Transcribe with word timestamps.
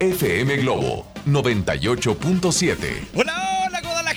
FM 0.00 0.60
Globo 0.60 1.06
98.7. 1.26 3.06
Hola, 3.14 3.45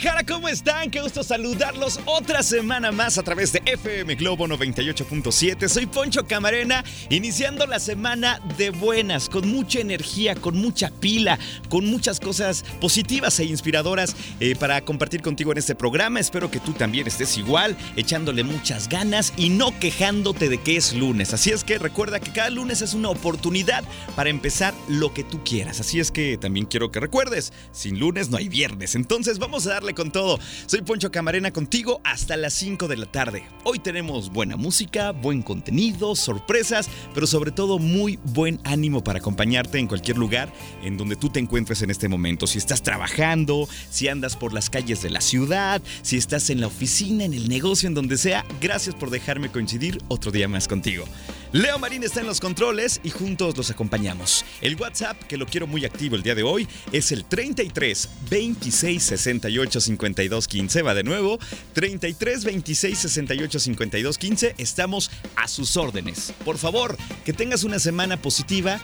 Guadalajara, 0.01 0.33
¿cómo 0.33 0.47
están? 0.47 0.91
Qué 0.91 1.01
gusto 1.01 1.23
saludarlos 1.23 1.99
otra 2.05 2.41
semana 2.41 2.89
más 2.91 3.17
a 3.17 3.23
través 3.23 3.51
de 3.51 3.61
FM 3.65 4.15
Globo 4.15 4.47
98.7. 4.47 5.67
Soy 5.67 5.87
Poncho 5.87 6.25
Camarena, 6.25 6.85
iniciando 7.09 7.65
la 7.65 7.79
semana 7.79 8.39
de 8.57 8.69
buenas, 8.69 9.27
con 9.27 9.49
mucha 9.49 9.79
energía, 9.79 10.35
con 10.35 10.57
mucha 10.57 10.89
pila, 10.89 11.37
con 11.67 11.85
muchas 11.85 12.21
cosas 12.21 12.63
positivas 12.79 13.39
e 13.39 13.45
inspiradoras 13.45 14.15
eh, 14.39 14.55
para 14.55 14.79
compartir 14.81 15.21
contigo 15.21 15.51
en 15.51 15.57
este 15.57 15.75
programa. 15.75 16.21
Espero 16.21 16.49
que 16.49 16.61
tú 16.61 16.71
también 16.71 17.05
estés 17.05 17.37
igual, 17.37 17.75
echándole 17.97 18.43
muchas 18.43 18.87
ganas 18.87 19.33
y 19.35 19.49
no 19.49 19.77
quejándote 19.79 20.47
de 20.47 20.59
que 20.59 20.77
es 20.77 20.93
lunes. 20.93 21.33
Así 21.33 21.51
es 21.51 21.65
que 21.65 21.77
recuerda 21.77 22.21
que 22.21 22.31
cada 22.31 22.49
lunes 22.51 22.81
es 22.81 22.93
una 22.93 23.09
oportunidad 23.09 23.83
para 24.15 24.29
empezar 24.29 24.73
lo 24.87 25.13
que 25.13 25.25
tú 25.25 25.43
quieras. 25.43 25.81
Así 25.81 25.99
es 25.99 26.09
que 26.11 26.37
también 26.37 26.67
quiero 26.67 26.89
que 26.89 27.01
recuerdes, 27.01 27.51
sin 27.73 27.99
lunes 27.99 28.29
no 28.29 28.37
hay 28.37 28.47
viernes. 28.47 28.95
Entonces 28.95 29.39
vamos 29.39 29.67
a 29.67 29.71
darle 29.71 29.88
con 29.93 30.11
todo. 30.11 30.39
Soy 30.65 30.81
Poncho 30.81 31.11
Camarena 31.11 31.51
contigo 31.51 32.01
hasta 32.03 32.37
las 32.37 32.53
5 32.53 32.87
de 32.87 32.97
la 32.97 33.05
tarde. 33.05 33.43
Hoy 33.63 33.79
tenemos 33.79 34.31
buena 34.31 34.55
música, 34.55 35.11
buen 35.11 35.41
contenido, 35.41 36.15
sorpresas, 36.15 36.89
pero 37.13 37.27
sobre 37.27 37.51
todo 37.51 37.79
muy 37.79 38.19
buen 38.23 38.59
ánimo 38.63 39.03
para 39.03 39.19
acompañarte 39.19 39.79
en 39.79 39.87
cualquier 39.87 40.17
lugar 40.17 40.51
en 40.83 40.97
donde 40.97 41.15
tú 41.15 41.29
te 41.29 41.39
encuentres 41.39 41.81
en 41.81 41.89
este 41.89 42.07
momento. 42.07 42.47
Si 42.47 42.57
estás 42.57 42.83
trabajando, 42.83 43.67
si 43.89 44.07
andas 44.07 44.35
por 44.35 44.53
las 44.53 44.69
calles 44.69 45.01
de 45.01 45.09
la 45.09 45.21
ciudad, 45.21 45.81
si 46.01 46.17
estás 46.17 46.49
en 46.49 46.61
la 46.61 46.67
oficina, 46.67 47.23
en 47.23 47.33
el 47.33 47.49
negocio, 47.49 47.87
en 47.87 47.93
donde 47.93 48.17
sea, 48.17 48.45
gracias 48.61 48.95
por 48.95 49.09
dejarme 49.09 49.49
coincidir 49.49 49.99
otro 50.07 50.31
día 50.31 50.47
más 50.47 50.67
contigo. 50.67 51.05
Leo 51.51 51.79
Marín 51.79 52.03
está 52.03 52.19
en 52.19 52.27
los 52.27 52.39
controles 52.39 53.01
y 53.03 53.09
juntos 53.09 53.57
los 53.57 53.71
acompañamos. 53.71 54.45
El 54.61 54.75
WhatsApp, 54.75 55.17
que 55.23 55.35
lo 55.35 55.47
quiero 55.47 55.65
muy 55.65 55.83
activo 55.83 56.15
el 56.15 56.21
día 56.21 56.35
de 56.35 56.43
hoy, 56.43 56.67
es 56.91 57.11
el 57.11 57.25
33 57.25 58.09
26 58.29 59.01
68 59.01 59.78
52 59.81 60.47
15. 60.47 60.81
Va 60.81 60.93
de 60.93 61.03
nuevo, 61.03 61.39
33 61.73 62.43
26 62.43 62.97
68 62.97 63.59
52 63.59 64.17
15. 64.17 64.55
Estamos 64.57 65.11
a 65.35 65.47
sus 65.47 65.77
órdenes. 65.77 66.33
Por 66.45 66.57
favor, 66.57 66.97
que 67.25 67.33
tengas 67.33 67.63
una 67.63 67.79
semana 67.79 68.17
positiva, 68.17 68.79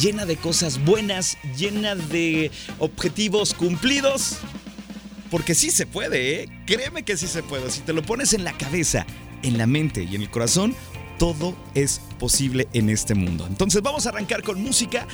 llena 0.00 0.26
de 0.26 0.36
cosas 0.36 0.84
buenas, 0.84 1.38
llena 1.56 1.94
de 1.94 2.50
objetivos 2.78 3.54
cumplidos. 3.54 4.38
Porque 5.30 5.54
sí 5.54 5.70
se 5.70 5.86
puede, 5.86 6.42
¿eh? 6.42 6.48
Créeme 6.66 7.02
que 7.02 7.16
sí 7.16 7.26
se 7.26 7.42
puede. 7.42 7.70
Si 7.70 7.80
te 7.80 7.92
lo 7.92 8.02
pones 8.02 8.32
en 8.32 8.44
la 8.44 8.56
cabeza, 8.56 9.06
en 9.42 9.58
la 9.58 9.66
mente 9.66 10.04
y 10.04 10.14
en 10.14 10.22
el 10.22 10.30
corazón, 10.30 10.74
todo 11.18 11.54
es 11.74 12.00
posible 12.18 12.68
en 12.72 12.88
este 12.88 13.14
mundo. 13.14 13.46
Entonces 13.46 13.82
vamos 13.82 14.06
a 14.06 14.08
arrancar 14.10 14.42
con 14.42 14.62
música. 14.62 15.06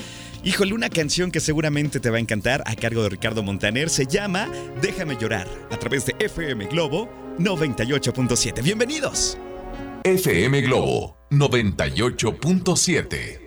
Híjole, 0.44 0.75
una 0.75 0.91
canción 0.91 1.31
que 1.31 1.41
seguramente 1.41 2.00
te 2.00 2.10
va 2.10 2.19
a 2.19 2.20
encantar 2.20 2.62
a 2.66 2.76
cargo 2.76 3.03
de 3.03 3.09
Ricardo 3.09 3.42
Montaner 3.42 3.88
se 3.91 4.06
llama 4.06 4.48
Déjame 4.81 5.16
llorar 5.16 5.48
a 5.70 5.76
través 5.78 6.06
de 6.06 6.14
FM 6.19 6.66
Globo 6.66 7.09
98.7. 7.38 8.62
Bienvenidos. 8.62 9.38
FM 10.04 10.60
Globo 10.60 11.16
98.7. 11.31 13.44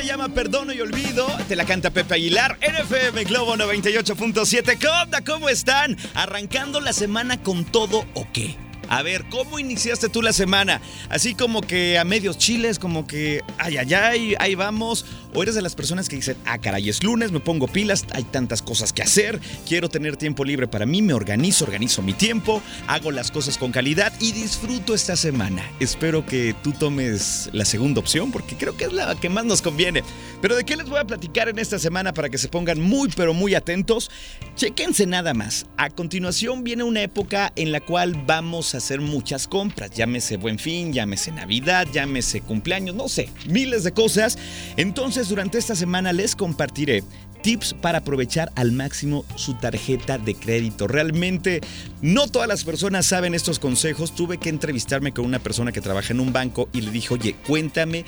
se 0.00 0.06
llama 0.06 0.28
Perdono 0.28 0.72
y 0.72 0.80
Olvido. 0.80 1.26
Te 1.48 1.56
la 1.56 1.64
canta 1.64 1.90
Pepe 1.90 2.14
Aguilar, 2.14 2.56
NFM 2.60 3.24
Globo 3.24 3.56
98.7. 3.56 4.78
¿Qué 4.78 4.86
onda? 4.86 5.24
¿Cómo 5.24 5.48
están? 5.48 5.96
¿Arrancando 6.14 6.78
la 6.80 6.92
semana 6.92 7.42
con 7.42 7.64
todo 7.64 8.04
o 8.14 8.28
qué? 8.32 8.67
A 8.88 9.02
ver, 9.02 9.26
¿cómo 9.28 9.58
iniciaste 9.58 10.08
tú 10.08 10.22
la 10.22 10.32
semana? 10.32 10.80
Así 11.10 11.34
como 11.34 11.60
que 11.60 11.98
a 11.98 12.04
medios 12.04 12.38
chiles, 12.38 12.78
como 12.78 13.06
que 13.06 13.42
ay, 13.58 13.76
ay, 13.76 13.94
ay, 13.94 14.34
ahí 14.38 14.54
vamos. 14.54 15.04
O 15.34 15.42
eres 15.42 15.54
de 15.54 15.62
las 15.62 15.74
personas 15.74 16.08
que 16.08 16.16
dicen, 16.16 16.38
ah, 16.46 16.58
caray, 16.58 16.88
es 16.88 17.02
lunes, 17.02 17.32
me 17.32 17.40
pongo 17.40 17.68
pilas, 17.68 18.06
hay 18.12 18.24
tantas 18.24 18.62
cosas 18.62 18.94
que 18.94 19.02
hacer, 19.02 19.38
quiero 19.66 19.90
tener 19.90 20.16
tiempo 20.16 20.42
libre 20.42 20.66
para 20.66 20.86
mí, 20.86 21.02
me 21.02 21.12
organizo, 21.12 21.66
organizo 21.66 22.00
mi 22.00 22.14
tiempo, 22.14 22.62
hago 22.86 23.10
las 23.10 23.30
cosas 23.30 23.58
con 23.58 23.70
calidad 23.70 24.12
y 24.20 24.32
disfruto 24.32 24.94
esta 24.94 25.16
semana. 25.16 25.62
Espero 25.80 26.24
que 26.24 26.54
tú 26.62 26.72
tomes 26.72 27.50
la 27.52 27.66
segunda 27.66 28.00
opción 28.00 28.32
porque 28.32 28.56
creo 28.56 28.74
que 28.74 28.84
es 28.84 28.92
la 28.92 29.14
que 29.16 29.28
más 29.28 29.44
nos 29.44 29.60
conviene. 29.60 30.02
Pero 30.40 30.56
¿de 30.56 30.64
qué 30.64 30.76
les 30.76 30.88
voy 30.88 30.98
a 30.98 31.04
platicar 31.04 31.48
en 31.50 31.58
esta 31.58 31.78
semana 31.78 32.14
para 32.14 32.30
que 32.30 32.38
se 32.38 32.48
pongan 32.48 32.80
muy, 32.80 33.10
pero 33.14 33.34
muy 33.34 33.54
atentos? 33.54 34.10
Chequense 34.56 35.04
nada 35.04 35.34
más. 35.34 35.66
A 35.76 35.90
continuación 35.90 36.64
viene 36.64 36.84
una 36.84 37.02
época 37.02 37.52
en 37.54 37.70
la 37.70 37.80
cual 37.80 38.24
vamos 38.26 38.74
a 38.74 38.77
hacer 38.78 39.00
muchas 39.00 39.46
compras. 39.46 39.90
Llámese 39.90 40.36
Buen 40.36 40.58
Fin, 40.58 40.92
llámese 40.92 41.32
Navidad, 41.32 41.86
llámese 41.92 42.40
cumpleaños, 42.40 42.94
no 42.94 43.08
sé, 43.08 43.28
miles 43.46 43.84
de 43.84 43.92
cosas. 43.92 44.38
Entonces, 44.76 45.28
durante 45.28 45.58
esta 45.58 45.74
semana 45.74 46.12
les 46.12 46.34
compartiré 46.34 47.04
tips 47.42 47.74
para 47.74 47.98
aprovechar 47.98 48.52
al 48.56 48.72
máximo 48.72 49.24
su 49.36 49.54
tarjeta 49.54 50.18
de 50.18 50.34
crédito. 50.34 50.86
Realmente 50.86 51.60
no 52.02 52.28
todas 52.28 52.48
las 52.48 52.64
personas 52.64 53.06
saben 53.06 53.34
estos 53.34 53.58
consejos. 53.58 54.14
Tuve 54.14 54.38
que 54.38 54.48
entrevistarme 54.48 55.12
con 55.12 55.24
una 55.24 55.38
persona 55.38 55.72
que 55.72 55.80
trabaja 55.80 56.12
en 56.12 56.20
un 56.20 56.32
banco 56.32 56.68
y 56.72 56.80
le 56.80 56.90
dije, 56.90 57.14
oye, 57.14 57.36
cuéntame. 57.46 58.04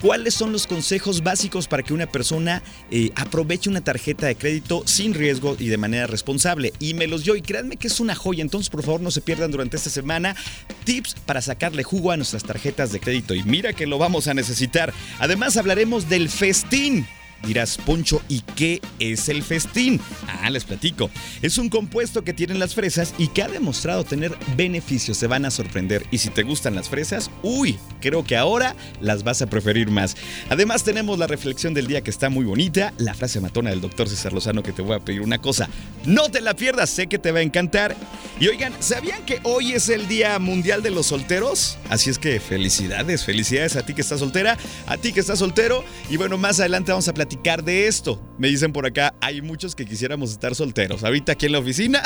¿Cuáles 0.00 0.34
son 0.34 0.52
los 0.52 0.66
consejos 0.66 1.22
básicos 1.22 1.66
para 1.66 1.82
que 1.82 1.92
una 1.92 2.06
persona 2.06 2.62
eh, 2.90 3.10
aproveche 3.16 3.68
una 3.68 3.80
tarjeta 3.80 4.26
de 4.26 4.36
crédito 4.36 4.82
sin 4.86 5.12
riesgo 5.12 5.56
y 5.58 5.68
de 5.68 5.76
manera 5.76 6.06
responsable? 6.06 6.72
Y 6.78 6.94
me 6.94 7.08
los 7.08 7.24
dio 7.24 7.34
y 7.34 7.42
créanme 7.42 7.76
que 7.76 7.88
es 7.88 7.98
una 7.98 8.14
joya. 8.14 8.42
Entonces, 8.42 8.70
por 8.70 8.84
favor, 8.84 9.00
no 9.00 9.10
se 9.10 9.20
pierdan 9.20 9.50
durante 9.50 9.76
esta 9.76 9.90
semana 9.90 10.36
tips 10.84 11.16
para 11.26 11.42
sacarle 11.42 11.82
jugo 11.82 12.12
a 12.12 12.16
nuestras 12.16 12.44
tarjetas 12.44 12.92
de 12.92 13.00
crédito. 13.00 13.34
Y 13.34 13.42
mira 13.42 13.72
que 13.72 13.86
lo 13.86 13.98
vamos 13.98 14.28
a 14.28 14.34
necesitar. 14.34 14.94
Además, 15.18 15.56
hablaremos 15.56 16.08
del 16.08 16.28
festín. 16.28 17.06
Dirás, 17.46 17.78
Poncho, 17.78 18.20
¿y 18.28 18.40
qué 18.40 18.82
es 18.98 19.28
el 19.28 19.42
festín? 19.42 20.00
Ah, 20.26 20.50
les 20.50 20.64
platico. 20.64 21.08
Es 21.40 21.56
un 21.56 21.68
compuesto 21.68 22.22
que 22.24 22.34
tienen 22.34 22.58
las 22.58 22.74
fresas 22.74 23.14
y 23.16 23.28
que 23.28 23.42
ha 23.42 23.48
demostrado 23.48 24.04
tener 24.04 24.36
beneficios. 24.56 25.16
Se 25.16 25.28
van 25.28 25.44
a 25.44 25.50
sorprender. 25.50 26.04
Y 26.10 26.18
si 26.18 26.30
te 26.30 26.42
gustan 26.42 26.74
las 26.74 26.88
fresas, 26.88 27.30
uy, 27.42 27.78
creo 28.00 28.24
que 28.24 28.36
ahora 28.36 28.74
las 29.00 29.22
vas 29.22 29.40
a 29.40 29.46
preferir 29.46 29.90
más. 29.90 30.16
Además, 30.50 30.82
tenemos 30.82 31.18
la 31.18 31.26
reflexión 31.26 31.74
del 31.74 31.86
día 31.86 32.02
que 32.02 32.10
está 32.10 32.28
muy 32.28 32.44
bonita. 32.44 32.92
La 32.98 33.14
frase 33.14 33.40
matona 33.40 33.70
del 33.70 33.80
doctor 33.80 34.08
César 34.08 34.32
Lozano 34.32 34.62
que 34.62 34.72
te 34.72 34.82
voy 34.82 34.96
a 34.96 35.00
pedir 35.00 35.20
una 35.20 35.38
cosa. 35.38 35.68
No 36.04 36.30
te 36.30 36.40
la 36.40 36.54
pierdas, 36.54 36.90
sé 36.90 37.06
que 37.06 37.18
te 37.18 37.30
va 37.30 37.38
a 37.38 37.42
encantar. 37.42 37.96
Y 38.40 38.48
oigan, 38.48 38.72
¿sabían 38.80 39.24
que 39.24 39.40
hoy 39.44 39.72
es 39.72 39.88
el 39.88 40.08
Día 40.08 40.38
Mundial 40.38 40.82
de 40.82 40.90
los 40.90 41.06
Solteros? 41.06 41.78
Así 41.88 42.10
es 42.10 42.18
que 42.18 42.40
felicidades, 42.40 43.24
felicidades 43.24 43.76
a 43.76 43.86
ti 43.86 43.94
que 43.94 44.02
estás 44.02 44.20
soltera, 44.20 44.56
a 44.86 44.96
ti 44.96 45.12
que 45.12 45.20
estás 45.20 45.38
soltero. 45.38 45.84
Y 46.10 46.16
bueno, 46.16 46.36
más 46.36 46.60
adelante 46.60 46.92
vamos 46.92 47.08
a 47.08 47.14
platicar 47.14 47.27
de 47.64 47.86
esto. 47.86 48.20
Me 48.38 48.48
dicen 48.48 48.72
por 48.72 48.86
acá, 48.86 49.14
hay 49.20 49.40
muchos 49.40 49.74
que 49.74 49.86
quisiéramos 49.86 50.30
estar 50.30 50.54
solteros. 50.54 51.02
Ahorita 51.02 51.32
aquí 51.32 51.46
en 51.46 51.52
la 51.52 51.58
oficina. 51.58 52.02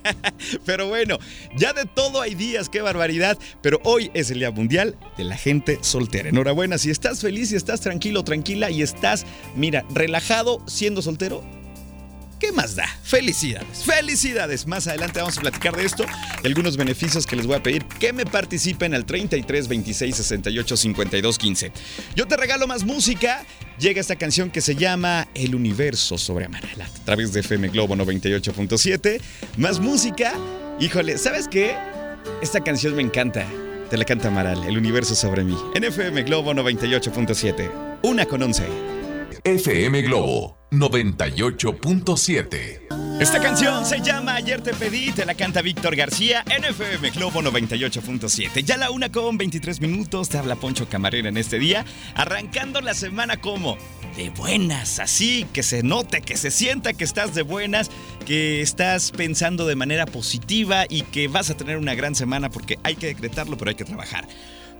Pero 0.66 0.88
bueno, 0.88 1.18
ya 1.56 1.72
de 1.72 1.84
todo 1.84 2.20
hay 2.20 2.34
días, 2.34 2.68
qué 2.68 2.80
barbaridad. 2.80 3.38
Pero 3.62 3.80
hoy 3.84 4.10
es 4.14 4.30
el 4.30 4.40
Día 4.40 4.50
Mundial 4.50 4.96
de 5.16 5.24
la 5.24 5.36
Gente 5.36 5.78
Soltera. 5.82 6.28
Enhorabuena, 6.28 6.78
si 6.78 6.90
estás 6.90 7.20
feliz, 7.20 7.50
si 7.50 7.56
estás 7.56 7.80
tranquilo, 7.80 8.24
tranquila 8.24 8.70
y 8.70 8.82
estás, 8.82 9.24
mira, 9.54 9.84
relajado 9.94 10.60
siendo 10.66 11.00
soltero, 11.00 11.44
¿Qué 12.42 12.50
más 12.50 12.74
da? 12.74 12.88
Felicidades, 13.04 13.84
felicidades. 13.84 14.66
Más 14.66 14.88
adelante 14.88 15.20
vamos 15.20 15.38
a 15.38 15.42
platicar 15.42 15.76
de 15.76 15.84
esto 15.84 16.04
y 16.42 16.46
algunos 16.48 16.76
beneficios 16.76 17.24
que 17.24 17.36
les 17.36 17.46
voy 17.46 17.54
a 17.54 17.62
pedir 17.62 17.84
que 17.84 18.12
me 18.12 18.26
participen 18.26 18.94
al 18.94 19.06
33 19.06 19.68
26 19.68 20.16
68 20.16 20.76
52 20.76 21.38
15. 21.38 21.72
Yo 22.16 22.26
te 22.26 22.36
regalo 22.36 22.66
más 22.66 22.82
música. 22.82 23.46
Llega 23.78 24.00
esta 24.00 24.16
canción 24.16 24.50
que 24.50 24.60
se 24.60 24.74
llama 24.74 25.28
El 25.34 25.54
Universo 25.54 26.18
sobre 26.18 26.46
Amaral 26.46 26.82
a 26.82 27.04
través 27.04 27.32
de 27.32 27.40
FM 27.40 27.68
Globo 27.68 27.94
98.7. 27.94 29.20
Más 29.56 29.78
música. 29.78 30.32
Híjole, 30.80 31.18
¿sabes 31.18 31.46
qué? 31.46 31.76
Esta 32.42 32.60
canción 32.64 32.96
me 32.96 33.02
encanta. 33.02 33.46
Te 33.88 33.96
la 33.96 34.04
canta 34.04 34.26
Amaral, 34.26 34.64
El 34.64 34.76
Universo 34.76 35.14
sobre 35.14 35.44
mí. 35.44 35.56
En 35.76 35.84
FM 35.84 36.24
Globo 36.24 36.52
98.7. 36.54 38.00
Una 38.02 38.26
con 38.26 38.42
11. 38.42 38.64
FM 39.44 40.02
Globo 40.02 40.61
98.7. 40.72 43.20
Esta 43.20 43.38
canción 43.40 43.84
se 43.84 44.00
llama 44.00 44.36
Ayer 44.36 44.62
te 44.62 44.72
pedí, 44.72 45.12
te 45.12 45.26
la 45.26 45.34
canta 45.34 45.60
Víctor 45.60 45.94
García 45.94 46.42
en 46.48 46.64
FM 46.64 47.10
Globo 47.10 47.42
98.7. 47.42 48.64
Ya 48.64 48.78
la 48.78 48.90
una 48.90 49.12
con 49.12 49.36
23 49.36 49.82
minutos, 49.82 50.30
te 50.30 50.38
habla 50.38 50.56
Poncho 50.56 50.88
Camarera 50.88 51.28
en 51.28 51.36
este 51.36 51.58
día, 51.58 51.84
arrancando 52.14 52.80
la 52.80 52.94
semana 52.94 53.36
como 53.36 53.76
de 54.16 54.30
buenas, 54.30 54.98
así 54.98 55.46
que 55.52 55.62
se 55.62 55.82
note, 55.82 56.22
que 56.22 56.38
se 56.38 56.50
sienta 56.50 56.94
que 56.94 57.04
estás 57.04 57.34
de 57.34 57.42
buenas, 57.42 57.90
que 58.24 58.62
estás 58.62 59.10
pensando 59.10 59.66
de 59.66 59.76
manera 59.76 60.06
positiva 60.06 60.86
y 60.88 61.02
que 61.02 61.28
vas 61.28 61.50
a 61.50 61.54
tener 61.54 61.76
una 61.76 61.94
gran 61.94 62.14
semana 62.14 62.48
porque 62.48 62.78
hay 62.82 62.96
que 62.96 63.08
decretarlo, 63.08 63.58
pero 63.58 63.68
hay 63.68 63.74
que 63.74 63.84
trabajar. 63.84 64.26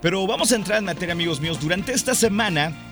Pero 0.01 0.27
vamos 0.27 0.53
a 0.53 0.57
entrar 0.57 0.79
en 0.79 0.87
materia, 0.87 1.13
amigos 1.13 1.39
míos. 1.41 1.61
Durante 1.61 1.93
esta 1.93 2.15
semana 2.15 2.92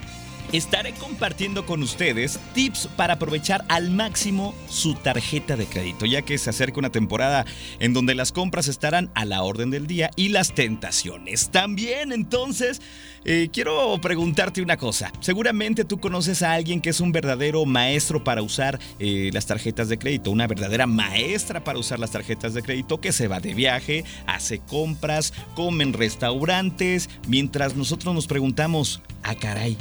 estaré 0.53 0.93
compartiendo 0.93 1.67
con 1.67 1.83
ustedes 1.83 2.39
tips 2.55 2.89
para 2.97 3.15
aprovechar 3.15 3.65
al 3.69 3.91
máximo 3.91 4.55
su 4.69 4.95
tarjeta 4.95 5.57
de 5.57 5.67
crédito, 5.67 6.07
ya 6.07 6.23
que 6.23 6.39
se 6.39 6.51
acerca 6.51 6.79
una 6.79 6.91
temporada 6.91 7.45
en 7.79 7.93
donde 7.93 8.15
las 8.15 8.33
compras 8.33 8.69
estarán 8.69 9.11
a 9.15 9.25
la 9.25 9.43
orden 9.43 9.71
del 9.71 9.87
día 9.87 10.11
y 10.17 10.31
las 10.31 10.55
tentaciones 10.55 11.51
también. 11.51 12.13
Entonces, 12.13 12.81
eh, 13.25 13.49
quiero 13.53 13.99
preguntarte 14.01 14.63
una 14.63 14.77
cosa. 14.77 15.13
Seguramente 15.21 15.85
tú 15.85 16.01
conoces 16.01 16.43
a 16.43 16.53
alguien 16.53 16.81
que 16.81 16.91
es 16.91 17.01
un 17.01 17.13
verdadero 17.13 17.65
maestro 17.67 18.25
para 18.25 18.43
usar 18.43 18.79
eh, 18.99 19.31
las 19.33 19.47
tarjetas 19.47 19.89
de 19.89 19.99
crédito, 19.99 20.31
una 20.31 20.47
verdadera 20.47 20.87
maestra 20.87 21.63
para 21.63 21.79
usar 21.79 21.99
las 21.99 22.11
tarjetas 22.11 22.55
de 22.55 22.63
crédito 22.63 23.01
que 23.01 23.13
se 23.13 23.29
va 23.29 23.41
de 23.41 23.55
viaje, 23.55 24.05
hace 24.27 24.59
compras, 24.61 25.33
come 25.55 25.85
en 25.85 25.93
restaurantes, 25.93 27.11
mientras 27.27 27.77
nosotros 27.77 28.15
nos 28.15 28.27
preguntamos, 28.27 29.03
ah 29.23 29.35
caray, 29.35 29.77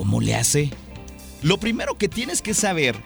¿Cómo 0.00 0.22
le 0.22 0.34
hace? 0.34 0.70
Lo 1.42 1.60
primero 1.60 1.98
que 1.98 2.08
tienes 2.08 2.40
que 2.40 2.54
saber, 2.54 2.96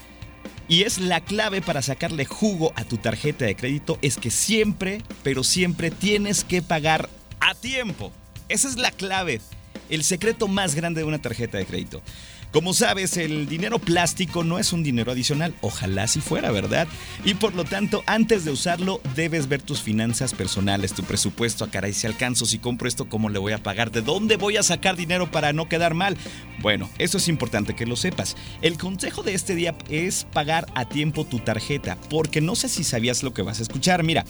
y 0.69 0.85
es 0.85 0.99
la 0.99 1.21
clave 1.21 1.61
para 1.61 1.83
sacarle 1.83 2.25
jugo 2.25 2.73
a 2.77 2.85
tu 2.85 2.99
tarjeta 2.99 3.47
de 3.47 3.57
crédito, 3.57 3.99
es 4.01 4.17
que 4.17 4.31
siempre, 4.31 5.03
pero 5.25 5.43
siempre 5.43 5.91
tienes 5.91 6.45
que 6.45 6.63
pagar 6.63 7.09
a 7.41 7.57
tiempo. 7.57 8.13
Esa 8.49 8.69
es 8.69 8.77
la 8.77 8.93
clave, 8.93 9.41
el 9.91 10.05
secreto 10.05 10.47
más 10.47 10.77
grande 10.77 11.01
de 11.01 11.09
una 11.09 11.21
tarjeta 11.21 11.59
de 11.59 11.67
crédito. 11.67 12.01
Como 12.55 12.73
sabes, 12.73 13.17
el 13.17 13.49
dinero 13.49 13.81
plástico 13.81 14.45
no 14.45 14.61
es 14.61 14.73
un 14.73 14.85
dinero 14.85 15.11
adicional, 15.11 15.57
ojalá 15.61 16.07
si 16.07 16.21
fuera, 16.21 16.53
¿verdad? 16.53 16.87
Y 17.25 17.35
por 17.35 17.53
lo 17.57 17.65
tanto, 17.65 18.05
antes 18.07 18.45
de 18.45 18.53
usarlo, 18.53 19.01
debes 19.17 19.49
ver 19.49 19.61
tus 19.61 19.83
finanzas 19.83 20.35
personales, 20.35 20.93
tu 20.93 21.03
presupuesto, 21.03 21.65
a 21.65 21.67
ah, 21.67 21.71
caray, 21.73 21.93
si 21.93 22.07
alcanzo, 22.07 22.47
si 22.47 22.61
compro 22.61 22.87
esto, 22.87 23.09
¿cómo 23.09 23.29
le 23.29 23.41
voy 23.41 23.55
a 23.55 23.63
pagar? 23.65 23.91
¿De 23.91 24.03
dónde 24.03 24.37
voy 24.37 24.57
a 24.57 24.63
sacar 24.63 24.95
dinero 24.95 25.33
para 25.33 25.53
no 25.53 25.69
quedar 25.69 25.95
mal? 25.95 26.17
Bueno, 26.61 26.89
eso 26.99 27.19
es 27.19 27.27
importante 27.27 27.75
que 27.75 27.87
lo 27.87 27.97
sepas. 27.97 28.37
El 28.63 28.79
consejo 28.79 29.25
de 29.25 29.35
este 29.35 29.57
día 29.57 29.75
es 29.91 30.25
pagar 30.33 30.67
a 30.77 30.89
tiempo 30.89 31.25
tu 31.25 31.41
tarjeta, 31.41 31.99
porque 32.09 32.41
no 32.41 32.55
sé 32.55 32.69
si 32.69 32.85
sabías 32.85 33.25
lo 33.25 33.35
que 33.35 33.43
vas 33.43 33.59
a 33.59 33.63
escuchar. 33.63 34.05
Mira, 34.05 34.25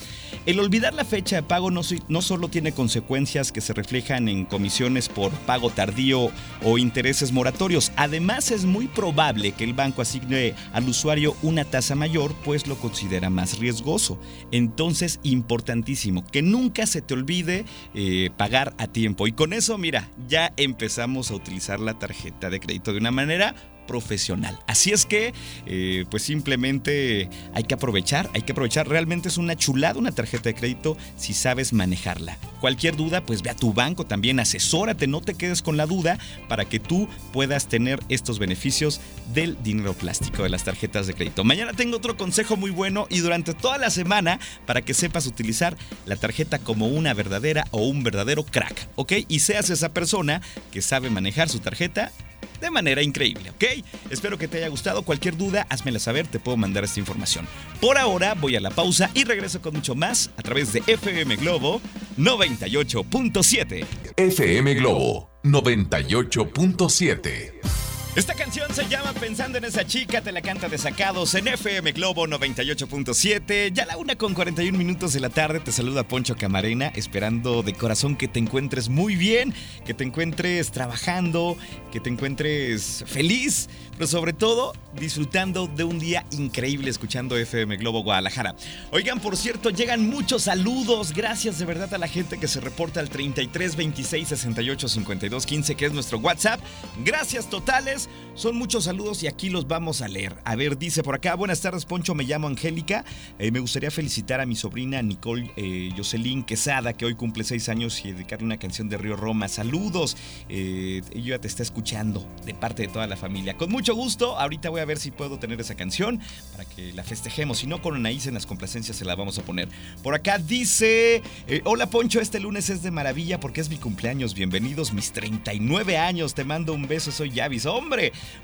el 0.47 0.59
olvidar 0.59 0.95
la 0.95 1.05
fecha 1.05 1.37
de 1.37 1.43
pago 1.43 1.71
no, 1.71 1.83
solo 1.83 2.49
tiene 2.49 2.73
consecuencias 2.73 3.53
que 3.53 3.61
se 3.61 3.75
reflejan 3.75 4.29
en 4.31 4.47
comisiones 4.47 5.11
por 5.11 5.31
pago 5.31 5.69
tardío 5.69 6.31
o 6.63 6.79
intereses 6.79 7.31
moratorios, 7.31 7.93
es 8.17 8.65
muy 8.65 8.87
probable 8.87 9.53
que 9.53 9.65
el 9.65 9.75
banco 9.75 10.03
asigne 10.03 10.55
al 10.73 10.89
usuario 10.89 11.37
una 11.43 11.65
tasa 11.65 11.95
mayor, 11.95 12.35
pues 12.45 12.67
lo 12.67 12.77
considera 12.77 13.31
más 13.31 13.59
riesgoso. 13.59 14.21
Entonces, 14.51 15.21
importantísimo, 15.23 16.25
que 16.27 16.43
nunca 16.43 16.87
se 16.87 17.03
te 17.03 17.15
olvide 17.15 17.65
eh, 17.95 18.31
pagar 18.37 18.75
a 18.79 18.87
tiempo. 18.87 19.27
Y 19.27 19.33
con 19.33 19.53
eso, 19.53 19.79
mira, 19.79 20.09
ya 20.29 20.53
empezamos 20.57 21.31
a 21.31 21.35
utilizar 21.35 21.81
la 21.81 21.99
tarjeta 21.99 22.51
de 22.51 22.61
crédito 22.61 22.93
de 22.93 22.99
una 22.99 23.11
manera 23.11 23.55
profesional. 23.87 24.59
Así 24.67 24.93
es 24.93 25.07
que, 25.07 25.33
eh, 25.67 26.05
pues 26.11 26.23
simplemente 26.23 27.29
hay 27.55 27.65
que 27.65 27.75
aprovechar, 27.75 28.29
hay 28.35 28.43
que 28.43 28.53
aprovechar. 28.53 28.89
Realmente 28.89 29.29
es 29.29 29.39
una 29.39 29.57
chulada 29.57 29.95
una 29.99 30.13
tarjeta 30.13 30.45
de 30.45 30.55
crédito 30.55 30.97
si 31.17 31.35
sabes 31.35 31.73
manejarla. 31.73 32.39
Cualquier 32.61 32.97
duda, 32.97 33.25
pues 33.25 33.43
ve 33.43 33.51
a 33.51 33.57
tu 33.57 33.73
banco 33.73 34.07
también, 34.07 34.41
asesórate, 34.41 35.07
no 35.07 35.21
te 35.21 35.35
quedes 35.35 35.63
con 35.63 35.77
la 35.77 35.87
duda 35.87 36.19
para 36.49 36.65
que 36.65 36.81
tú 36.81 37.09
puedas 37.33 37.69
tener 37.69 38.01
estos 38.09 38.39
beneficios 38.39 39.01
del 39.35 39.63
dinero 39.63 39.93
plástico, 39.93 40.43
de 40.43 40.49
las 40.49 40.65
tarjetas 40.65 41.07
de 41.07 41.15
crédito. 41.15 41.45
Mañana 41.45 41.73
tengo 41.75 41.99
otro 41.99 42.17
consejo 42.17 42.57
muy 42.57 42.71
bueno 42.71 43.07
y 43.11 43.19
durante 43.19 43.53
toda 43.53 43.79
la 43.79 43.91
semana 43.91 44.41
para 44.67 44.83
que 44.83 44.95
sepas 44.95 45.27
utilizar 45.27 45.77
la 46.07 46.17
tarjeta 46.17 46.59
como 46.59 46.87
una 46.87 47.13
verdadera 47.13 47.67
o 47.71 47.83
un 47.87 48.03
verdadero 48.03 48.45
crack, 48.45 48.89
¿ok? 48.97 49.13
Y 49.29 49.41
seas 49.41 49.71
esa 49.71 49.93
persona 49.93 50.41
que 50.73 50.83
sabe 50.83 51.11
manejar 51.11 51.49
su 51.49 51.61
tarjeta 51.61 52.13
de 52.61 52.71
manera 52.71 53.03
increíble, 53.03 53.51
¿ok? 53.51 53.65
Espero 54.11 54.39
que 54.39 54.49
te 54.49 54.59
haya 54.59 54.69
gustado. 54.69 55.03
Cualquier 55.03 55.37
duda, 55.37 55.67
házmela 55.69 55.99
saber, 55.99 56.27
te 56.27 56.39
puedo 56.39 56.57
mandar 56.57 56.85
esta 56.85 57.01
información. 57.01 57.47
Por 57.81 57.99
ahora 57.99 58.35
voy 58.35 58.57
a 58.57 58.61
la 58.61 58.71
pausa 58.71 59.11
y 59.15 59.25
regreso 59.25 59.61
con 59.61 59.75
mucho 59.75 59.95
más 59.95 60.31
a 60.37 60.43
través 60.43 60.73
de 60.73 60.83
FM 60.87 61.37
Globo 61.37 61.81
98.7. 62.17 63.85
FM 64.17 64.75
Globo 64.75 65.31
98.7. 65.43 67.84
Esta 68.17 68.35
canción 68.35 68.73
se 68.73 68.87
llama 68.89 69.13
Pensando 69.13 69.59
en 69.59 69.65
esa 69.65 69.85
chica, 69.85 70.21
te 70.21 70.31
la 70.31 70.41
canta 70.41 70.69
de 70.69 70.79
sacados 70.79 71.35
en 71.35 71.49
FM 71.49 71.91
Globo 71.91 72.29
98.7. 72.29 73.73
Ya 73.73 73.87
la 73.87 73.97
una 73.97 74.15
con 74.15 74.35
41 74.35 74.79
minutos 74.79 75.15
de 75.15 75.19
la 75.19 75.31
tarde 75.31 75.59
te 75.59 75.73
saluda 75.73 76.07
Poncho 76.07 76.37
Camarena, 76.37 76.93
esperando 76.95 77.65
de 77.65 77.73
corazón 77.73 78.15
que 78.15 78.29
te 78.29 78.39
encuentres 78.39 78.89
muy 78.89 79.17
bien, 79.17 79.53
que 79.85 79.95
te 79.95 80.05
encuentres 80.05 80.71
trabajando, 80.71 81.57
que 81.91 81.99
te 81.99 82.09
encuentres 82.09 83.03
feliz, 83.05 83.69
pero 83.95 84.07
sobre 84.07 84.33
todo 84.33 84.75
disfrutando 84.97 85.67
de 85.67 85.83
un 85.83 85.99
día 85.99 86.25
increíble 86.31 86.91
escuchando 86.91 87.37
FM 87.37 87.79
Globo 87.79 88.05
Guadalajara. 88.05 88.55
Oigan, 88.93 89.19
por 89.19 89.37
cierto, 89.37 89.71
llegan 89.71 90.09
muchos 90.09 90.45
saludos. 90.45 91.13
Gracias 91.13 91.59
de 91.59 91.65
verdad 91.65 91.93
a 91.93 91.99
la 91.99 92.07
gente 92.07 92.39
que 92.39 92.47
se 92.47 92.61
reporta 92.61 93.01
al 93.01 93.11
33 93.11 93.75
26 93.75 94.29
68 94.29 94.89
52 94.89 95.47
15, 95.47 95.75
que 95.75 95.87
es 95.87 95.93
nuestro 95.93 96.19
WhatsApp. 96.19 96.61
Gracias 97.05 97.51
totales. 97.51 98.04
Son 98.35 98.57
muchos 98.57 98.85
saludos 98.85 99.23
y 99.23 99.27
aquí 99.27 99.49
los 99.49 99.69
vamos 99.69 100.03
a 100.03 100.09
leer. 100.09 100.37
A 100.45 100.57
ver, 100.57 100.79
dice 100.79 101.03
por 101.03 101.15
acá, 101.15 101.35
buenas 101.35 101.61
tardes 101.61 101.85
Poncho, 101.85 102.15
me 102.15 102.25
llamo 102.25 102.49
Angélica. 102.49 103.05
Eh, 103.39 103.51
me 103.51 103.61
gustaría 103.61 103.91
felicitar 103.91 104.41
a 104.41 104.47
mi 104.47 104.57
sobrina 104.57 105.01
Nicole 105.03 105.53
eh, 105.57 105.91
Jocelyn 105.97 106.43
Quesada, 106.43 106.93
que 106.93 107.05
hoy 107.05 107.15
cumple 107.15 107.45
seis 107.45 107.69
años 107.69 108.05
y 108.05 108.13
dedicarle 108.13 108.45
una 108.45 108.59
canción 108.59 108.89
de 108.89 108.99
Río 108.99 109.17
Roma. 109.17 109.49
Saludos. 109.49 110.17
Eh, 110.49 111.03
ella 111.15 111.41
te 111.41 111.49
está 111.49 111.63
escuchando 111.63 112.27
de 112.45 112.55
parte 112.55 112.83
de 112.83 112.89
toda 112.89 113.07
la 113.07 113.17
familia. 113.17 113.57
Con 113.57 113.71
mucho 113.71 113.95
gusto, 113.95 114.39
ahorita 114.39 114.71
voy 114.71 114.81
a 114.81 114.85
ver 114.85 114.99
si 114.99 115.11
puedo 115.11 115.39
tener 115.39 115.61
esa 115.61 115.75
canción 115.75 116.21
para 116.53 116.65
que 116.65 116.93
la 116.93 117.05
festejemos. 117.05 117.59
Si 117.59 117.67
no, 117.67 117.81
con 117.81 117.95
Anaís 117.95 118.27
en 118.27 118.35
las 118.35 118.47
complacencias 118.47 118.97
se 118.97 119.05
la 119.05 119.15
vamos 119.15 119.39
a 119.39 119.43
poner. 119.43 119.69
Por 120.03 120.15
acá 120.15 120.39
dice, 120.39 121.23
eh, 121.47 121.61
hola 121.65 121.89
Poncho, 121.89 122.21
este 122.21 122.41
lunes 122.41 122.71
es 122.71 122.83
de 122.83 122.91
maravilla 122.91 123.41
porque 123.41 123.61
es 123.61 123.69
mi 123.69 123.77
cumpleaños. 123.77 124.35
Bienvenidos 124.35 124.93
mis 124.93 125.13
39 125.13 125.97
años. 125.99 126.35
Te 126.35 126.45
mando 126.45 126.75
un 126.75 126.89
beso, 126.89 127.13
soy 127.13 127.31
Yavis. 127.31 127.67
Hombre, 127.67 127.94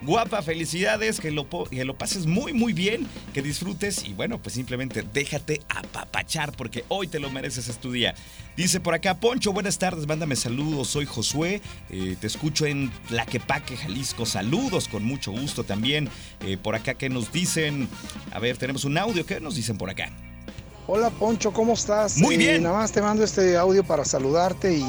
Guapa, 0.03 0.43
felicidades, 0.43 1.21
que 1.21 1.31
lo, 1.31 1.49
que 1.69 1.85
lo 1.85 1.97
pases 1.97 2.27
muy, 2.27 2.53
muy 2.53 2.73
bien, 2.73 3.07
que 3.35 3.43
disfrutes 3.43 4.05
y 4.05 4.13
bueno, 4.15 4.39
pues 4.39 4.55
simplemente 4.55 5.05
déjate 5.13 5.61
apapachar 5.69 6.53
porque 6.53 6.85
hoy 6.89 7.09
te 7.09 7.19
lo 7.19 7.31
mereces, 7.31 7.69
es 7.69 7.79
tu 7.79 7.93
día. 7.93 8.15
Dice 8.57 8.81
por 8.81 8.95
acá, 8.95 9.19
Poncho, 9.19 9.53
buenas 9.53 9.79
tardes, 9.79 10.07
mándame 10.07 10.37
saludos, 10.37 10.89
soy 10.89 11.07
Josué, 11.07 11.61
eh, 11.91 12.17
te 12.21 12.27
escucho 12.27 12.67
en 12.67 12.91
Tlaquepaque, 13.09 13.77
Jalisco, 13.77 14.27
saludos 14.27 14.89
con 14.89 15.05
mucho 15.05 15.33
gusto 15.33 15.65
también. 15.65 16.09
Eh, 16.45 16.57
por 16.57 16.75
acá, 16.75 16.95
¿qué 16.95 17.09
nos 17.09 17.33
dicen? 17.33 17.89
A 18.33 18.39
ver, 18.39 18.57
tenemos 18.57 18.85
un 18.85 18.99
audio, 18.99 19.25
¿qué 19.25 19.41
nos 19.41 19.57
dicen 19.57 19.79
por 19.79 19.91
acá? 19.91 20.11
Hola 20.87 21.11
Poncho, 21.11 21.53
¿cómo 21.53 21.75
estás? 21.75 22.19
Muy 22.19 22.37
bien. 22.37 22.65
nada 22.65 22.79
más 22.79 22.91
te 22.91 23.01
mando 23.01 23.23
este 23.23 23.57
audio 23.57 23.85
para 23.85 24.05
saludarte 24.05 24.77
y 24.77 24.85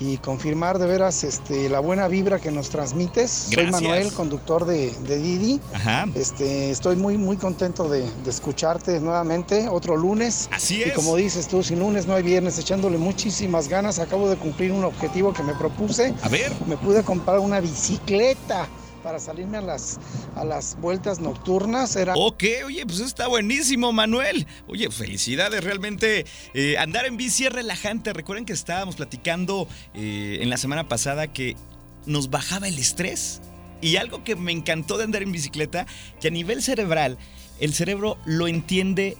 y 0.00 0.18
confirmar 0.18 0.78
de 0.78 0.86
veras 0.86 1.24
este, 1.24 1.68
la 1.68 1.80
buena 1.80 2.08
vibra 2.08 2.38
que 2.38 2.50
nos 2.50 2.68
transmites. 2.68 3.30
Soy 3.52 3.70
Manuel, 3.70 4.12
conductor 4.12 4.64
de, 4.64 4.90
Didi. 5.06 5.60
Ajá. 5.72 6.06
Este, 6.14 6.70
estoy 6.70 6.96
muy, 6.96 7.16
muy 7.16 7.36
contento 7.36 7.88
de, 7.88 8.04
escucharte 8.26 9.00
nuevamente 9.00 9.68
otro 9.68 9.96
lunes. 9.96 10.48
Así 10.52 10.82
es. 10.82 10.88
Y 10.88 10.90
como 10.92 11.16
dices 11.16 11.48
tú, 11.48 11.62
sin 11.62 11.78
lunes 11.78 12.06
no 12.06 12.14
hay 12.14 12.22
viernes, 12.22 12.58
echándole 12.58 12.98
muchísimas 12.98 13.68
ganas. 13.68 13.98
Acabo 13.98 14.28
de 14.28 14.36
cumplir 14.36 14.72
un 14.72 14.84
objetivo 14.84 15.32
que 15.32 15.42
me 15.42 15.54
propuse. 15.54 16.14
A 16.22 16.28
ver. 16.28 16.52
Me 16.66 16.76
pude 16.76 17.02
comprar 17.02 17.38
una 17.38 17.60
bicicleta 17.60 18.68
para 19.04 19.20
salirme 19.20 19.58
a 19.58 19.60
las, 19.60 20.00
a 20.34 20.44
las 20.44 20.76
vueltas 20.80 21.20
nocturnas. 21.20 21.94
Era... 21.94 22.14
Ok, 22.16 22.42
oye, 22.66 22.84
pues 22.86 23.00
está 23.00 23.28
buenísimo, 23.28 23.92
Manuel. 23.92 24.46
Oye, 24.66 24.90
felicidades, 24.90 25.62
realmente 25.62 26.24
eh, 26.54 26.78
andar 26.78 27.04
en 27.04 27.18
bici 27.18 27.44
es 27.44 27.52
relajante. 27.52 28.14
Recuerden 28.14 28.46
que 28.46 28.54
estábamos 28.54 28.96
platicando 28.96 29.68
eh, 29.92 30.38
en 30.40 30.48
la 30.48 30.56
semana 30.56 30.88
pasada 30.88 31.28
que 31.28 31.54
nos 32.06 32.30
bajaba 32.30 32.66
el 32.66 32.78
estrés. 32.78 33.42
Y 33.82 33.96
algo 33.96 34.24
que 34.24 34.34
me 34.34 34.52
encantó 34.52 34.96
de 34.96 35.04
andar 35.04 35.22
en 35.22 35.30
bicicleta, 35.30 35.86
que 36.18 36.28
a 36.28 36.30
nivel 36.30 36.62
cerebral, 36.62 37.18
el 37.60 37.74
cerebro 37.74 38.16
lo 38.24 38.48
entiende 38.48 39.18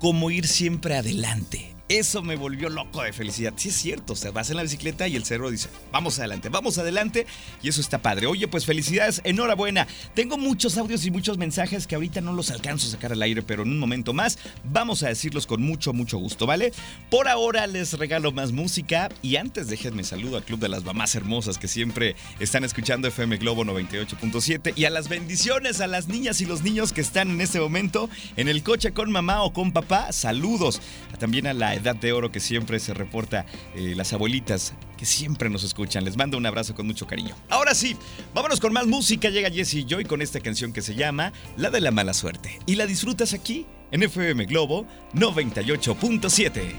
como 0.00 0.32
ir 0.32 0.48
siempre 0.48 0.96
adelante. 0.96 1.73
Eso 1.88 2.22
me 2.22 2.36
volvió 2.36 2.70
loco 2.70 3.02
de 3.02 3.12
felicidad. 3.12 3.52
Sí 3.56 3.68
es 3.68 3.74
cierto, 3.74 4.14
o 4.14 4.16
sea, 4.16 4.30
vas 4.30 4.48
en 4.48 4.56
la 4.56 4.62
bicicleta 4.62 5.06
y 5.06 5.16
el 5.16 5.24
cerebro 5.24 5.50
dice, 5.50 5.68
vamos 5.92 6.18
adelante, 6.18 6.48
vamos 6.48 6.78
adelante 6.78 7.26
y 7.62 7.68
eso 7.68 7.80
está 7.80 8.00
padre. 8.00 8.26
Oye, 8.26 8.48
pues 8.48 8.64
felicidades, 8.64 9.20
enhorabuena. 9.24 9.86
Tengo 10.14 10.38
muchos 10.38 10.78
audios 10.78 11.04
y 11.04 11.10
muchos 11.10 11.36
mensajes 11.36 11.86
que 11.86 11.94
ahorita 11.94 12.22
no 12.22 12.32
los 12.32 12.50
alcanzo 12.50 12.86
a 12.86 12.90
sacar 12.90 13.12
al 13.12 13.20
aire, 13.20 13.42
pero 13.42 13.64
en 13.64 13.70
un 13.70 13.78
momento 13.78 14.14
más 14.14 14.38
vamos 14.64 15.02
a 15.02 15.08
decirlos 15.08 15.46
con 15.46 15.62
mucho, 15.62 15.92
mucho 15.92 16.16
gusto, 16.16 16.46
¿vale? 16.46 16.72
Por 17.10 17.28
ahora 17.28 17.66
les 17.66 17.92
regalo 17.98 18.32
más 18.32 18.52
música 18.52 19.10
y 19.20 19.36
antes 19.36 19.66
déjenme 19.68 20.04
saludo 20.04 20.38
al 20.38 20.44
Club 20.44 20.60
de 20.60 20.70
las 20.70 20.84
Mamás 20.84 21.14
Hermosas 21.14 21.58
que 21.58 21.68
siempre 21.68 22.16
están 22.40 22.64
escuchando 22.64 23.08
FM 23.08 23.36
Globo 23.36 23.62
98.7 23.64 24.72
y 24.74 24.86
a 24.86 24.90
las 24.90 25.08
bendiciones 25.08 25.82
a 25.82 25.86
las 25.86 26.08
niñas 26.08 26.40
y 26.40 26.46
los 26.46 26.62
niños 26.62 26.92
que 26.92 27.02
están 27.02 27.30
en 27.30 27.40
este 27.42 27.60
momento 27.60 28.08
en 28.36 28.48
el 28.48 28.62
coche 28.62 28.92
con 28.92 29.12
mamá 29.12 29.42
o 29.42 29.52
con 29.52 29.72
papá. 29.72 30.12
Saludos. 30.12 30.80
También 31.18 31.46
a 31.46 31.52
la 31.52 31.73
edad 31.74 31.96
de 31.96 32.12
oro 32.12 32.30
que 32.32 32.40
siempre 32.40 32.80
se 32.80 32.94
reporta, 32.94 33.46
eh, 33.74 33.94
las 33.96 34.12
abuelitas 34.12 34.74
que 34.96 35.06
siempre 35.06 35.50
nos 35.50 35.64
escuchan. 35.64 36.04
Les 36.04 36.16
mando 36.16 36.38
un 36.38 36.46
abrazo 36.46 36.74
con 36.74 36.86
mucho 36.86 37.06
cariño. 37.06 37.34
Ahora 37.48 37.74
sí, 37.74 37.96
vámonos 38.34 38.60
con 38.60 38.72
más 38.72 38.86
música. 38.86 39.30
Llega 39.30 39.50
Jesse 39.50 39.84
Joy 39.86 40.04
con 40.04 40.22
esta 40.22 40.40
canción 40.40 40.72
que 40.72 40.82
se 40.82 40.94
llama 40.94 41.32
La 41.56 41.70
de 41.70 41.80
la 41.80 41.90
mala 41.90 42.14
suerte. 42.14 42.60
Y 42.66 42.76
la 42.76 42.86
disfrutas 42.86 43.32
aquí 43.32 43.66
en 43.90 44.02
FM 44.02 44.44
Globo 44.46 44.86
98.7. 45.14 46.72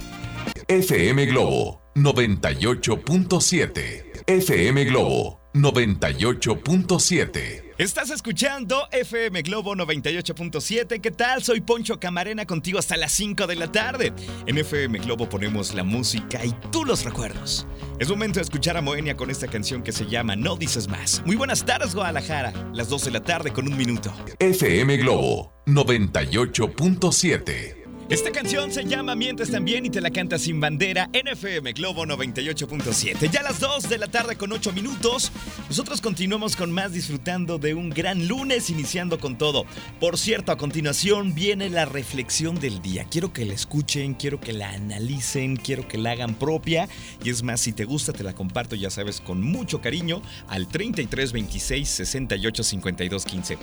FM 0.68 1.26
Globo 1.26 1.82
98.7. 1.96 4.24
FM 4.28 4.86
Globo 4.86 5.42
98.7. 5.54 7.65
Estás 7.78 8.10
escuchando 8.10 8.88
FM 8.90 9.42
Globo 9.42 9.76
98.7. 9.76 11.02
¿Qué 11.02 11.12
tal? 11.12 11.44
Soy 11.44 11.60
Poncho 11.60 12.00
Camarena 12.00 12.46
contigo 12.46 12.80
hasta 12.80 12.96
las 12.96 13.12
5 13.12 13.48
de 13.48 13.56
la 13.58 13.70
tarde. 13.70 14.14
En 14.46 14.58
FM 14.58 15.00
Globo 15.00 15.28
ponemos 15.28 15.74
la 15.74 15.84
música 15.84 16.46
y 16.46 16.54
tú 16.72 16.86
los 16.86 17.04
recuerdos. 17.04 17.68
Es 18.00 18.10
momento 18.10 18.40
de 18.40 18.44
escuchar 18.44 18.78
a 18.78 18.82
Moenia 18.82 19.18
con 19.18 19.30
esta 19.30 19.50
canción 19.50 19.84
que 19.84 19.92
se 19.92 20.06
llama 20.06 20.38
No 20.38 20.56
dices 20.56 20.88
más. 20.88 21.22
Muy 21.26 21.36
buenas 21.36 21.66
tardes, 21.66 21.94
Guadalajara. 21.94 22.54
Las 22.74 22.88
12 22.88 23.08
de 23.08 23.12
la 23.12 23.24
tarde 23.26 23.52
con 23.52 23.68
un 23.68 23.76
minuto. 23.76 24.14
FM 24.40 24.96
Globo 24.96 25.52
98.7. 25.66 27.85
Esta 28.08 28.32
canción 28.32 28.72
se 28.72 28.86
llama 28.86 29.16
Mientes 29.16 29.50
también 29.50 29.84
y 29.84 29.90
te 29.90 30.00
la 30.00 30.12
canta 30.12 30.38
sin 30.38 30.60
bandera 30.60 31.10
NFM 31.12 31.74
Globo 31.74 32.06
98.7. 32.06 33.32
Ya 33.32 33.40
a 33.40 33.44
las 33.44 33.60
2 33.60 33.90
de 33.90 33.98
la 33.98 34.06
tarde 34.06 34.36
con 34.36 34.52
8 34.52 34.74
minutos. 34.74 35.32
Nosotros 35.70 36.02
continuamos 36.02 36.56
con 36.56 36.72
más 36.72 36.94
disfrutando 36.94 37.58
de 37.58 37.74
un 37.74 37.90
gran 37.90 38.28
lunes 38.28 38.70
iniciando 38.70 39.20
con 39.20 39.40
todo. 39.40 39.66
Por 40.00 40.20
cierto, 40.20 40.52
a 40.52 40.58
continuación 40.58 41.34
viene 41.34 41.68
la 41.72 41.86
reflexión 41.86 42.60
del 42.60 42.80
día. 42.80 43.06
Quiero 43.10 43.34
que 43.34 43.44
la 43.44 43.54
escuchen, 43.54 44.14
quiero 44.14 44.40
que 44.40 44.54
la 44.54 44.70
analicen, 44.70 45.56
quiero 45.56 45.88
que 45.88 45.98
la 45.98 46.12
hagan 46.12 46.36
propia. 46.36 46.88
Y 47.24 47.32
es 47.32 47.42
más, 47.42 47.60
si 47.62 47.74
te 47.74 47.86
gusta 47.86 48.14
te 48.14 48.24
la 48.24 48.36
comparto, 48.36 48.76
ya 48.76 48.92
sabes, 48.92 49.20
con 49.20 49.42
mucho 49.42 49.82
cariño 49.82 50.22
al 50.48 50.68
33 50.68 51.32
26 51.32 51.90
68 51.90 52.64
52 52.64 53.26
15. 53.26 53.58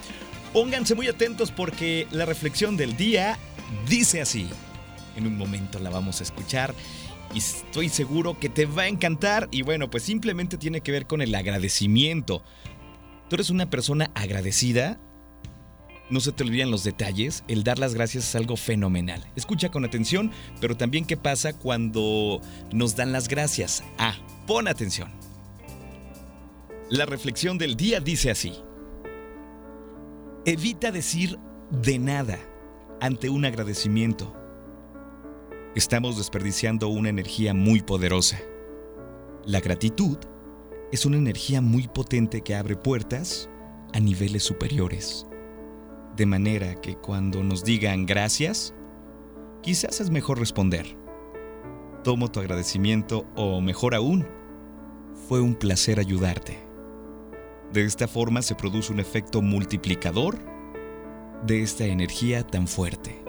Pónganse 0.52 0.94
muy 0.94 1.08
atentos 1.08 1.50
porque 1.50 2.06
la 2.10 2.26
reflexión 2.26 2.76
del 2.76 2.96
día 2.96 3.38
Dice 3.88 4.20
así. 4.20 4.48
En 5.16 5.26
un 5.26 5.36
momento 5.36 5.78
la 5.78 5.90
vamos 5.90 6.20
a 6.20 6.22
escuchar 6.22 6.74
y 7.34 7.38
estoy 7.38 7.88
seguro 7.88 8.38
que 8.38 8.48
te 8.48 8.66
va 8.66 8.82
a 8.82 8.88
encantar 8.88 9.48
y 9.50 9.62
bueno, 9.62 9.90
pues 9.90 10.02
simplemente 10.02 10.56
tiene 10.58 10.80
que 10.80 10.92
ver 10.92 11.06
con 11.06 11.20
el 11.22 11.34
agradecimiento. 11.34 12.42
Tú 13.28 13.36
eres 13.36 13.50
una 13.50 13.68
persona 13.68 14.10
agradecida, 14.14 14.98
no 16.10 16.20
se 16.20 16.32
te 16.32 16.44
olviden 16.44 16.70
los 16.70 16.84
detalles, 16.84 17.44
el 17.48 17.64
dar 17.64 17.78
las 17.78 17.94
gracias 17.94 18.28
es 18.28 18.34
algo 18.34 18.56
fenomenal. 18.56 19.26
Escucha 19.36 19.70
con 19.70 19.84
atención, 19.84 20.30
pero 20.60 20.76
también 20.76 21.06
qué 21.06 21.16
pasa 21.16 21.52
cuando 21.52 22.40
nos 22.72 22.96
dan 22.96 23.12
las 23.12 23.28
gracias. 23.28 23.82
Ah, 23.98 24.16
pon 24.46 24.68
atención. 24.68 25.10
La 26.90 27.06
reflexión 27.06 27.56
del 27.56 27.76
día 27.76 28.00
dice 28.00 28.30
así. 28.30 28.54
Evita 30.44 30.90
decir 30.90 31.38
de 31.70 32.00
nada 32.00 32.36
ante 33.00 33.30
un 33.30 33.44
agradecimiento. 33.44 34.34
Estamos 35.76 36.18
desperdiciando 36.18 36.88
una 36.88 37.10
energía 37.10 37.54
muy 37.54 37.80
poderosa. 37.80 38.40
La 39.44 39.60
gratitud 39.60 40.18
es 40.90 41.06
una 41.06 41.16
energía 41.16 41.60
muy 41.60 41.86
potente 41.86 42.40
que 42.40 42.56
abre 42.56 42.74
puertas 42.74 43.48
a 43.92 44.00
niveles 44.00 44.42
superiores. 44.42 45.28
De 46.16 46.26
manera 46.26 46.74
que 46.80 46.96
cuando 46.96 47.44
nos 47.44 47.62
digan 47.62 48.04
gracias, 48.04 48.74
quizás 49.62 50.00
es 50.00 50.10
mejor 50.10 50.40
responder. 50.40 50.98
Tomo 52.02 52.32
tu 52.32 52.40
agradecimiento 52.40 53.28
o 53.36 53.60
mejor 53.60 53.94
aún, 53.94 54.26
fue 55.28 55.40
un 55.40 55.54
placer 55.54 56.00
ayudarte. 56.00 56.71
De 57.72 57.84
esta 57.84 58.06
forma 58.06 58.42
se 58.42 58.54
produce 58.54 58.92
un 58.92 59.00
efecto 59.00 59.40
multiplicador 59.40 60.38
de 61.46 61.62
esta 61.62 61.86
energía 61.86 62.46
tan 62.46 62.68
fuerte. 62.68 63.24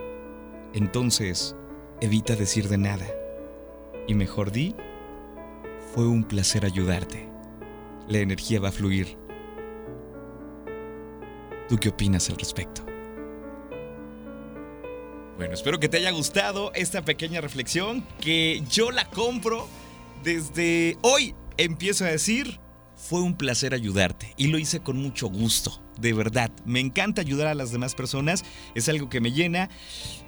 Entonces, 0.73 1.55
evita 2.01 2.35
decir 2.35 2.67
de 2.67 2.77
nada. 2.77 3.05
Y 4.05 4.15
mejor 4.15 4.51
di, 4.51 4.75
fue 5.93 6.05
un 6.07 6.25
placer 6.25 6.65
ayudarte. 6.65 7.29
La 8.09 8.17
energía 8.17 8.59
va 8.59 8.67
a 8.67 8.73
fluir. 8.73 9.17
¿Tú 11.69 11.77
qué 11.77 11.87
opinas 11.87 12.29
al 12.29 12.35
respecto? 12.35 12.85
Bueno, 15.37 15.53
espero 15.53 15.79
que 15.79 15.87
te 15.87 15.97
haya 15.97 16.11
gustado 16.11 16.73
esta 16.73 17.01
pequeña 17.03 17.39
reflexión, 17.39 18.05
que 18.19 18.61
yo 18.69 18.91
la 18.91 19.09
compro 19.09 19.69
desde 20.21 20.97
hoy. 21.01 21.33
Empiezo 21.55 22.03
a 22.03 22.09
decir, 22.09 22.59
fue 23.03 23.21
un 23.21 23.35
placer 23.35 23.73
ayudarte 23.73 24.33
y 24.37 24.47
lo 24.47 24.57
hice 24.57 24.79
con 24.79 24.97
mucho 24.97 25.27
gusto 25.27 25.83
de 25.99 26.13
verdad. 26.13 26.51
Me 26.65 26.79
encanta 26.79 27.21
ayudar 27.21 27.47
a 27.47 27.53
las 27.53 27.71
demás 27.71 27.95
personas, 27.95 28.43
es 28.75 28.87
algo 28.87 29.09
que 29.09 29.19
me 29.19 29.31
llena. 29.31 29.69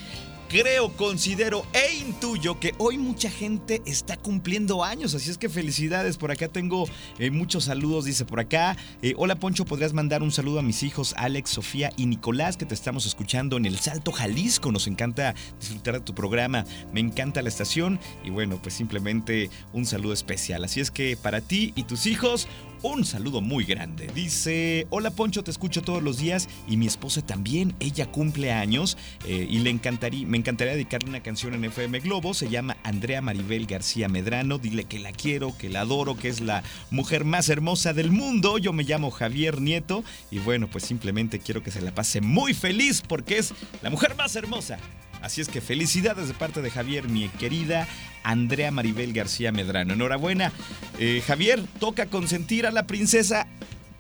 creo, 0.54 0.96
considero 0.96 1.66
e 1.74 1.96
intuyo 1.96 2.60
que 2.60 2.76
hoy 2.78 3.00
mucha 3.00 3.32
gente 3.32 3.82
está 3.88 4.18
cumpliendo 4.18 4.84
años, 4.84 5.16
así 5.16 5.32
es 5.32 5.40
que 5.40 5.50
felicidades. 5.50 6.18
Por 6.18 6.30
acá 6.30 6.48
tengo 6.48 6.88
eh, 7.18 7.32
muchos 7.32 7.64
saludos, 7.64 8.06
dice 8.06 8.24
por 8.24 8.40
acá. 8.40 8.78
Eh, 9.02 9.16
hola 9.18 9.34
Poncho, 9.34 9.66
¿podrías 9.66 9.94
mandar 9.94 10.22
un 10.22 10.32
saludo 10.32 10.60
a 10.60 10.62
mis 10.62 10.84
hijos 10.84 11.16
Alex, 11.18 11.50
Sofía 11.50 11.90
y 11.98 12.06
Nicolás 12.06 12.56
que 12.56 12.68
te 12.68 12.76
estamos 12.76 13.08
escuchando 13.08 13.58
en 13.58 13.66
el 13.66 13.80
Salto 13.80 14.12
Jalisco? 14.12 14.72
Nos 14.72 14.86
encanta 14.86 15.34
disfrutar 15.60 15.96
de 15.96 16.02
tu 16.02 16.14
programa, 16.14 16.66
me 16.94 17.00
encanta 17.00 17.42
la 17.42 17.50
estación 17.50 18.00
y 18.24 18.30
bueno, 18.30 18.60
pues 18.62 18.76
simplemente 18.76 19.50
un 19.74 19.88
saludo 19.88 20.14
especial. 20.14 20.64
Así 20.66 20.82
es 20.82 20.92
que 20.92 21.18
para 21.18 21.42
ti 21.42 21.74
y 21.76 21.86
tus 21.86 22.06
hijos, 22.06 22.48
un 22.84 23.06
saludo 23.06 23.42
muy 23.42 23.64
grande. 23.64 24.10
Dice, 24.14 24.88
hola 24.90 25.10
Poncho, 25.10 25.44
te 25.44 25.52
escucho 25.52 25.82
todos 25.82 26.04
los 26.04 26.18
días 26.18 26.50
y 26.68 26.76
mi 26.76 26.86
esposa 26.86 27.26
también, 27.26 27.74
ella 27.80 28.12
cumple 28.12 28.52
años 28.52 28.98
eh, 29.26 29.48
y 29.50 29.60
le 29.60 29.70
encantaría, 29.70 30.28
me 30.28 30.38
encantaría 30.38 30.74
dedicarle 30.74 31.10
una 31.10 31.24
canción 31.24 31.54
en 31.54 31.64
FM 31.64 32.02
Globo, 32.02 32.34
se 32.34 32.50
llama 32.50 32.76
Andrea 32.84 33.22
Maribel 33.22 33.66
García 33.66 34.10
Medrano, 34.10 34.58
dile 34.58 34.84
que 34.84 35.00
la 35.00 35.14
quiero, 35.14 35.58
que 35.58 35.70
la 35.70 35.82
adoro, 35.82 36.18
que 36.18 36.28
es 36.28 36.42
la 36.42 36.62
mujer 36.92 37.24
más 37.24 37.48
hermosa 37.48 37.94
del 37.94 38.12
mundo, 38.12 38.58
yo 38.58 38.74
me 38.74 38.84
llamo 38.84 39.12
Javier 39.12 39.62
Nieto 39.62 40.04
y 40.30 40.40
bueno, 40.40 40.68
pues 40.68 40.84
simplemente 40.84 41.40
quiero 41.40 41.64
que 41.64 41.72
se 41.72 41.82
la 41.82 41.96
pase 41.96 42.20
muy 42.20 42.54
feliz 42.54 43.02
porque 43.02 43.38
es 43.38 43.54
la 43.82 43.90
mujer 43.90 44.16
más 44.16 44.36
hermosa 44.36 44.78
Así 45.24 45.42
es 45.42 45.48
que 45.48 45.62
felicidades 45.62 46.28
de 46.28 46.34
parte 46.34 46.62
de 46.62 46.70
Javier, 46.70 47.08
mi 47.08 47.30
querida 47.30 47.88
Andrea 48.24 48.72
Maribel 48.72 49.14
García 49.14 49.52
Medrano. 49.52 49.94
Enhorabuena. 49.94 50.52
Eh, 51.00 51.24
Javier, 51.26 51.64
toca 51.80 52.08
consentir 52.08 52.68
a 52.68 52.72
la 52.72 52.86
princesa 52.86 53.48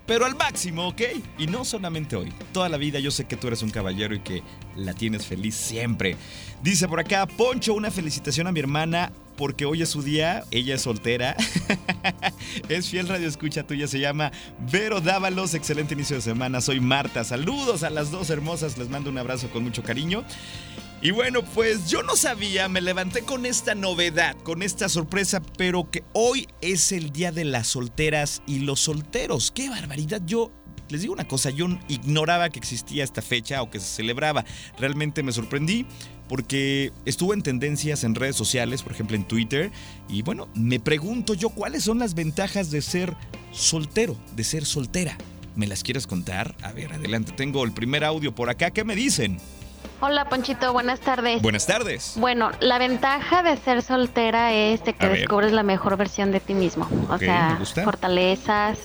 pero 0.05 0.25
al 0.25 0.35
máximo, 0.35 0.89
¿ok? 0.89 1.01
Y 1.37 1.47
no 1.47 1.63
solamente 1.63 2.17
hoy. 2.17 2.33
Toda 2.51 2.67
la 2.67 2.75
vida 2.75 2.99
yo 2.99 3.09
sé 3.09 3.23
que 3.23 3.37
tú 3.37 3.47
eres 3.47 3.63
un 3.63 3.69
caballero 3.69 4.13
y 4.13 4.19
que 4.19 4.43
la 4.75 4.93
tienes 4.93 5.25
feliz 5.25 5.55
siempre. 5.55 6.17
Dice 6.61 6.89
por 6.89 6.99
acá, 6.99 7.25
Poncho, 7.25 7.73
una 7.73 7.89
felicitación 7.89 8.47
a 8.47 8.51
mi 8.51 8.59
hermana 8.59 9.13
porque 9.37 9.65
hoy 9.65 9.81
es 9.81 9.89
su 9.89 10.03
día, 10.03 10.43
ella 10.51 10.75
es 10.75 10.81
soltera. 10.81 11.37
es 12.69 12.89
fiel 12.89 13.07
radio 13.07 13.27
escucha 13.27 13.63
tuya, 13.63 13.87
se 13.87 13.99
llama 13.99 14.31
Vero 14.71 14.99
Dávalos. 14.99 15.53
Excelente 15.53 15.93
inicio 15.93 16.17
de 16.17 16.21
semana. 16.21 16.59
Soy 16.59 16.81
Marta. 16.81 17.23
Saludos 17.23 17.83
a 17.83 17.89
las 17.89 18.11
dos 18.11 18.29
hermosas, 18.29 18.77
les 18.77 18.89
mando 18.89 19.09
un 19.09 19.17
abrazo 19.17 19.49
con 19.49 19.63
mucho 19.63 19.83
cariño. 19.83 20.25
Y 21.05 21.11
bueno, 21.11 21.43
pues 21.43 21.89
yo 21.89 22.01
no 22.01 22.15
sabía, 22.15 22.69
me 22.69 22.79
levanté 22.79 23.23
con 23.23 23.45
esta 23.45 23.75
novedad, 23.75 24.37
con 24.37 24.63
esta 24.63 24.87
sorpresa, 24.87 25.41
pero 25.57 25.91
que 25.91 26.05
hoy 26.13 26.47
es 26.61 26.93
el 26.93 27.11
día 27.11 27.33
de 27.33 27.43
las 27.43 27.67
solteras 27.67 28.41
y 28.47 28.59
los 28.59 28.79
solteros. 28.79 29.51
¡Qué 29.51 29.69
barbaridad! 29.69 30.21
Yo 30.25 30.53
les 30.87 31.01
digo 31.01 31.13
una 31.13 31.27
cosa, 31.27 31.49
yo 31.49 31.67
ignoraba 31.89 32.49
que 32.49 32.57
existía 32.57 33.03
esta 33.03 33.21
fecha 33.21 33.61
o 33.61 33.69
que 33.69 33.81
se 33.81 33.95
celebraba. 33.97 34.45
Realmente 34.79 35.23
me 35.23 35.33
sorprendí 35.33 35.85
porque 36.29 36.93
estuvo 37.03 37.33
en 37.33 37.41
tendencias 37.41 38.05
en 38.05 38.15
redes 38.15 38.37
sociales, 38.37 38.81
por 38.81 38.93
ejemplo 38.93 39.17
en 39.17 39.27
Twitter, 39.27 39.73
y 40.07 40.21
bueno, 40.21 40.47
me 40.55 40.79
pregunto 40.79 41.33
yo 41.33 41.49
cuáles 41.49 41.83
son 41.83 41.99
las 41.99 42.13
ventajas 42.13 42.71
de 42.71 42.81
ser 42.81 43.13
soltero, 43.51 44.15
de 44.37 44.45
ser 44.45 44.63
soltera. 44.63 45.17
¿Me 45.57 45.67
las 45.67 45.83
quieres 45.83 46.07
contar? 46.07 46.55
A 46.61 46.71
ver, 46.71 46.93
adelante, 46.93 47.33
tengo 47.33 47.65
el 47.65 47.73
primer 47.73 48.05
audio 48.05 48.33
por 48.33 48.49
acá, 48.49 48.71
¿qué 48.71 48.85
me 48.85 48.95
dicen? 48.95 49.37
Hola 49.99 50.25
Ponchito, 50.27 50.73
buenas 50.73 50.99
tardes. 50.99 51.41
Buenas 51.41 51.65
tardes. 51.65 52.13
Bueno, 52.17 52.51
la 52.59 52.77
ventaja 52.77 53.41
de 53.41 53.55
ser 53.57 53.81
soltera 53.81 54.51
es 54.53 54.81
que 54.81 55.07
descubres 55.07 55.53
la 55.53 55.63
mejor 55.63 55.95
versión 55.97 56.31
de 56.31 56.39
ti 56.39 56.53
mismo. 56.53 56.87
o 57.09 57.17
sea, 57.17 57.59
fortalezas, 57.83 58.79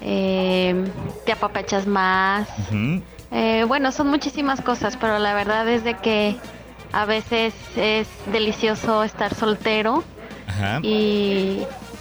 eh, 0.00 0.84
te 1.24 1.32
apapachas 1.32 1.86
más. 1.86 2.48
Eh, 3.30 3.64
bueno, 3.66 3.92
son 3.92 4.08
muchísimas 4.08 4.60
cosas, 4.60 4.96
pero 4.96 5.18
la 5.18 5.34
verdad 5.34 5.68
es 5.68 5.84
de 5.84 5.94
que 5.96 6.36
a 6.92 7.04
veces 7.04 7.54
es 7.76 8.08
delicioso 8.32 9.02
estar 9.04 9.34
soltero 9.34 10.04
Y, 10.82 11.60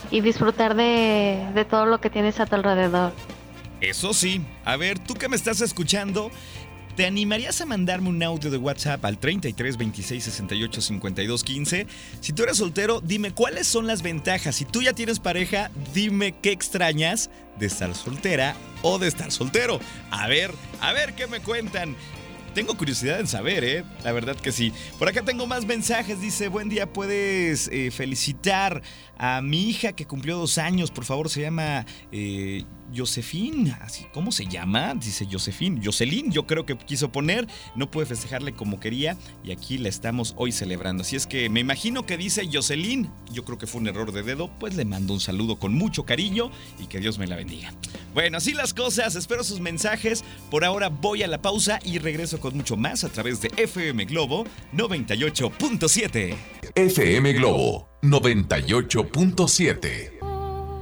y, 0.09 0.21
disfrutar 0.21 0.75
de, 0.75 1.47
de 1.53 1.65
todo 1.65 1.85
lo 1.85 1.99
que 1.99 2.09
tienes 2.09 2.39
a 2.39 2.45
tu 2.45 2.55
alrededor. 2.55 3.11
Eso 3.81 4.13
sí, 4.13 4.43
a 4.65 4.75
ver, 4.77 4.97
tú 4.97 5.13
que 5.13 5.29
me 5.29 5.35
estás 5.35 5.61
escuchando, 5.61 6.31
¿Te 6.97 7.05
animarías 7.05 7.61
a 7.61 7.67
mandarme 7.67 8.09
un 8.09 8.23
audio 8.23 8.49
de 8.49 8.57
WhatsApp 8.57 9.05
al 9.05 9.19
33 9.19 9.77
26 9.77 10.23
68 10.23 10.81
52 10.81 11.43
15? 11.43 11.87
Si 12.21 12.33
tú 12.33 12.41
eres 12.41 12.57
soltero, 12.57 13.01
dime 13.01 13.35
cuáles 13.35 13.67
son 13.67 13.85
las 13.85 14.01
ventajas. 14.01 14.55
Si 14.55 14.65
tú 14.65 14.81
ya 14.81 14.93
tienes 14.93 15.19
pareja, 15.19 15.69
dime 15.93 16.33
qué 16.41 16.51
extrañas 16.51 17.29
de 17.59 17.67
estar 17.67 17.93
soltera 17.93 18.55
o 18.81 18.97
de 18.97 19.09
estar 19.09 19.31
soltero. 19.31 19.79
A 20.09 20.27
ver, 20.27 20.51
a 20.81 20.91
ver 20.91 21.13
qué 21.13 21.27
me 21.27 21.39
cuentan. 21.39 21.95
Tengo 22.55 22.75
curiosidad 22.75 23.19
en 23.19 23.27
saber, 23.27 23.63
¿eh? 23.63 23.83
La 24.03 24.11
verdad 24.11 24.35
que 24.35 24.51
sí. 24.51 24.73
Por 24.97 25.07
acá 25.07 25.21
tengo 25.21 25.45
más 25.45 25.67
mensajes. 25.67 26.19
Dice, 26.19 26.47
buen 26.47 26.67
día, 26.67 26.91
puedes 26.91 27.67
eh, 27.67 27.91
felicitar 27.91 28.81
a 29.19 29.43
mi 29.43 29.69
hija 29.69 29.93
que 29.93 30.07
cumplió 30.07 30.39
dos 30.39 30.57
años. 30.57 30.89
Por 30.89 31.05
favor, 31.05 31.29
se 31.29 31.41
llama 31.41 31.85
eh, 32.11 32.63
Josefín, 32.95 33.75
así, 33.81 34.05
¿cómo 34.13 34.31
se 34.31 34.45
llama? 34.45 34.93
Dice 34.95 35.27
Josefín, 35.29 35.81
Jocelyn, 35.83 36.31
yo 36.31 36.47
creo 36.47 36.65
que 36.65 36.77
quiso 36.77 37.11
poner, 37.11 37.47
no 37.75 37.91
puede 37.91 38.07
festejarle 38.07 38.53
como 38.53 38.79
quería 38.79 39.17
y 39.43 39.51
aquí 39.51 39.77
la 39.77 39.89
estamos 39.89 40.33
hoy 40.37 40.51
celebrando. 40.51 41.01
Así 41.01 41.15
es 41.15 41.27
que 41.27 41.49
me 41.49 41.59
imagino 41.59 42.05
que 42.05 42.17
dice 42.17 42.47
Jocelyn, 42.51 43.09
yo 43.31 43.45
creo 43.45 43.57
que 43.57 43.67
fue 43.67 43.81
un 43.81 43.87
error 43.87 44.11
de 44.11 44.23
dedo, 44.23 44.49
pues 44.59 44.75
le 44.75 44.85
mando 44.85 45.13
un 45.13 45.19
saludo 45.19 45.57
con 45.57 45.73
mucho 45.73 46.05
cariño 46.05 46.51
y 46.79 46.87
que 46.87 46.99
Dios 46.99 47.17
me 47.17 47.27
la 47.27 47.35
bendiga. 47.35 47.73
Bueno, 48.13 48.37
así 48.37 48.53
las 48.53 48.73
cosas, 48.73 49.15
espero 49.15 49.43
sus 49.43 49.59
mensajes. 49.59 50.23
Por 50.49 50.65
ahora 50.65 50.89
voy 50.89 51.23
a 51.23 51.27
la 51.27 51.41
pausa 51.41 51.79
y 51.83 51.99
regreso 51.99 52.39
con 52.39 52.55
mucho 52.55 52.77
más 52.77 53.03
a 53.03 53.09
través 53.09 53.41
de 53.41 53.51
FM 53.57 54.05
Globo 54.05 54.45
98.7. 54.73 56.35
FM 56.75 57.33
Globo 57.33 57.89
98.7. 58.01 60.26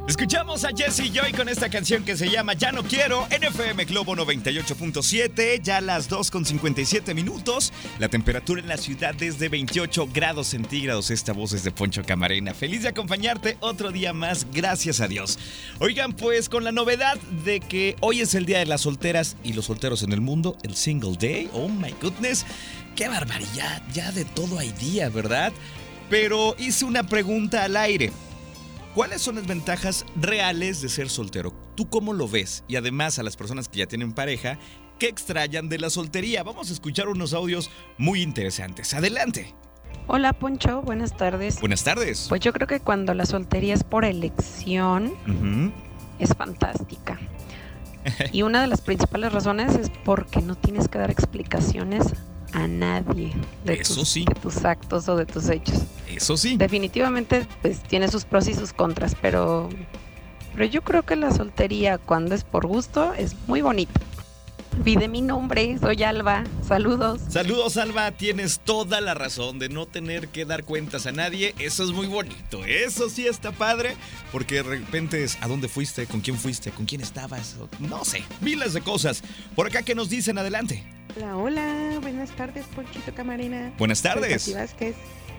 Escuchamos 0.08 0.63
a 0.65 0.70
Jesse 0.70 1.12
Joy 1.12 1.34
con 1.34 1.50
esta 1.50 1.68
canción 1.68 2.06
que 2.06 2.15
se 2.15 2.30
llama 2.30 2.54
Ya 2.54 2.72
no 2.72 2.84
quiero 2.84 3.26
en 3.32 3.44
FM 3.44 3.86
Globo 3.86 4.15
98.7, 4.15 5.62
ya 5.63 5.82
las 5.82 6.08
2 6.08 6.30
con 6.30 6.46
57 6.46 7.15
minutos. 7.15 7.74
La 7.98 8.08
temperatura 8.08 8.62
en 8.62 8.68
la 8.68 8.78
ciudad 8.78 9.20
es 9.24 9.39
de 9.39 9.50
28 9.50 10.10
grados 10.13 10.50
centígrados. 10.50 11.10
Esta 11.10 11.34
voz 11.34 11.54
es 11.54 11.63
de 11.63 11.72
Poncho 11.72 12.04
Camarena. 12.04 12.54
Feliz 12.54 12.84
de 12.84 12.89
acompañarte 12.89 13.58
otro 13.62 13.91
día 13.91 14.13
más, 14.13 14.46
gracias 14.54 15.02
a 15.02 15.08
Dios. 15.08 15.39
Oigan, 15.80 16.13
pues 16.13 16.50
con 16.50 16.63
la 16.63 16.72
novedad 16.72 17.18
de 17.44 17.60
que 17.60 17.96
hoy 18.00 18.22
es 18.22 18.36
el 18.36 18.46
día 18.46 18.60
de 18.60 18.68
las 18.68 18.82
solteras 18.82 19.38
y 19.44 19.54
los 19.54 19.65
solteros 19.65 20.04
en 20.04 20.13
el 20.13 20.22
mundo, 20.22 20.56
el 20.62 20.76
Single 20.76 21.18
Day. 21.20 21.50
Oh 21.52 21.68
my 21.68 21.96
goodness, 22.00 22.46
qué 22.96 23.08
barbaridad, 23.08 23.82
ya 23.91 24.12
de 24.12 24.24
todo 24.24 24.60
hay 24.60 24.72
día, 24.74 25.10
¿verdad? 25.10 25.52
Pero 26.12 26.56
hice 26.60 26.86
una 26.86 27.08
pregunta 27.08 27.63
al 27.63 27.76
aire. 27.76 28.12
¿Cuáles 28.96 29.22
son 29.22 29.36
las 29.36 29.46
ventajas 29.46 30.06
reales 30.16 30.82
de 30.82 30.88
ser 30.88 31.10
soltero? 31.10 31.52
¿Tú 31.76 31.90
cómo 31.90 32.14
lo 32.14 32.30
ves? 32.30 32.64
Y 32.70 32.78
además 32.78 33.20
a 33.20 33.24
las 33.24 33.36
personas 33.36 33.68
que 33.68 33.80
ya 33.80 33.88
tienen 33.88 34.14
pareja, 34.14 34.58
¿qué 35.00 35.10
extrañan 35.10 35.68
de 35.68 35.80
la 35.80 35.90
soltería? 35.90 36.44
Vamos 36.44 36.70
a 36.70 36.74
escuchar 36.74 37.10
unos 37.10 37.34
audios 37.34 37.70
muy 37.98 38.22
interesantes. 38.22 38.94
Adelante. 38.94 39.54
Hola 40.08 40.32
Poncho, 40.32 40.82
buenas 40.82 41.18
tardes. 41.18 41.60
Buenas 41.60 41.84
tardes. 41.84 42.28
Pues 42.30 42.40
yo 42.40 42.54
creo 42.54 42.68
que 42.68 42.80
cuando 42.80 43.14
la 43.14 43.26
soltería 43.26 43.74
es 43.74 43.84
por 43.84 44.06
elección, 44.06 45.14
es 46.18 46.34
fantástica. 46.34 47.20
y 48.32 48.44
una 48.44 48.62
de 48.62 48.68
las 48.68 48.80
principales 48.80 49.34
razones 49.34 49.76
es 49.76 49.92
porque 50.06 50.42
no 50.42 50.56
tienes 50.56 50.88
que 50.88 51.00
dar 51.00 51.12
explicaciones 51.12 52.14
a 52.56 52.68
nadie 52.68 53.34
de, 53.65 53.78
tus, 53.78 54.13
de 54.13 54.34
tus 54.41 54.63
actos 54.63 55.10
o 55.10 55.18
de 55.18 55.26
tus 55.26 55.50
hechos. 55.50 55.84
Eso 56.10 56.38
sí. 56.38 56.56
Definitivamente, 56.56 57.46
pues 57.62 57.82
tiene 57.84 58.08
sus 58.08 58.24
pros 58.24 58.48
y 58.48 58.54
sus 58.54 58.72
contras, 58.72 59.13
pero, 59.22 59.70
pero 60.54 60.65
yo 60.65 60.82
creo 60.82 61.04
que 61.04 61.18
la 61.18 61.32
soltería 61.32 61.98
cuando 61.98 62.34
es 62.34 62.46
por 62.46 62.65
gusto 62.65 63.13
es 63.13 63.36
muy 63.48 63.62
bonita. 63.62 64.00
Pide 64.84 65.08
mi 65.08 65.22
nombre, 65.22 65.78
soy 65.80 66.04
Alba. 66.04 66.44
Saludos. 66.68 67.22
Saludos, 67.30 67.78
Alba. 67.78 68.12
Tienes 68.12 68.60
toda 68.60 69.02
la 69.02 69.14
razón 69.14 69.58
de 69.58 69.70
no 69.70 69.86
tener 69.86 70.28
que 70.28 70.46
dar 70.46 70.64
cuentas 70.64 71.06
a 71.06 71.12
nadie. 71.12 71.56
Eso 71.60 71.84
es 71.84 71.92
muy 71.92 72.08
bonito. 72.08 72.64
Eso 72.66 73.10
sí 73.10 73.26
está 73.26 73.52
padre. 73.52 73.96
Porque 74.32 74.56
de 74.56 74.64
repente 74.64 75.24
es 75.24 75.38
a 75.42 75.48
dónde 75.48 75.68
fuiste, 75.68 76.06
con 76.06 76.22
quién 76.22 76.38
fuiste, 76.38 76.72
con 76.72 76.86
quién 76.86 77.02
estabas. 77.02 77.56
No 77.80 78.06
sé, 78.06 78.24
miles 78.42 78.74
de 78.74 78.82
cosas. 78.82 79.24
Por 79.56 79.68
acá 79.68 79.82
que 79.82 79.96
nos 79.96 80.10
dicen 80.10 80.38
adelante. 80.38 80.84
Hola, 81.16 81.38
hola, 81.38 82.00
buenas 82.02 82.32
tardes, 82.32 82.66
Ponchito 82.76 83.14
Camarena. 83.16 83.74
Buenas 83.78 84.02
tardes. 84.02 84.44
Soy 84.44 84.54
Vázquez. 84.56 84.96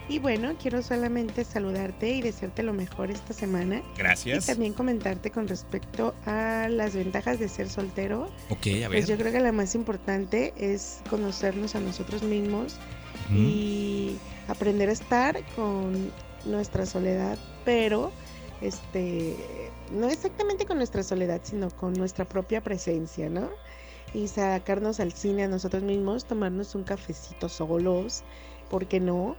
Y 0.08 0.20
bueno, 0.20 0.54
quiero 0.60 0.82
solamente 0.82 1.44
saludarte 1.44 2.10
y 2.10 2.22
desearte 2.22 2.62
lo 2.62 2.72
mejor 2.72 3.10
esta 3.10 3.32
semana. 3.32 3.82
Gracias. 3.96 4.44
Y 4.44 4.46
también 4.46 4.72
comentarte 4.72 5.30
con 5.30 5.48
respecto 5.48 6.14
a 6.26 6.68
las 6.70 6.94
ventajas 6.94 7.40
de 7.40 7.48
ser 7.48 7.68
soltero. 7.68 8.30
Ok, 8.50 8.66
a 8.66 8.88
ver. 8.88 8.90
Pues 8.90 9.08
yo 9.08 9.16
creo 9.16 9.32
que 9.32 9.40
la 9.40 9.52
más 9.52 9.74
importante 9.74 10.54
es 10.56 11.00
conocernos 11.10 11.74
a 11.74 11.80
nosotros 11.80 12.22
mismos 12.22 12.76
y 13.34 14.16
aprender 14.46 14.88
a 14.88 14.92
estar 14.92 15.42
con 15.56 16.12
nuestra 16.44 16.86
soledad, 16.86 17.38
pero 17.64 18.12
este 18.60 19.36
no 19.92 20.08
exactamente 20.08 20.66
con 20.66 20.78
nuestra 20.78 21.02
soledad, 21.02 21.40
sino 21.42 21.70
con 21.70 21.92
nuestra 21.94 22.24
propia 22.24 22.60
presencia, 22.60 23.28
¿no? 23.28 23.50
Y 24.14 24.28
sacarnos 24.28 25.00
al 25.00 25.12
cine 25.12 25.44
a 25.44 25.48
nosotros 25.48 25.82
mismos, 25.82 26.24
tomarnos 26.24 26.74
un 26.74 26.84
cafecito 26.84 27.48
solos, 27.48 28.22
¿por 28.70 28.86
qué 28.86 29.00
no? 29.00 29.36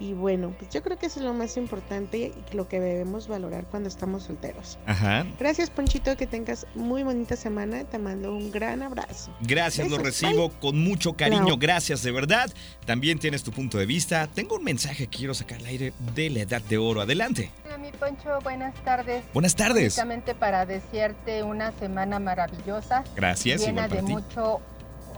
Y 0.00 0.14
bueno, 0.14 0.54
pues 0.58 0.70
yo 0.70 0.82
creo 0.82 0.98
que 0.98 1.06
eso 1.06 1.20
es 1.20 1.26
lo 1.26 1.34
más 1.34 1.58
importante 1.58 2.32
y 2.50 2.56
lo 2.56 2.66
que 2.68 2.80
debemos 2.80 3.28
valorar 3.28 3.66
cuando 3.66 3.88
estamos 3.88 4.22
solteros. 4.22 4.78
Ajá. 4.86 5.26
Gracias, 5.38 5.68
Ponchito, 5.68 6.16
que 6.16 6.26
tengas 6.26 6.66
muy 6.74 7.02
bonita 7.02 7.36
semana. 7.36 7.84
Te 7.84 7.98
mando 7.98 8.34
un 8.34 8.50
gran 8.50 8.82
abrazo. 8.82 9.30
Gracias, 9.42 9.90
lo 9.90 9.98
recibo 9.98 10.48
con 10.58 10.82
mucho 10.82 11.12
cariño. 11.12 11.58
Gracias, 11.58 12.02
de 12.02 12.12
verdad. 12.12 12.50
También 12.86 13.18
tienes 13.18 13.42
tu 13.42 13.52
punto 13.52 13.76
de 13.76 13.84
vista. 13.84 14.26
Tengo 14.26 14.56
un 14.56 14.64
mensaje 14.64 15.06
que 15.06 15.18
quiero 15.18 15.34
sacar 15.34 15.58
al 15.58 15.66
aire 15.66 15.92
de 16.14 16.30
la 16.30 16.40
edad 16.40 16.62
de 16.62 16.78
oro. 16.78 17.02
Adelante. 17.02 17.50
Hola, 17.66 17.76
mi 17.76 17.92
Poncho, 17.92 18.40
buenas 18.42 18.74
tardes. 18.82 19.22
Buenas 19.34 19.54
tardes. 19.54 19.92
Justamente 19.92 20.34
para 20.34 20.64
desearte 20.64 21.42
una 21.42 21.72
semana 21.72 22.18
maravillosa. 22.18 23.04
Gracias, 23.14 23.60
llena 23.60 23.84
igual 23.84 24.00
de 24.00 24.06
ti. 24.06 24.12
mucho, 24.12 24.60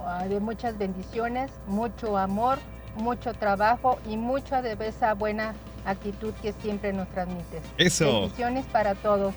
ah, 0.04 0.26
de 0.28 0.40
muchas 0.40 0.76
bendiciones, 0.76 1.52
mucho 1.68 2.18
amor, 2.18 2.58
mucho 2.96 3.34
trabajo 3.34 3.98
y 4.08 4.16
mucha 4.16 4.62
de 4.62 4.76
esa 4.86 5.14
buena 5.14 5.54
actitud 5.84 6.32
que 6.42 6.52
siempre 6.52 6.92
nos 6.92 7.08
transmites. 7.08 7.62
Eso. 7.78 8.22
Bendiciones 8.22 8.64
para 8.66 8.94
todos. 8.94 9.34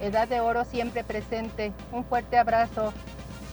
Edad 0.00 0.28
de 0.28 0.40
oro 0.40 0.64
siempre 0.64 1.04
presente. 1.04 1.72
Un 1.92 2.04
fuerte 2.04 2.38
abrazo. 2.38 2.92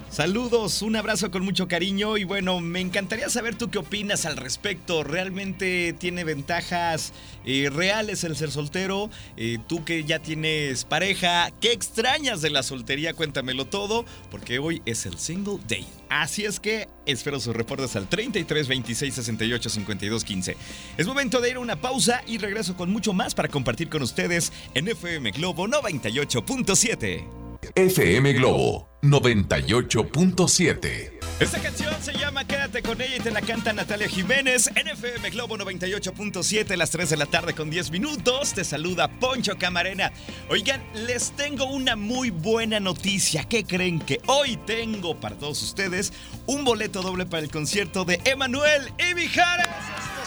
Saludos, 0.10 0.82
un 0.82 0.96
abrazo 0.96 1.30
con 1.30 1.44
mucho 1.44 1.68
cariño 1.68 2.16
y 2.16 2.24
bueno, 2.24 2.62
me 2.62 2.80
encantaría 2.80 3.28
saber 3.30 3.56
tú 3.56 3.70
qué 3.70 3.80
opinas 3.80 4.26
al 4.26 4.38
respecto. 4.38 5.04
¿Realmente 5.04 5.94
tiene 5.94 6.24
ventajas 6.24 7.12
eh, 7.44 7.70
reales 7.70 8.24
el 8.24 8.38
ser 8.38 8.50
soltero? 8.50 9.10
Eh, 9.36 9.58
tú 9.68 9.84
que 9.84 10.06
ya 10.06 10.20
tienes 10.20 10.86
pareja, 10.86 11.52
¿qué 11.60 11.74
extrañas 11.74 12.42
de 12.42 12.50
la 12.50 12.64
soltería? 12.64 13.14
Cuéntamelo 13.14 13.66
todo, 13.66 14.06
porque 14.32 14.58
hoy 14.58 14.82
es 14.86 15.06
el 15.06 15.18
single 15.18 15.60
day. 15.68 15.86
Así 16.08 16.46
es 16.46 16.62
que 16.62 16.88
espero 17.06 17.42
sus 17.42 17.54
reportes 17.56 17.96
al 17.98 18.08
33 18.08 18.70
26 18.70 19.14
68 19.14 19.70
52 19.70 20.24
15. 20.24 20.58
Es 20.98 21.08
momento 21.08 21.42
de 21.42 21.50
ir 21.50 21.56
a 21.58 21.60
una 21.60 21.82
pausa 21.82 22.22
y 22.26 22.38
regreso 22.38 22.78
con 22.78 22.90
mucho 22.90 23.12
más 23.12 23.36
para 23.36 23.50
compartir 23.50 23.90
con 23.90 24.02
ustedes 24.02 24.54
en 24.76 24.88
FM 24.88 25.32
Globo 25.32 25.68
98.7. 25.68 27.45
FM 27.78 28.32
Globo 28.32 28.88
98.7. 29.02 31.12
Esta 31.42 31.62
canción 31.62 31.94
se 32.02 32.14
llama 32.14 32.48
Quédate 32.48 32.82
con 32.82 33.02
ella 33.02 33.18
y 33.18 33.20
te 33.20 33.32
la 33.32 33.42
canta 33.42 33.74
Natalia 33.74 34.08
Jiménez 34.08 34.72
en 34.74 34.88
FM 34.88 35.32
Globo 35.32 35.58
98.7 35.58 36.78
las 36.78 36.92
3 36.92 37.10
de 37.10 37.18
la 37.18 37.26
tarde 37.26 37.54
con 37.54 37.70
10 37.70 37.92
minutos. 37.92 38.54
Te 38.54 38.64
saluda 38.64 39.10
Poncho 39.20 39.58
Camarena. 39.58 40.14
Oigan, 40.50 40.82
les 41.06 41.32
tengo 41.32 41.66
una 41.66 41.98
muy 41.98 42.30
buena 42.30 42.80
noticia. 42.80 43.44
¿Qué 43.44 43.66
creen 43.66 44.00
que 44.00 44.22
hoy 44.28 44.56
tengo 44.66 45.20
para 45.20 45.38
todos 45.38 45.62
ustedes? 45.62 46.14
Un 46.46 46.64
boleto 46.64 47.02
doble 47.02 47.26
para 47.26 47.44
el 47.44 47.52
concierto 47.52 48.06
de 48.06 48.22
Emanuel 48.24 48.94
y 48.98 49.14
Mijares. 49.16 49.68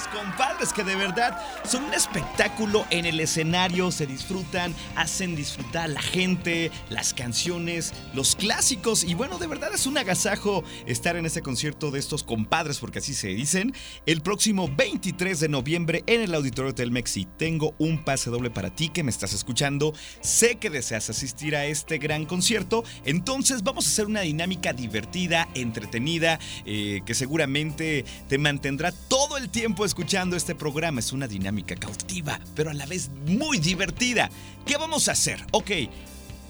Compadres 0.07 0.73
que 0.73 0.85
de 0.85 0.97
verdad 0.97 1.39
son 1.65 1.85
un 1.85 1.95
espectáculo 1.95 2.87
en 2.91 3.07
el 3.07 3.21
escenario, 3.21 3.91
se 3.91 4.07
disfrutan, 4.07 4.75
hacen 4.97 5.37
disfrutar 5.37 5.85
a 5.85 5.89
la 5.89 6.03
gente, 6.03 6.71
las 6.91 7.15
canciones, 7.15 7.93
los 8.15 8.37
clásicos 8.37 9.05
y 9.05 9.15
bueno, 9.15 9.39
de 9.39 9.47
verdad 9.47 9.71
es 9.75 9.87
un 9.87 9.99
agasajo 9.99 10.65
estar 10.87 11.17
en 11.17 11.27
ese 11.27 11.43
concierto 11.43 11.91
de 11.91 11.99
estos 11.99 12.23
compadres, 12.23 12.79
porque 12.79 12.99
así 12.99 13.15
se 13.15 13.29
dicen, 13.29 13.75
el 14.07 14.21
próximo 14.21 14.69
23 14.69 15.41
de 15.41 15.49
noviembre 15.49 16.05
en 16.07 16.23
el 16.23 16.35
Auditorio 16.35 16.75
Telmex. 16.75 17.17
Y 17.17 17.25
tengo 17.25 17.75
un 17.79 18.05
pase 18.05 18.31
doble 18.31 18.51
para 18.51 18.75
ti 18.75 18.89
que 18.89 19.03
me 19.03 19.11
estás 19.11 19.33
escuchando. 19.33 19.95
Sé 20.21 20.57
que 20.57 20.71
deseas 20.71 21.11
asistir 21.11 21.57
a 21.57 21.67
este 21.67 21.99
gran 21.99 22.27
concierto, 22.27 22.85
entonces 23.05 23.63
vamos 23.63 23.87
a 23.87 23.89
hacer 23.91 24.07
una 24.07 24.21
dinámica 24.21 24.73
divertida, 24.73 25.49
entretenida, 25.55 26.39
eh, 26.65 27.01
que 27.05 27.15
seguramente 27.15 28.05
te 28.29 28.39
mantendrá 28.39 28.93
todo 28.93 29.37
el 29.37 29.49
tiempo 29.49 29.85
escuchando 29.89 30.37
este 30.37 30.55
programa. 30.55 31.01
Es 31.01 31.13
una 31.13 31.27
dinámica 31.27 31.75
cautiva, 31.75 32.39
pero 32.55 32.71
a 32.71 32.75
la 32.75 32.87
vez 32.87 33.11
muy 33.27 33.59
divertida. 33.59 34.31
¿Qué 34.65 34.77
vamos 34.77 35.09
a 35.09 35.13
hacer? 35.13 35.45
Ok. 35.51 35.71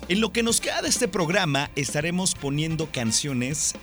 En 0.09 0.21
lo 0.21 0.33
que 0.33 0.43
nos 0.43 0.61
queda 0.61 0.83
de 0.83 0.89
este 0.89 1.09
programa 1.09 1.71
estaremos 1.77 2.35
poniendo 2.35 2.91
canciones 2.91 3.75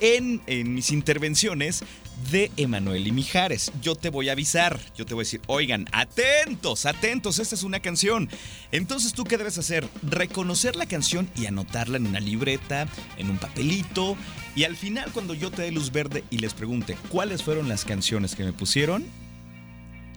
en, 0.00 0.42
en, 0.46 0.74
mis 0.74 0.90
intervenciones 0.90 1.84
de 2.30 2.50
Emanuel 2.56 3.06
y 3.06 3.12
Mijares. 3.12 3.72
Yo 3.80 3.94
te 3.94 4.10
voy 4.10 4.28
a 4.28 4.32
avisar, 4.32 4.78
yo 4.96 5.06
te 5.06 5.14
voy 5.14 5.22
a 5.22 5.24
decir, 5.24 5.40
oigan, 5.46 5.86
atentos, 5.92 6.86
atentos, 6.86 7.38
esta 7.38 7.54
es 7.54 7.62
una 7.62 7.80
canción. 7.80 8.28
Entonces 8.72 9.12
tú 9.12 9.24
qué 9.24 9.36
debes 9.36 9.58
hacer? 9.58 9.88
Reconocer 10.02 10.76
la 10.76 10.86
canción 10.86 11.28
y 11.36 11.46
anotarla 11.46 11.96
en 11.96 12.06
una 12.06 12.20
libreta, 12.20 12.88
en 13.16 13.30
un 13.30 13.38
papelito. 13.38 14.16
Y 14.54 14.64
al 14.64 14.76
final 14.76 15.10
cuando 15.12 15.34
yo 15.34 15.50
te 15.50 15.62
dé 15.62 15.70
luz 15.70 15.92
verde 15.92 16.24
y 16.30 16.38
les 16.38 16.54
pregunte 16.54 16.96
cuáles 17.10 17.42
fueron 17.42 17.68
las 17.68 17.84
canciones 17.84 18.34
que 18.34 18.44
me 18.44 18.52
pusieron, 18.52 19.04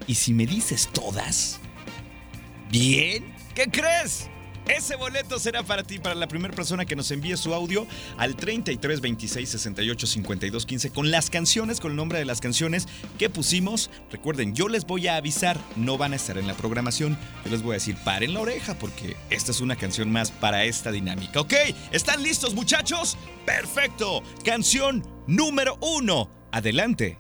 y 0.08 0.16
si 0.16 0.34
me 0.34 0.46
dices 0.46 0.90
todas, 0.92 1.60
bien, 2.72 3.34
¿qué 3.54 3.66
crees? 3.66 4.30
Ese 4.70 4.96
boleto 4.96 5.40
será 5.40 5.64
para 5.64 5.82
ti, 5.84 5.98
para 5.98 6.14
la 6.14 6.28
primera 6.28 6.54
persona 6.54 6.86
que 6.86 6.96
nos 6.96 7.10
envíe 7.10 7.36
su 7.38 7.56
audio 7.56 7.88
al 8.18 8.36
33 8.36 9.02
26 9.02 9.50
68 9.50 10.08
52 10.08 10.66
15 10.66 10.90
con 10.92 11.10
las 11.10 11.32
canciones, 11.32 11.80
con 11.80 11.92
el 11.92 11.98
nombre 11.98 12.20
de 12.20 12.26
las 12.26 12.40
canciones 12.40 12.88
que 13.18 13.32
pusimos. 13.32 13.90
Recuerden, 14.12 14.54
yo 14.54 14.68
les 14.68 14.86
voy 14.86 15.08
a 15.08 15.16
avisar, 15.16 15.60
no 15.76 15.98
van 15.98 16.14
a 16.14 16.18
estar 16.18 16.38
en 16.38 16.46
la 16.46 16.54
programación. 16.54 17.18
Yo 17.44 17.52
les 17.52 17.64
voy 17.64 17.72
a 17.72 17.74
decir, 17.76 17.98
paren 18.06 18.36
la 18.36 18.42
oreja 18.42 18.76
porque 18.76 19.18
esta 19.32 19.52
es 19.52 19.60
una 19.60 19.76
canción 19.76 20.12
más 20.12 20.30
para 20.30 20.64
esta 20.64 20.92
dinámica. 20.92 21.42
¿Ok? 21.42 21.54
¿Están 21.92 22.22
listos, 22.22 22.54
muchachos? 22.54 23.18
Perfecto. 23.48 24.22
Canción 24.46 25.04
número 25.26 25.80
uno. 25.82 26.30
Adelante. 26.52 27.18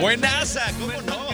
Buenaza, 0.00 0.72
¿cómo 0.78 1.02
no? 1.02 1.31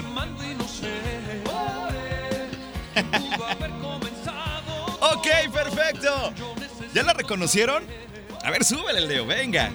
Ok, 5.00 5.26
perfecto. 5.52 6.32
¿Ya 6.94 7.02
la 7.02 7.12
reconocieron? 7.12 7.84
A 8.44 8.50
ver, 8.50 8.64
súbele, 8.64 9.00
Leo, 9.02 9.26
venga. 9.26 9.70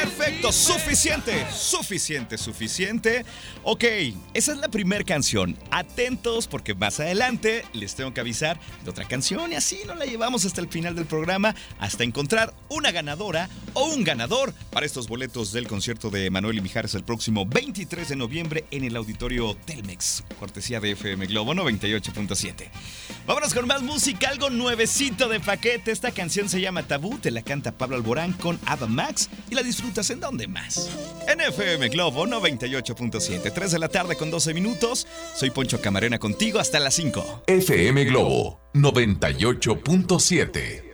Perfecto, 0.00 0.50
suficiente, 0.50 1.46
suficiente, 1.52 2.38
suficiente. 2.38 3.26
Ok, 3.64 3.84
esa 4.32 4.52
es 4.52 4.58
la 4.58 4.68
primera 4.68 5.04
canción. 5.04 5.58
Atentos 5.70 6.46
porque 6.46 6.74
más 6.74 7.00
adelante 7.00 7.66
les 7.74 7.94
tengo 7.96 8.14
que 8.14 8.22
avisar 8.22 8.58
de 8.82 8.88
otra 8.88 9.06
canción 9.06 9.52
y 9.52 9.56
así 9.56 9.80
nos 9.86 9.98
la 9.98 10.06
llevamos 10.06 10.46
hasta 10.46 10.62
el 10.62 10.68
final 10.68 10.94
del 10.94 11.04
programa 11.04 11.54
hasta 11.78 12.02
encontrar 12.02 12.54
una 12.70 12.92
ganadora 12.92 13.50
o 13.74 13.88
un 13.88 14.02
ganador 14.02 14.54
para 14.70 14.86
estos 14.86 15.06
boletos 15.06 15.52
del 15.52 15.68
concierto 15.68 16.08
de 16.08 16.30
Manuel 16.30 16.56
y 16.56 16.60
Mijares 16.62 16.94
el 16.94 17.04
próximo 17.04 17.44
23 17.44 18.08
de 18.08 18.16
noviembre 18.16 18.64
en 18.70 18.84
el 18.84 18.96
auditorio 18.96 19.54
Telmex, 19.66 20.24
cortesía 20.38 20.80
de 20.80 20.92
FM 20.92 21.26
Globo 21.26 21.52
98.7. 21.52 22.70
Vámonos 23.26 23.52
con 23.52 23.66
más 23.66 23.82
música, 23.82 24.30
algo 24.30 24.48
nuevecito 24.48 25.28
de 25.28 25.40
paquete. 25.40 25.90
Esta 25.90 26.10
canción 26.10 26.48
se 26.48 26.60
llama 26.62 26.84
Tabú, 26.84 27.18
te 27.18 27.30
la 27.30 27.42
canta 27.42 27.72
Pablo 27.72 27.96
Alborán 27.96 28.32
con 28.32 28.58
Ava 28.64 28.86
Max 28.86 29.28
y 29.50 29.54
la 29.54 29.62
en 30.10 30.20
donde 30.20 30.46
más. 30.46 30.88
En 31.26 31.40
FM 31.40 31.88
Globo 31.88 32.26
98.7, 32.26 33.50
3 33.52 33.72
de 33.72 33.78
la 33.78 33.88
tarde 33.88 34.16
con 34.16 34.30
12 34.30 34.54
minutos. 34.54 35.06
Soy 35.34 35.50
Poncho 35.50 35.80
Camarena 35.80 36.18
contigo 36.18 36.60
hasta 36.60 36.78
las 36.78 36.94
5. 36.94 37.42
FM 37.46 38.04
Globo 38.04 38.60
98.7. 38.74 40.84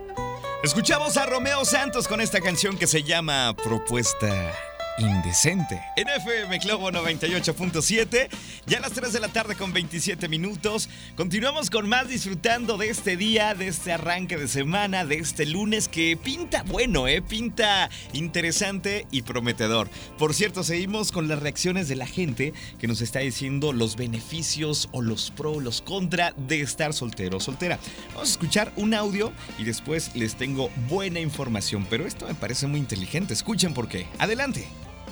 Escuchamos 0.65 1.19
a 1.19 1.27
Romeo 1.27 1.65
Santos 1.67 2.09
con 2.09 2.21
esta 2.21 2.41
canción 2.41 2.79
que 2.79 2.87
se 2.87 3.03
llama 3.03 3.55
Propuesta 3.63 4.55
indecente. 4.99 5.81
En 5.97 6.09
FM 6.09 6.59
Globo 6.59 6.91
98.7, 6.91 8.29
ya 8.67 8.79
a 8.79 8.81
las 8.81 8.93
3 8.93 9.13
de 9.13 9.21
la 9.21 9.29
tarde 9.29 9.55
con 9.55 9.73
27 9.73 10.29
minutos. 10.29 10.89
Continuamos 11.17 11.71
con 11.71 11.89
más 11.89 12.09
disfrutando 12.09 12.77
de 12.77 12.89
este 12.91 13.17
día, 13.17 13.55
de 13.55 13.69
este 13.69 13.93
arranque 13.93 14.37
de 14.37 14.49
semana, 14.49 15.05
de 15.05 15.17
este 15.17 15.47
lunes 15.47 15.89
que 15.89 16.17
pinta 16.17 16.63
bueno, 16.63 17.09
¿eh? 17.09 17.23
Pinta 17.23 17.91
interesante 18.13 19.07
y 19.11 19.23
prometedor. 19.23 19.89
Por 20.19 20.35
cierto, 20.35 20.65
seguimos 20.65 21.13
con 21.13 21.29
las 21.29 21.41
reacciones 21.41 21.89
de 21.89 21.97
la 21.97 22.07
gente 22.07 22.53
que 22.79 22.89
nos 22.89 23.01
está 23.01 23.21
diciendo 23.21 23.73
los 23.73 23.97
beneficios 23.97 24.89
o 24.93 25.03
los 25.03 25.31
pro, 25.31 25.61
los 25.61 25.83
contra 25.83 26.33
de 26.37 26.61
estar 26.61 26.93
soltero 26.93 27.39
o 27.39 27.41
soltera. 27.41 27.79
Vamos 28.15 28.29
a 28.29 28.33
escuchar 28.33 28.73
un 28.77 28.95
audio 28.95 29.33
y 29.59 29.65
después 29.65 30.15
les 30.15 30.37
tengo 30.37 30.71
buena 30.89 31.21
información, 31.21 31.87
pero 31.89 32.07
esto 32.07 32.27
me 32.27 32.35
parece 32.35 32.67
muy 32.67 32.81
inteligente. 32.81 33.35
Escuchen 33.35 33.75
por 33.75 33.89
qué. 33.89 34.07
Adelante. 34.19 34.67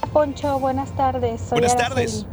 Poncho, 0.07 0.59
buenas 0.59 0.91
tardes. 0.93 1.51
buenas 1.51 1.77
tardes. 1.77 2.27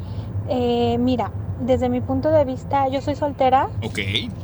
Eh, 0.50 0.98
mira, 1.00 1.32
desde 1.62 1.90
mi 1.90 2.02
punto 2.02 2.30
de 2.30 2.46
vista, 2.46 2.88
yo 2.88 3.02
soy 3.02 3.16
soltera. 3.16 3.70
Ok. 3.84 4.00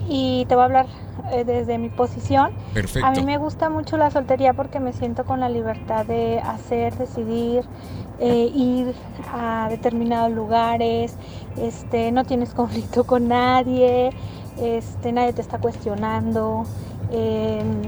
Y 0.07 0.45
te 0.47 0.55
voy 0.55 0.61
a 0.61 0.65
hablar 0.65 0.85
eh, 1.31 1.43
desde 1.43 1.77
mi 1.77 1.89
posición. 1.89 2.51
Perfecto. 2.73 3.07
A 3.07 3.11
mí 3.11 3.23
me 3.23 3.37
gusta 3.37 3.69
mucho 3.69 3.97
la 3.97 4.11
soltería 4.11 4.53
porque 4.53 4.79
me 4.79 4.93
siento 4.93 5.25
con 5.25 5.39
la 5.39 5.49
libertad 5.49 6.05
de 6.05 6.39
hacer, 6.39 6.95
decidir, 6.97 7.63
eh, 8.19 8.51
ir 8.53 8.93
a 9.33 9.67
determinados 9.69 10.31
lugares. 10.31 11.15
Este, 11.57 12.11
no 12.11 12.23
tienes 12.23 12.53
conflicto 12.53 13.03
con 13.05 13.27
nadie. 13.27 14.11
Este, 14.59 15.11
nadie 15.11 15.33
te 15.33 15.41
está 15.41 15.59
cuestionando. 15.59 16.63
Em, 17.11 17.81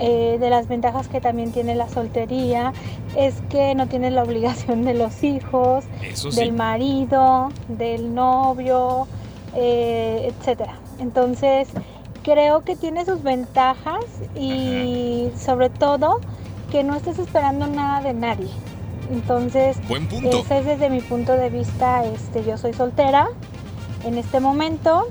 eh, 0.00 0.38
de 0.38 0.50
las 0.50 0.68
ventajas 0.68 1.08
que 1.08 1.20
también 1.20 1.52
tiene 1.52 1.74
la 1.74 1.88
soltería 1.88 2.72
es 3.16 3.34
que 3.50 3.74
no 3.74 3.86
tienes 3.86 4.12
la 4.12 4.22
obligación 4.22 4.84
de 4.84 4.94
los 4.94 5.22
hijos, 5.24 5.84
del 6.34 6.52
marido, 6.52 7.48
del 7.68 8.14
novio, 8.14 9.06
eh, 9.54 10.32
etcétera. 10.32 10.74
Entonces, 10.98 11.68
creo 12.22 12.62
que 12.62 12.76
tiene 12.76 13.04
sus 13.04 13.22
ventajas 13.22 14.04
y 14.34 15.30
sobre 15.36 15.70
todo 15.70 16.20
que 16.70 16.84
no 16.84 16.94
estés 16.94 17.18
esperando 17.18 17.66
nada 17.66 18.00
de 18.00 18.14
nadie. 18.14 18.50
Entonces, 19.10 19.76
ese 19.88 20.58
es 20.58 20.64
desde 20.64 20.88
mi 20.88 21.00
punto 21.00 21.32
de 21.32 21.50
vista, 21.50 22.04
este, 22.04 22.44
yo 22.44 22.56
soy 22.56 22.72
soltera 22.72 23.28
en 24.04 24.16
este 24.16 24.38
momento, 24.40 25.08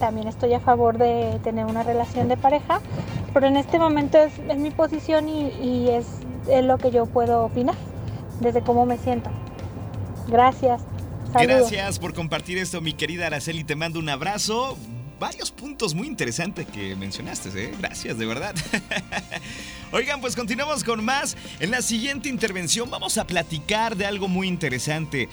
también 0.00 0.26
estoy 0.26 0.54
a 0.54 0.60
favor 0.60 0.98
de 0.98 1.38
tener 1.44 1.66
una 1.66 1.82
relación 1.82 2.28
de 2.28 2.36
pareja, 2.36 2.80
pero 3.32 3.46
en 3.46 3.56
este 3.56 3.78
momento 3.78 4.18
es, 4.18 4.38
mi 4.56 4.70
posición 4.70 5.28
y, 5.28 5.88
es, 5.88 6.06
lo 6.64 6.78
que 6.78 6.90
yo 6.90 7.06
puedo 7.06 7.44
opinar, 7.44 7.76
desde 8.40 8.62
cómo 8.62 8.86
me 8.86 8.98
siento. 8.98 9.30
Gracias. 10.28 10.82
Gracias 11.32 11.98
por 11.98 12.14
compartir 12.14 12.58
esto, 12.58 12.80
mi 12.80 12.92
querida 12.92 13.26
Araceli. 13.26 13.64
Te 13.64 13.74
mando 13.74 13.98
un 13.98 14.08
abrazo 14.08 14.76
varios 15.22 15.52
puntos 15.52 15.94
muy 15.94 16.08
interesantes 16.08 16.66
que 16.66 16.96
mencionaste, 16.96 17.48
¿eh? 17.54 17.72
Gracias, 17.78 18.18
de 18.18 18.26
verdad. 18.26 18.56
Oigan, 19.92 20.20
pues 20.20 20.34
continuamos 20.34 20.82
con 20.82 21.04
más. 21.04 21.36
En 21.60 21.70
la 21.70 21.80
siguiente 21.80 22.28
intervención 22.28 22.90
vamos 22.90 23.18
a 23.18 23.24
platicar 23.24 23.94
de 23.94 24.04
algo 24.04 24.26
muy 24.26 24.48
interesante, 24.48 25.28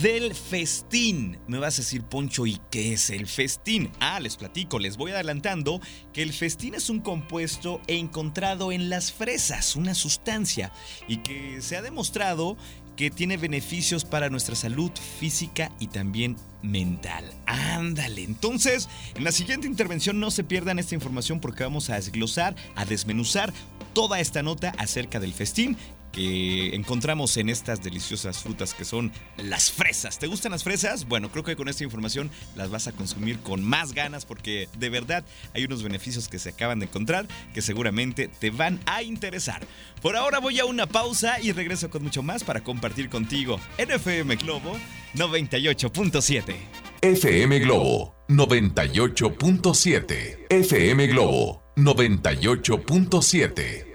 del 0.00 0.34
festín. 0.34 1.38
Me 1.46 1.58
vas 1.58 1.74
a 1.74 1.82
decir, 1.82 2.04
Poncho, 2.04 2.46
¿y 2.46 2.58
qué 2.70 2.94
es 2.94 3.10
el 3.10 3.26
festín? 3.26 3.90
Ah, 4.00 4.18
les 4.18 4.38
platico, 4.38 4.78
les 4.78 4.96
voy 4.96 5.10
adelantando 5.10 5.78
que 6.14 6.22
el 6.22 6.32
festín 6.32 6.74
es 6.74 6.88
un 6.88 7.00
compuesto 7.00 7.82
encontrado 7.86 8.72
en 8.72 8.88
las 8.88 9.12
fresas, 9.12 9.76
una 9.76 9.92
sustancia, 9.92 10.72
y 11.06 11.18
que 11.18 11.60
se 11.60 11.76
ha 11.76 11.82
demostrado 11.82 12.56
que 12.96 13.10
tiene 13.10 13.36
beneficios 13.36 14.04
para 14.04 14.30
nuestra 14.30 14.54
salud 14.54 14.90
física 15.18 15.70
y 15.78 15.88
también 15.88 16.36
mental. 16.62 17.24
Ándale. 17.46 18.22
Entonces, 18.22 18.88
en 19.14 19.24
la 19.24 19.32
siguiente 19.32 19.66
intervención 19.66 20.20
no 20.20 20.30
se 20.30 20.44
pierdan 20.44 20.78
esta 20.78 20.94
información 20.94 21.40
porque 21.40 21.64
vamos 21.64 21.90
a 21.90 21.96
desglosar, 21.96 22.54
a 22.74 22.84
desmenuzar 22.84 23.52
toda 23.92 24.20
esta 24.20 24.42
nota 24.42 24.72
acerca 24.78 25.20
del 25.20 25.32
festín 25.32 25.76
que 26.14 26.74
encontramos 26.74 27.36
en 27.36 27.48
estas 27.48 27.82
deliciosas 27.82 28.38
frutas 28.38 28.72
que 28.72 28.84
son 28.84 29.10
las 29.36 29.72
fresas. 29.72 30.18
¿Te 30.18 30.28
gustan 30.28 30.52
las 30.52 30.62
fresas? 30.62 31.06
Bueno, 31.06 31.30
creo 31.30 31.42
que 31.42 31.56
con 31.56 31.68
esta 31.68 31.84
información 31.84 32.30
las 32.54 32.70
vas 32.70 32.86
a 32.86 32.92
consumir 32.92 33.40
con 33.40 33.64
más 33.64 33.92
ganas 33.92 34.24
porque 34.24 34.68
de 34.78 34.88
verdad 34.90 35.24
hay 35.54 35.64
unos 35.64 35.82
beneficios 35.82 36.28
que 36.28 36.38
se 36.38 36.50
acaban 36.50 36.78
de 36.78 36.86
encontrar 36.86 37.26
que 37.52 37.62
seguramente 37.62 38.28
te 38.28 38.50
van 38.50 38.78
a 38.86 39.02
interesar. 39.02 39.66
Por 40.00 40.16
ahora 40.16 40.38
voy 40.38 40.60
a 40.60 40.64
una 40.64 40.86
pausa 40.86 41.40
y 41.40 41.50
regreso 41.52 41.90
con 41.90 42.04
mucho 42.04 42.22
más 42.22 42.44
para 42.44 42.62
compartir 42.62 43.08
contigo 43.08 43.58
en 43.76 43.90
FM 43.90 44.36
Globo 44.36 44.78
98.7. 45.14 46.54
FM 47.02 47.58
Globo 47.58 48.14
98.7. 48.28 50.46
FM 50.48 51.08
Globo 51.08 51.64
98.7. 51.76 53.93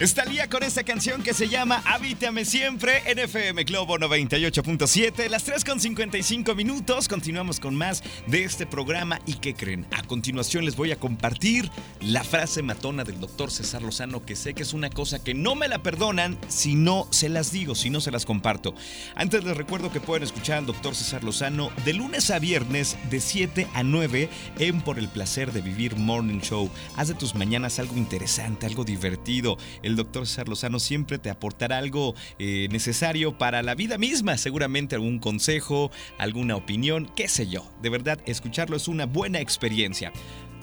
Está 0.00 0.24
con 0.50 0.62
esta 0.64 0.82
canción 0.82 1.22
que 1.22 1.32
se 1.32 1.48
llama 1.48 1.82
Habítame 1.86 2.44
siempre 2.44 3.02
en 3.06 3.18
FM 3.18 3.62
Globo 3.64 3.96
98.7, 3.96 5.28
las 5.28 5.44
3 5.44 5.64
con 5.64 5.80
55 5.80 6.54
minutos. 6.54 7.08
Continuamos 7.08 7.60
con 7.60 7.74
más 7.74 8.02
de 8.26 8.44
este 8.44 8.66
programa 8.66 9.20
y 9.24 9.34
¿qué 9.34 9.54
creen? 9.54 9.86
A 9.92 10.02
continuación 10.02 10.64
les 10.64 10.76
voy 10.76 10.90
a 10.92 10.98
compartir 10.98 11.70
la 12.00 12.24
frase 12.24 12.62
matona 12.62 13.04
del 13.04 13.20
doctor 13.20 13.50
César 13.50 13.82
Lozano 13.82 14.24
que 14.24 14.34
sé 14.36 14.54
que 14.54 14.64
es 14.64 14.74
una 14.74 14.90
cosa 14.90 15.22
que 15.22 15.32
no 15.32 15.54
me 15.54 15.68
la 15.68 15.82
perdonan 15.82 16.36
si 16.48 16.74
no 16.74 17.06
se 17.10 17.28
las 17.28 17.52
digo, 17.52 17.74
si 17.74 17.88
no 17.88 18.00
se 18.00 18.10
las 18.10 18.26
comparto. 18.26 18.74
Antes 19.14 19.44
les 19.44 19.56
recuerdo 19.56 19.92
que 19.92 20.00
pueden 20.00 20.24
escuchar 20.24 20.58
al 20.58 20.66
doctor 20.66 20.94
César 20.94 21.22
Lozano 21.22 21.70
de 21.84 21.94
lunes 21.94 22.30
a 22.30 22.40
viernes 22.40 22.98
de 23.08 23.20
7 23.20 23.68
a 23.72 23.82
9 23.84 24.28
en 24.58 24.80
Por 24.82 24.98
el 24.98 25.08
placer 25.08 25.52
de 25.52 25.60
vivir 25.60 25.96
Morning 25.96 26.40
Show. 26.40 26.70
Haz 26.96 27.08
de 27.08 27.14
tus 27.14 27.36
mañanas 27.36 27.78
algo 27.78 27.96
interesante, 27.96 28.66
algo 28.66 28.84
divertido 28.84 29.56
el 29.84 29.96
doctor 29.96 30.26
César 30.26 30.46
siempre 30.80 31.18
te 31.18 31.30
aportará 31.30 31.78
algo 31.78 32.14
eh, 32.38 32.68
necesario 32.70 33.36
para 33.36 33.62
la 33.62 33.74
vida 33.74 33.98
misma, 33.98 34.38
seguramente 34.38 34.94
algún 34.94 35.18
consejo, 35.18 35.90
alguna 36.18 36.56
opinión, 36.56 37.10
qué 37.14 37.28
sé 37.28 37.46
yo. 37.46 37.70
De 37.82 37.90
verdad, 37.90 38.18
escucharlo 38.26 38.76
es 38.76 38.88
una 38.88 39.06
buena 39.06 39.40
experiencia. 39.40 40.12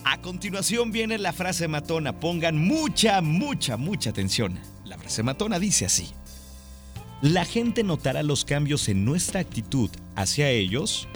A 0.03 0.19
continuación 0.21 0.91
viene 0.91 1.19
la 1.19 1.33
frase 1.33 1.67
matona, 1.67 2.19
pongan 2.19 2.57
mucha, 2.57 3.21
mucha, 3.21 3.77
mucha 3.77 4.09
atención. 4.09 4.59
La 4.85 4.97
frase 4.97 5.21
matona 5.21 5.59
dice 5.59 5.85
así. 5.85 6.11
La 7.21 7.45
gente 7.45 7.83
notará 7.83 8.23
los 8.23 8.43
cambios 8.43 8.89
en 8.89 9.05
nuestra 9.05 9.39
actitud 9.39 9.91
hacia 10.15 10.49
ellos, 10.49 11.07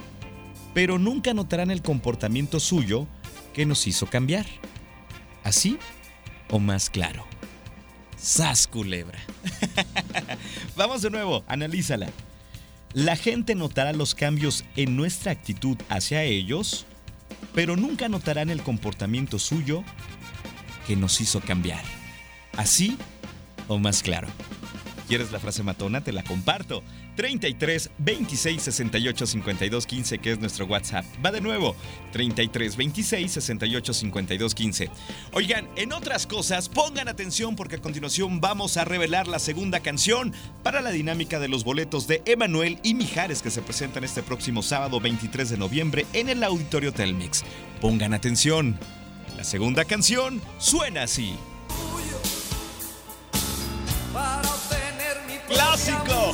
pero 0.76 1.00
nunca 1.00 1.34
notarán 1.34 1.72
el 1.72 1.82
comportamiento 1.82 2.60
suyo 2.60 3.08
que 3.56 3.66
nos 3.66 3.88
hizo 3.88 4.06
cambiar. 4.06 4.46
¿Así 5.44 5.80
o 6.52 6.60
más 6.60 6.92
claro? 6.92 7.26
Sas 8.26 8.66
culebra. 8.66 9.20
Vamos 10.76 11.04
de 11.04 11.12
nuevo, 11.12 11.44
analízala. 11.48 12.08
La 12.92 13.16
gente 13.18 13.54
notará 13.54 13.94
los 13.94 14.16
cambios 14.16 14.66
en 14.76 14.96
nuestra 14.96 15.32
actitud 15.32 15.78
hacia 15.90 16.24
ellos, 16.24 16.88
pero 17.54 17.76
nunca 17.76 18.10
notarán 18.10 18.50
el 18.50 18.64
comportamiento 18.64 19.38
suyo 19.38 19.84
que 20.88 20.96
nos 20.96 21.22
hizo 21.22 21.40
cambiar. 21.40 21.84
¿Así 22.58 22.98
o 23.68 23.78
más 23.78 24.02
claro? 24.02 24.28
¿Quieres 25.08 25.32
la 25.32 25.40
frase 25.40 25.62
matona? 25.62 26.04
Te 26.04 26.12
la 26.12 26.24
comparto. 26.24 26.82
33 27.16 27.92
26 27.98 28.62
68 28.62 29.26
52 29.26 29.86
15, 29.88 30.18
que 30.20 30.32
es 30.32 30.40
nuestro 30.40 30.66
WhatsApp. 30.66 31.06
Va 31.24 31.32
de 31.32 31.42
nuevo, 31.42 31.76
33 32.12 32.76
26 32.76 33.32
68 33.32 33.94
52 33.94 34.56
15. 34.56 34.90
Oigan, 35.34 35.68
en 35.76 35.94
otras 35.94 36.28
cosas, 36.28 36.70
pongan 36.70 37.08
atención 37.08 37.56
porque 37.56 37.76
a 37.76 37.82
continuación 37.82 38.42
vamos 38.42 38.78
a 38.78 38.86
revelar 38.86 39.28
la 39.28 39.40
segunda 39.40 39.80
canción 39.80 40.34
para 40.64 40.82
la 40.82 40.92
dinámica 40.92 41.40
de 41.40 41.48
los 41.48 41.64
boletos 41.64 42.08
de 42.08 42.22
Emanuel 42.26 42.80
y 42.84 42.94
Mijares 42.94 43.42
que 43.42 43.52
se 43.52 43.62
presentan 43.62 44.04
este 44.04 44.24
próximo 44.24 44.62
sábado 44.62 45.00
23 45.00 45.50
de 45.50 45.58
noviembre 45.58 46.06
en 46.14 46.30
el 46.30 46.44
Auditorio 46.44 46.94
Telmix. 46.94 47.44
Pongan 47.82 48.14
atención. 48.14 48.78
La 49.38 49.44
segunda 49.44 49.86
canción 49.86 50.42
suena 50.60 51.04
así. 51.04 51.36
Clásico. 55.76 56.34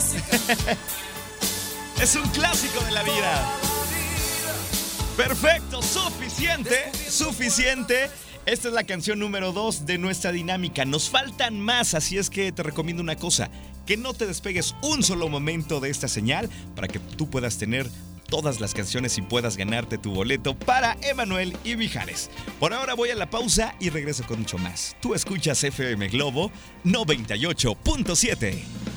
es 2.01 2.15
un 2.15 2.27
clásico 2.29 2.83
de 2.85 2.91
la 2.91 3.03
vida. 3.03 3.57
Perfecto, 5.17 5.81
suficiente, 5.81 6.91
suficiente. 7.09 8.09
Esta 8.45 8.69
es 8.69 8.73
la 8.73 8.83
canción 8.83 9.19
número 9.19 9.51
2 9.51 9.85
de 9.85 9.97
nuestra 9.97 10.31
dinámica. 10.31 10.85
Nos 10.85 11.09
faltan 11.09 11.59
más, 11.59 11.93
así 11.93 12.17
es 12.17 12.29
que 12.29 12.51
te 12.51 12.63
recomiendo 12.63 13.03
una 13.03 13.15
cosa, 13.15 13.49
que 13.85 13.97
no 13.97 14.13
te 14.13 14.25
despegues 14.25 14.75
un 14.81 15.03
solo 15.03 15.27
momento 15.27 15.79
de 15.79 15.89
esta 15.89 16.07
señal 16.07 16.49
para 16.75 16.87
que 16.87 16.99
tú 16.99 17.29
puedas 17.29 17.57
tener 17.57 17.89
todas 18.29 18.61
las 18.61 18.73
canciones 18.73 19.17
y 19.17 19.21
puedas 19.21 19.57
ganarte 19.57 19.97
tu 19.97 20.13
boleto 20.13 20.57
para 20.57 20.97
Emanuel 21.01 21.55
y 21.63 21.75
Mijares. 21.75 22.29
Por 22.59 22.73
ahora 22.73 22.93
voy 22.93 23.09
a 23.09 23.15
la 23.15 23.29
pausa 23.29 23.75
y 23.79 23.89
regreso 23.89 24.23
con 24.25 24.39
mucho 24.39 24.57
más. 24.57 24.95
Tú 25.01 25.13
escuchas 25.13 25.63
FM 25.63 26.07
Globo 26.07 26.51
98.7. 26.85 28.90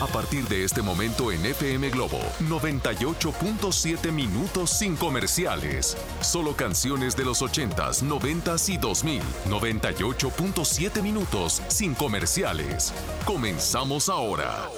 A 0.00 0.06
partir 0.06 0.48
de 0.48 0.64
este 0.64 0.80
momento 0.80 1.30
en 1.30 1.44
FM 1.44 1.90
Globo, 1.90 2.20
98.7 2.48 4.10
minutos 4.10 4.70
sin 4.70 4.96
comerciales. 4.96 5.94
Solo 6.22 6.56
canciones 6.56 7.14
de 7.16 7.26
los 7.26 7.42
80s, 7.42 8.02
90s 8.02 8.70
y 8.70 8.78
2000. 8.78 9.20
98.7 9.50 11.02
minutos 11.02 11.60
sin 11.68 11.94
comerciales. 11.94 12.94
Comenzamos 13.26 14.08
ahora. 14.08 14.70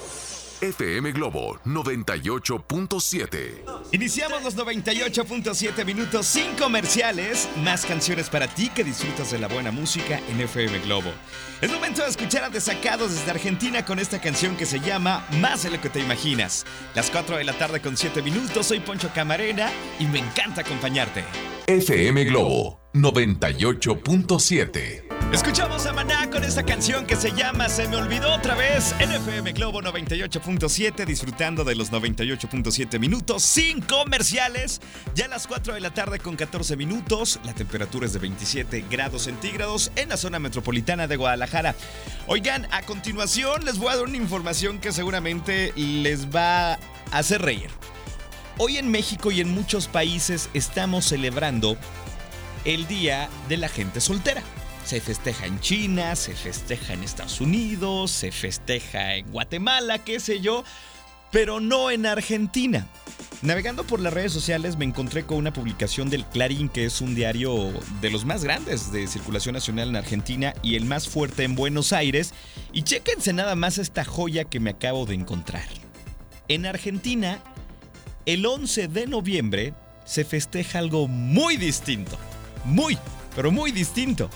FM 0.62 1.10
Globo 1.10 1.58
98.7. 1.64 3.64
Iniciamos 3.90 4.44
los 4.44 4.56
98.7 4.56 5.84
minutos 5.84 6.24
sin 6.24 6.54
comerciales, 6.54 7.48
más 7.64 7.84
canciones 7.84 8.30
para 8.30 8.46
ti 8.46 8.68
que 8.68 8.84
disfrutas 8.84 9.32
de 9.32 9.40
la 9.40 9.48
buena 9.48 9.72
música 9.72 10.20
en 10.28 10.40
FM 10.40 10.78
Globo. 10.84 11.10
Es 11.60 11.72
momento 11.72 12.02
de 12.02 12.10
escuchar 12.10 12.44
a 12.44 12.48
Desacados 12.48 13.10
desde 13.10 13.32
Argentina 13.32 13.84
con 13.84 13.98
esta 13.98 14.20
canción 14.20 14.56
que 14.56 14.66
se 14.66 14.78
llama 14.78 15.26
Más 15.40 15.64
de 15.64 15.70
lo 15.70 15.80
que 15.80 15.90
te 15.90 15.98
imaginas. 15.98 16.64
Las 16.94 17.10
4 17.10 17.38
de 17.38 17.44
la 17.44 17.54
tarde 17.54 17.80
con 17.80 17.96
7 17.96 18.22
minutos, 18.22 18.66
soy 18.66 18.78
Poncho 18.78 19.10
Camarena 19.12 19.68
y 19.98 20.06
me 20.06 20.20
encanta 20.20 20.60
acompañarte. 20.60 21.24
FM 21.66 22.22
Globo 22.26 22.80
98.7. 22.94 25.21
Escuchamos 25.32 25.86
a 25.86 25.94
Maná 25.94 26.28
con 26.28 26.44
esta 26.44 26.62
canción 26.62 27.06
que 27.06 27.16
se 27.16 27.32
llama 27.32 27.70
Se 27.70 27.88
me 27.88 27.96
olvidó 27.96 28.34
otra 28.34 28.54
vez 28.54 28.94
en 28.98 29.10
FM 29.12 29.52
Globo 29.52 29.80
98.7, 29.80 31.06
disfrutando 31.06 31.64
de 31.64 31.74
los 31.74 31.90
98.7 31.90 32.98
minutos 32.98 33.42
sin 33.42 33.80
comerciales. 33.80 34.82
Ya 35.14 35.24
a 35.24 35.28
las 35.28 35.46
4 35.46 35.72
de 35.72 35.80
la 35.80 35.94
tarde 35.94 36.18
con 36.18 36.36
14 36.36 36.76
minutos, 36.76 37.40
la 37.44 37.54
temperatura 37.54 38.04
es 38.04 38.12
de 38.12 38.18
27 38.18 38.84
grados 38.90 39.22
centígrados 39.22 39.90
en 39.96 40.10
la 40.10 40.18
zona 40.18 40.38
metropolitana 40.38 41.06
de 41.06 41.16
Guadalajara. 41.16 41.76
Oigan, 42.26 42.68
a 42.70 42.82
continuación 42.82 43.64
les 43.64 43.78
voy 43.78 43.90
a 43.90 43.96
dar 43.96 44.04
una 44.04 44.18
información 44.18 44.80
que 44.80 44.92
seguramente 44.92 45.72
les 45.76 46.28
va 46.28 46.74
a 46.74 46.78
hacer 47.10 47.40
reír. 47.40 47.70
Hoy 48.58 48.76
en 48.76 48.90
México 48.90 49.30
y 49.30 49.40
en 49.40 49.48
muchos 49.48 49.88
países 49.88 50.50
estamos 50.52 51.06
celebrando 51.06 51.78
el 52.66 52.86
Día 52.86 53.30
de 53.48 53.56
la 53.56 53.70
Gente 53.70 54.02
Soltera. 54.02 54.42
Se 54.84 55.00
festeja 55.00 55.46
en 55.46 55.60
China, 55.60 56.16
se 56.16 56.34
festeja 56.34 56.92
en 56.92 57.02
Estados 57.02 57.40
Unidos, 57.40 58.10
se 58.10 58.32
festeja 58.32 59.14
en 59.16 59.30
Guatemala, 59.30 59.98
qué 59.98 60.20
sé 60.20 60.40
yo, 60.40 60.64
pero 61.30 61.60
no 61.60 61.90
en 61.90 62.06
Argentina. 62.06 62.86
Navegando 63.42 63.84
por 63.84 63.98
las 63.98 64.12
redes 64.12 64.32
sociales 64.32 64.76
me 64.76 64.84
encontré 64.84 65.24
con 65.24 65.38
una 65.38 65.52
publicación 65.52 66.10
del 66.10 66.24
Clarín, 66.26 66.68
que 66.68 66.84
es 66.84 67.00
un 67.00 67.14
diario 67.14 67.72
de 68.00 68.10
los 68.10 68.24
más 68.24 68.44
grandes 68.44 68.92
de 68.92 69.08
circulación 69.08 69.54
nacional 69.54 69.88
en 69.88 69.96
Argentina 69.96 70.54
y 70.62 70.76
el 70.76 70.84
más 70.84 71.08
fuerte 71.08 71.42
en 71.42 71.56
Buenos 71.56 71.92
Aires. 71.92 72.34
Y 72.72 72.82
chéquense 72.82 73.32
nada 73.32 73.56
más 73.56 73.78
esta 73.78 74.04
joya 74.04 74.44
que 74.44 74.60
me 74.60 74.70
acabo 74.70 75.06
de 75.06 75.14
encontrar. 75.14 75.66
En 76.46 76.66
Argentina, 76.66 77.40
el 78.26 78.46
11 78.46 78.86
de 78.86 79.06
noviembre 79.08 79.74
se 80.04 80.24
festeja 80.24 80.78
algo 80.78 81.08
muy 81.08 81.56
distinto. 81.56 82.16
Muy, 82.64 82.96
pero 83.34 83.50
muy 83.50 83.72
distinto. 83.72 84.30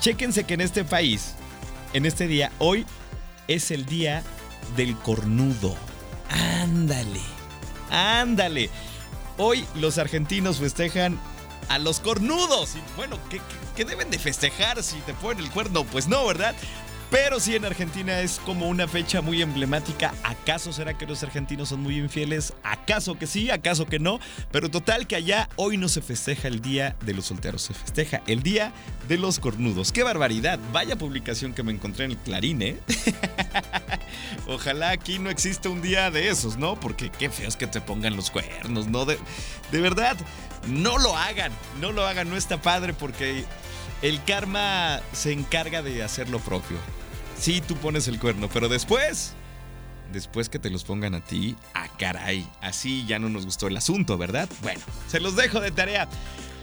Chéquense 0.00 0.44
que 0.44 0.54
en 0.54 0.60
este 0.60 0.84
país, 0.84 1.34
en 1.92 2.06
este 2.06 2.26
día, 2.26 2.52
hoy 2.58 2.86
es 3.48 3.70
el 3.70 3.86
día 3.86 4.22
del 4.76 4.96
cornudo. 4.96 5.76
Ándale, 6.30 7.20
ándale. 7.90 8.70
Hoy 9.38 9.64
los 9.74 9.98
argentinos 9.98 10.58
festejan 10.58 11.18
a 11.68 11.78
los 11.78 12.00
cornudos. 12.00 12.76
Y 12.76 12.96
bueno, 12.96 13.18
¿qué, 13.28 13.40
qué 13.76 13.84
deben 13.84 14.10
de 14.10 14.18
festejar 14.18 14.82
si 14.82 14.98
te 15.00 15.14
ponen 15.14 15.44
el 15.44 15.50
cuerno? 15.50 15.84
Pues 15.84 16.06
no, 16.08 16.26
¿verdad? 16.26 16.54
Pero 17.10 17.40
sí 17.40 17.56
en 17.56 17.64
Argentina 17.64 18.20
es 18.20 18.38
como 18.44 18.68
una 18.68 18.86
fecha 18.86 19.22
muy 19.22 19.40
emblemática. 19.40 20.12
¿Acaso 20.22 20.74
será 20.74 20.98
que 20.98 21.06
los 21.06 21.22
argentinos 21.22 21.70
son 21.70 21.80
muy 21.80 21.96
infieles? 21.96 22.52
¿Acaso 22.62 23.18
que 23.18 23.26
sí? 23.26 23.50
¿Acaso 23.50 23.86
que 23.86 23.98
no? 23.98 24.20
Pero 24.52 24.70
total 24.70 25.06
que 25.06 25.16
allá 25.16 25.48
hoy 25.56 25.78
no 25.78 25.88
se 25.88 26.02
festeja 26.02 26.48
el 26.48 26.60
Día 26.60 26.96
de 27.00 27.14
los 27.14 27.26
Solteros, 27.26 27.62
se 27.62 27.72
festeja 27.72 28.22
el 28.26 28.42
Día 28.42 28.72
de 29.08 29.16
los 29.16 29.38
Cornudos. 29.38 29.90
¡Qué 29.90 30.02
barbaridad! 30.02 30.58
Vaya 30.70 30.96
publicación 30.96 31.54
que 31.54 31.62
me 31.62 31.72
encontré 31.72 32.04
en 32.04 32.10
el 32.10 32.18
Clarín, 32.18 32.60
¿eh? 32.60 32.78
Ojalá 34.46 34.90
aquí 34.90 35.18
no 35.18 35.30
exista 35.30 35.70
un 35.70 35.80
día 35.80 36.10
de 36.10 36.28
esos, 36.28 36.58
¿no? 36.58 36.78
Porque 36.78 37.10
qué 37.10 37.30
feo 37.30 37.48
es 37.48 37.56
que 37.56 37.66
te 37.66 37.80
pongan 37.80 38.16
los 38.16 38.30
cuernos, 38.30 38.86
¿no? 38.86 39.06
De, 39.06 39.18
de 39.72 39.80
verdad, 39.80 40.16
no 40.66 40.98
lo 40.98 41.16
hagan, 41.16 41.52
no 41.80 41.92
lo 41.92 42.06
hagan, 42.06 42.28
no 42.28 42.36
está 42.36 42.60
padre 42.60 42.92
porque 42.92 43.44
el 44.02 44.22
karma 44.24 45.00
se 45.12 45.32
encarga 45.32 45.82
de 45.82 46.02
hacer 46.02 46.28
lo 46.28 46.38
propio. 46.38 46.76
Sí, 47.38 47.60
tú 47.60 47.76
pones 47.76 48.08
el 48.08 48.18
cuerno, 48.18 48.48
pero 48.52 48.68
después, 48.68 49.32
después 50.12 50.48
que 50.48 50.58
te 50.58 50.70
los 50.70 50.84
pongan 50.84 51.14
a 51.14 51.20
ti, 51.20 51.56
a 51.72 51.84
ah, 51.84 51.88
caray, 51.98 52.46
así 52.60 53.06
ya 53.06 53.18
no 53.18 53.28
nos 53.28 53.44
gustó 53.44 53.68
el 53.68 53.76
asunto, 53.76 54.18
¿verdad? 54.18 54.48
Bueno, 54.62 54.80
se 55.06 55.20
los 55.20 55.36
dejo 55.36 55.60
de 55.60 55.70
tarea. 55.70 56.08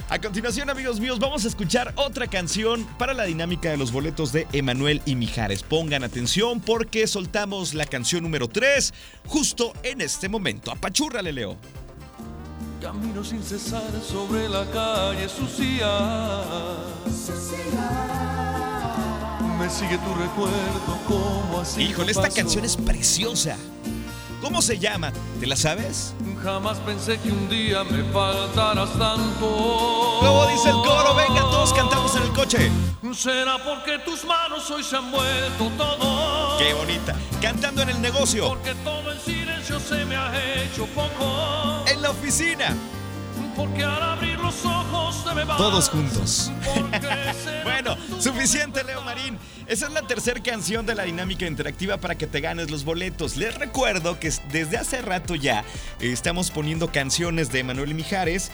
A 0.07 0.19
continuación, 0.19 0.69
amigos 0.69 0.99
míos, 0.99 1.17
vamos 1.17 1.45
a 1.45 1.47
escuchar 1.47 1.91
otra 1.95 2.27
canción 2.27 2.85
para 2.99 3.15
la 3.15 3.23
dinámica 3.23 3.71
de 3.71 3.77
los 3.77 3.91
boletos 3.91 4.31
de 4.31 4.45
Emanuel 4.53 5.01
y 5.05 5.15
Mijares. 5.15 5.63
Pongan 5.63 6.03
atención 6.03 6.59
porque 6.59 7.07
soltamos 7.07 7.73
la 7.73 7.87
canción 7.87 8.21
número 8.21 8.47
3 8.47 8.93
justo 9.25 9.73
en 9.81 10.01
este 10.01 10.29
momento. 10.29 10.71
Apachúrrale, 10.71 11.33
Leo. 11.33 11.57
Camino 12.81 13.23
sin 13.23 13.41
cesar 13.41 13.89
sobre 14.07 14.47
la 14.47 14.69
calle 14.69 15.27
sucia. 15.27 15.89
Me 19.59 19.69
sigue 19.69 19.97
tu 19.97 20.13
recuerdo 20.13 20.99
como 21.07 21.61
así. 21.61 21.83
Híjole, 21.83 22.11
esta 22.11 22.29
canción 22.29 22.65
es 22.65 22.75
preciosa. 22.75 23.55
¿Cómo 24.41 24.61
se 24.61 24.77
llama? 24.77 25.13
¿Te 25.39 25.47
la 25.47 25.55
sabes? 25.55 26.13
Jamás 26.43 26.77
pensé 26.79 27.17
que 27.19 27.31
un 27.31 27.49
día 27.49 27.83
me 27.83 28.03
faltaras 28.11 28.91
tanto. 28.99 30.19
¿Cómo 30.19 30.45
dice 30.47 30.69
el 30.69 30.75
coro? 30.75 31.15
Venga, 31.15 31.41
todos 31.41 31.73
cantamos 31.73 32.15
en 32.17 32.23
el 32.23 32.31
coche. 32.33 32.71
Será 33.13 33.57
porque 33.63 33.97
tus 33.99 34.25
manos 34.25 34.69
hoy 34.69 34.83
se 34.83 34.97
han 34.97 35.09
vuelto 35.09 35.71
todo. 35.77 36.57
Qué 36.57 36.73
bonita. 36.73 37.15
Cantando 37.41 37.81
en 37.81 37.89
el 37.89 38.01
negocio. 38.01 38.49
Porque 38.49 38.75
todo 38.83 39.11
en 39.11 39.19
silencio 39.21 39.79
se 39.79 40.03
me 40.05 40.17
ha 40.17 40.31
hecho 40.61 40.85
poco. 40.87 41.85
En 41.87 42.01
la 42.01 42.11
oficina. 42.11 42.75
Todos 45.57 45.89
juntos. 45.89 46.51
bueno, 47.63 47.95
suficiente, 48.19 48.83
Leo 48.83 49.01
Marín. 49.01 49.37
Esa 49.67 49.87
es 49.87 49.93
la 49.93 50.01
tercera 50.01 50.41
canción 50.43 50.85
de 50.85 50.95
la 50.95 51.03
dinámica 51.03 51.47
interactiva 51.47 51.97
para 51.97 52.15
que 52.15 52.27
te 52.27 52.41
ganes 52.41 52.69
los 52.69 52.83
boletos. 52.83 53.37
Les 53.37 53.55
recuerdo 53.55 54.19
que 54.19 54.31
desde 54.51 54.77
hace 54.77 55.01
rato 55.01 55.35
ya 55.35 55.63
estamos 55.99 56.51
poniendo 56.51 56.91
canciones 56.91 57.51
de 57.51 57.63
Manuel 57.63 57.95
Mijares 57.95 58.51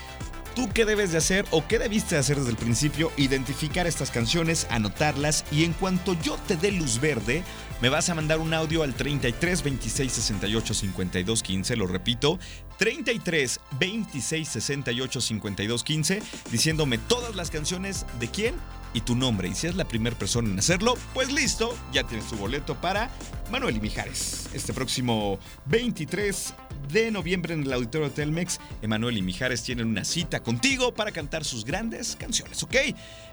¿Tú 0.56 0.68
qué 0.74 0.84
debes 0.84 1.14
de 1.14 1.18
hacer 1.18 1.46
o 1.52 1.66
qué 1.66 1.80
debiste 1.80 2.18
hacer 2.18 2.38
desde 2.38 2.52
el 2.52 2.58
principio? 2.58 3.10
Identificar 3.16 3.88
estas 3.88 4.12
canciones, 4.12 4.68
anotarlas 4.70 5.46
y 5.50 5.64
en 5.64 5.72
cuanto 5.72 6.14
yo 6.22 6.38
te 6.46 6.58
dé 6.58 6.72
luz 6.72 7.00
verde, 7.00 7.44
me 7.82 7.88
vas 7.88 8.10
a 8.10 8.16
mandar 8.16 8.40
un 8.40 8.54
audio 8.54 8.84
al 8.84 8.94
33 8.94 9.64
26 9.64 10.12
68 10.12 10.74
52 10.74 11.44
15, 11.44 11.76
lo 11.78 11.88
repito, 11.88 12.38
33 12.78 13.62
26 13.80 14.48
68 14.48 15.22
52 15.22 15.84
15, 15.86 16.22
diciéndome 16.52 16.98
todas 16.98 17.34
las 17.36 17.50
canciones 17.50 18.06
de 18.20 18.28
quién 18.28 18.56
y 18.93 19.01
tu 19.01 19.15
nombre. 19.15 19.47
Y 19.47 19.56
si 19.56 19.67
es 19.67 19.75
la 19.75 19.86
primera 19.86 20.17
persona 20.17 20.49
en 20.49 20.60
hacerlo, 20.60 20.95
pues 21.13 21.32
listo, 21.32 21.75
ya 21.93 22.04
tienes 22.04 22.27
tu 22.27 22.36
boleto 22.36 22.75
para 22.75 23.10
Manuel 23.51 23.77
y 23.77 23.80
Mijares. 23.80 24.49
Este 24.54 24.73
próximo 24.73 25.39
23 25.65 26.54
de 26.91 27.12
noviembre 27.12 27.54
en 27.54 27.63
el 27.63 27.73
Auditorio 27.73 28.12
Telmex, 28.12 28.60
Emanuel 28.82 29.17
y 29.17 29.21
Mijares 29.21 29.63
tienen 29.63 29.88
una 29.88 30.04
cita 30.04 30.41
contigo 30.41 30.93
para 30.93 31.12
cantar 31.12 31.45
sus 31.45 31.63
grandes 31.63 32.15
canciones, 32.15 32.62
¿ok? 32.63 32.75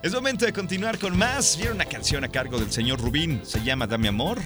Es 0.03 0.13
momento 0.13 0.45
de 0.45 0.53
continuar 0.53 0.99
con 0.99 1.17
más. 1.17 1.57
Viene 1.57 1.73
una 1.73 1.85
canción 1.85 2.25
a 2.25 2.29
cargo 2.29 2.59
del 2.59 2.71
señor 2.71 3.01
Rubín, 3.01 3.41
se 3.45 3.63
llama 3.63 3.87
Dame 3.87 4.09
Amor 4.09 4.39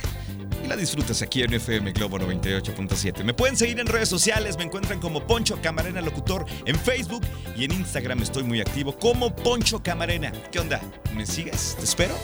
y 0.64 0.68
la 0.68 0.76
disfrutas 0.76 1.20
aquí 1.22 1.42
en 1.42 1.52
FM 1.52 1.92
Globo 1.92 2.18
98.7. 2.18 3.24
Me 3.24 3.34
pueden 3.34 3.56
seguir 3.56 3.80
en 3.80 3.86
redes 3.86 4.08
sociales, 4.08 4.56
me 4.56 4.64
encuentran 4.64 5.00
como 5.00 5.26
Poncho 5.26 5.60
Camarena 5.60 6.00
Locutor 6.00 6.46
en 6.64 6.78
Facebook 6.78 7.22
y 7.56 7.64
en 7.64 7.72
Instagram 7.72 8.22
estoy 8.22 8.44
muy 8.44 8.60
activo 8.60 8.96
como 8.96 9.34
Poncho 9.34 9.82
Camarena. 9.82 10.32
¿Qué 10.50 10.60
onda? 10.60 10.80
¿Me 11.14 11.26
sigues? 11.26 11.76
¿Te 11.78 11.84
espero? 11.84 12.14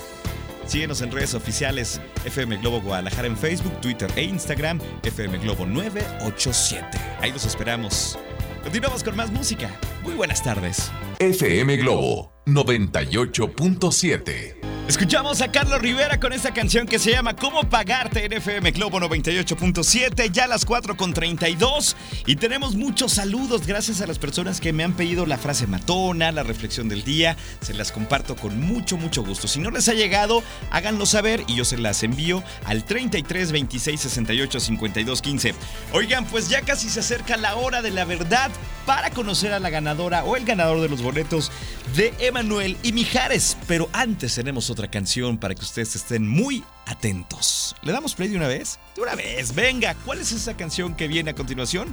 Síguenos 0.67 1.01
en 1.01 1.11
redes 1.11 1.33
oficiales 1.35 2.01
FM 2.25 2.59
Globo 2.59 2.81
Guadalajara 2.83 3.27
en 3.27 3.37
Facebook, 3.37 3.81
Twitter 3.81 4.11
e 4.17 4.23
Instagram, 4.25 4.81
FM 5.03 5.38
Globo 5.38 5.67
987. 5.67 6.87
Ahí 7.21 7.33
los 7.33 7.47
esperamos. 7.47 8.19
Continuamos 8.62 9.03
con 9.03 9.17
más 9.17 9.31
música. 9.31 9.71
Muy 10.03 10.14
buenas 10.14 10.43
tardes. 10.43 10.91
FM 11.19 11.77
Globo 11.79 12.33
98.7. 12.47 14.78
Escuchamos 14.88 15.42
a 15.42 15.53
Carlos 15.53 15.83
Rivera 15.83 16.18
con 16.18 16.33
esta 16.33 16.55
canción 16.55 16.87
que 16.87 16.98
se 16.98 17.11
llama 17.11 17.37
¿Cómo 17.37 17.68
pagarte 17.68 18.24
en 18.24 18.33
FM 18.33 18.70
Globo 18.70 18.98
98.7? 18.98 20.33
Ya 20.33 20.44
a 20.44 20.46
las 20.46 20.66
4.32 20.66 21.94
y 22.24 22.37
tenemos 22.37 22.74
muchos 22.74 23.12
saludos 23.12 23.66
gracias 23.66 24.01
a 24.01 24.07
las 24.07 24.18
personas 24.18 24.62
que 24.62 24.72
me 24.72 24.85
han 24.85 24.94
pedido 24.94 25.27
la 25.27 25.37
frase 25.37 25.66
matona, 25.66 26.33
la 26.33 26.42
reflexión 26.42 26.88
del 26.88 27.05
día. 27.05 27.37
Se 27.61 27.74
las 27.74 27.92
comparto 27.92 28.35
con 28.35 28.59
mucho, 28.62 28.96
mucho 28.96 29.22
gusto. 29.22 29.46
Si 29.46 29.61
no 29.61 29.70
les 29.70 29.90
ha 29.90 29.92
llegado, 29.92 30.42
háganlo 30.70 31.05
saber 31.05 31.44
y 31.46 31.57
yo 31.57 31.66
se 31.66 31.77
las 31.77 32.03
envío 32.03 32.42
al 32.64 32.85
33 32.85 33.53
26 33.53 34.01
68 34.01 34.59
52 34.59 35.20
15. 35.20 35.55
Oigan, 35.92 36.24
pues 36.24 36.48
ya 36.48 36.62
casi 36.62 36.88
se 36.88 37.01
acerca 37.01 37.37
la 37.37 37.57
hora 37.57 37.83
de 37.83 37.90
la 37.90 38.07
verdad 38.07 38.51
para 38.87 39.11
conocer 39.11 39.53
a 39.53 39.61
la 39.61 39.68
ganadora 39.68 40.24
o 40.24 40.35
el 40.35 40.46
ganador 40.46 40.81
de 40.81 40.88
los 40.88 41.03
boletos 41.03 41.53
de 41.94 42.14
Emanuel 42.20 42.79
y 42.83 42.92
Mijares. 42.92 43.59
Pero 43.66 43.90
antes 43.92 44.35
tenemos 44.35 44.70
otra 44.79 44.88
canción 44.88 45.38
para 45.38 45.57
que 45.57 45.62
ustedes 45.62 45.97
estén 45.97 46.29
muy 46.29 46.62
atentos. 46.87 47.75
¿Le 47.83 47.91
damos 47.91 48.14
play 48.14 48.29
de 48.29 48.37
una 48.37 48.47
vez? 48.47 48.79
De 48.95 49.03
una 49.03 49.17
vez, 49.17 49.53
venga. 49.53 49.97
¿Cuál 50.05 50.21
es 50.21 50.31
esa 50.31 50.57
canción 50.57 50.95
que 50.95 51.09
viene 51.09 51.31
a 51.31 51.35
continuación? 51.35 51.93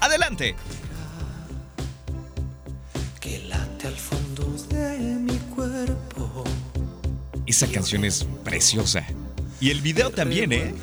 Adelante. 0.00 0.54
Que 3.20 3.38
late 3.38 3.86
al 3.86 3.96
fondo 3.96 4.54
de 4.68 4.98
mi 4.98 5.38
cuerpo. 5.54 6.44
Esa 7.46 7.66
canción 7.68 8.04
es 8.04 8.26
preciosa. 8.44 9.02
Y 9.58 9.70
el 9.70 9.80
video 9.80 10.10
también, 10.10 10.52
¿eh? 10.52 10.74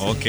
Ok, 0.00 0.26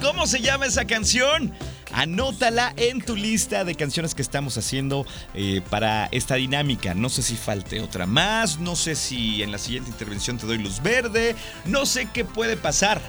¿cómo 0.00 0.26
se 0.26 0.40
llama 0.40 0.64
esa 0.64 0.86
canción? 0.86 1.52
Anótala 1.92 2.72
en 2.76 3.00
tu 3.00 3.16
lista 3.16 3.64
de 3.64 3.74
canciones 3.74 4.14
que 4.14 4.22
estamos 4.22 4.56
haciendo 4.58 5.06
eh, 5.34 5.60
para 5.70 6.06
esta 6.12 6.36
dinámica. 6.36 6.94
No 6.94 7.08
sé 7.08 7.22
si 7.22 7.36
falte 7.36 7.80
otra 7.80 8.06
más, 8.06 8.58
no 8.58 8.76
sé 8.76 8.94
si 8.94 9.42
en 9.42 9.52
la 9.52 9.58
siguiente 9.58 9.90
intervención 9.90 10.38
te 10.38 10.46
doy 10.46 10.58
luz 10.58 10.82
verde, 10.82 11.36
no 11.64 11.86
sé 11.86 12.08
qué 12.12 12.24
puede 12.24 12.56
pasar. 12.56 13.00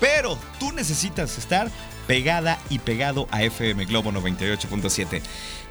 Pero 0.00 0.38
tú 0.58 0.72
necesitas 0.72 1.38
estar 1.38 1.70
pegada 2.06 2.58
y 2.70 2.78
pegado 2.78 3.28
a 3.30 3.42
FM 3.42 3.84
Globo 3.86 4.12
98.7. 4.12 5.20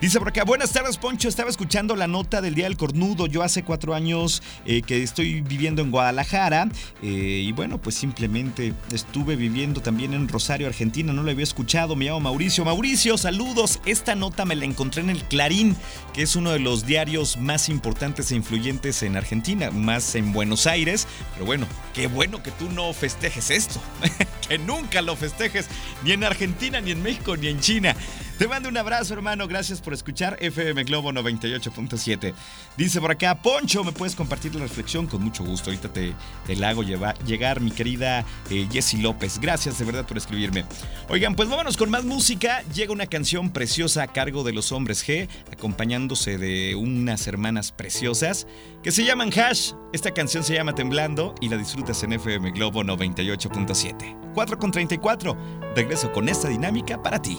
Dice 0.02 0.18
por 0.18 0.30
acá, 0.30 0.44
buenas 0.44 0.72
tardes 0.72 0.98
Poncho, 0.98 1.30
estaba 1.30 1.52
escuchando 1.52 1.96
la 1.96 2.08
nota 2.08 2.42
del 2.42 2.56
Día 2.56 2.66
del 2.66 2.76
Cornudo, 2.76 3.28
yo 3.28 3.44
hace 3.44 3.64
cuatro 3.64 3.94
años 3.94 4.42
eh, 4.66 4.82
que 4.82 5.04
estoy 5.04 5.42
viviendo 5.42 5.84
en 5.84 5.92
Guadalajara 5.92 6.70
eh, 7.04 7.08
y 7.46 7.52
bueno, 7.52 7.80
pues 7.80 7.96
simplemente 7.96 8.74
estuve 8.92 9.36
viviendo 9.36 9.80
también 9.82 10.16
en 10.16 10.28
Rosario, 10.28 10.66
Argentina, 10.66 11.14
no 11.14 11.22
lo 11.22 11.30
había 11.30 11.44
escuchado, 11.44 11.96
me 11.96 12.06
llamo 12.06 12.20
Mauricio. 12.20 12.66
Mauricio, 12.66 13.16
saludos, 13.18 13.80
esta 13.86 14.16
nota 14.16 14.44
me 14.44 14.56
la 14.56 14.66
encontré 14.66 15.04
en 15.04 15.12
el 15.12 15.24
Clarín, 15.26 15.76
que 16.14 16.24
es 16.24 16.36
uno 16.36 16.52
de 16.52 16.60
los 16.60 16.88
diarios 16.88 17.38
más 17.38 17.70
importantes 17.70 18.32
e 18.32 18.36
influyentes 18.36 19.04
en 19.04 19.16
Argentina, 19.16 19.70
más 19.70 20.16
en 20.16 20.34
Buenos 20.34 20.66
Aires, 20.66 21.08
pero 21.34 21.46
bueno, 21.46 21.68
qué 21.94 22.08
bueno 22.08 22.42
que 22.42 22.50
tú 22.52 22.72
no 22.72 22.92
festejes 22.94 23.52
esto, 23.52 23.80
que 24.50 24.58
nunca 24.58 25.04
lo 25.04 25.16
festejes, 25.16 25.68
ni 26.04 26.14
en 26.14 26.21
Argentina, 26.28 26.80
ni 26.82 26.92
en 26.92 27.02
México, 27.02 27.36
ni 27.38 27.48
en 27.48 27.60
China. 27.60 27.96
Te 28.42 28.48
mando 28.48 28.70
un 28.70 28.78
abrazo, 28.78 29.14
hermano. 29.14 29.48
Gracias 29.48 29.82
por 29.82 29.94
escuchar 29.94 30.36
FM 30.40 30.84
Globo 30.86 31.12
98.7. 31.12 32.34
Dice 32.76 33.00
por 33.00 33.12
acá, 33.12 33.40
Poncho, 33.40 33.84
¿me 33.84 33.92
puedes 33.92 34.16
compartir 34.16 34.56
la 34.56 34.62
reflexión? 34.62 35.06
Con 35.06 35.22
mucho 35.22 35.44
gusto. 35.44 35.70
Ahorita 35.70 35.94
te, 35.94 36.16
te 36.48 36.56
la 36.56 36.70
hago 36.70 36.82
llegar, 36.82 37.62
mi 37.62 37.70
querida 37.70 38.26
eh, 38.50 38.68
Jessie 38.72 39.00
López. 39.00 39.38
Gracias 39.40 39.78
de 39.78 39.86
verdad 39.86 40.08
por 40.08 40.18
escribirme. 40.18 40.66
Oigan, 41.08 41.36
pues 41.36 41.50
vámonos 41.50 41.78
con 41.78 41.92
más 41.92 42.04
música. 42.04 42.64
Llega 42.74 42.92
una 42.92 43.06
canción 43.06 43.52
preciosa 43.52 44.02
a 44.02 44.08
cargo 44.08 44.44
de 44.44 44.54
los 44.54 44.72
hombres 44.72 45.08
G, 45.08 45.30
acompañándose 45.54 46.40
de 46.40 46.74
unas 46.74 47.28
hermanas 47.28 47.72
preciosas 47.72 48.48
que 48.82 48.90
se 48.90 49.06
llaman 49.06 49.30
Hash. 49.38 49.74
Esta 49.94 50.16
canción 50.16 50.44
se 50.44 50.56
llama 50.56 50.74
Temblando 50.74 51.36
y 51.42 51.50
la 51.50 51.58
disfrutas 51.58 52.02
en 52.02 52.14
FM 52.14 52.54
Globo 52.54 52.82
98.7. 52.82 54.34
4 54.34 54.58
con 54.58 54.72
34. 54.72 55.38
Regreso 55.76 56.12
con 56.12 56.28
esta 56.28 56.50
dinámica 56.50 57.04
para 57.04 57.22
ti. 57.22 57.38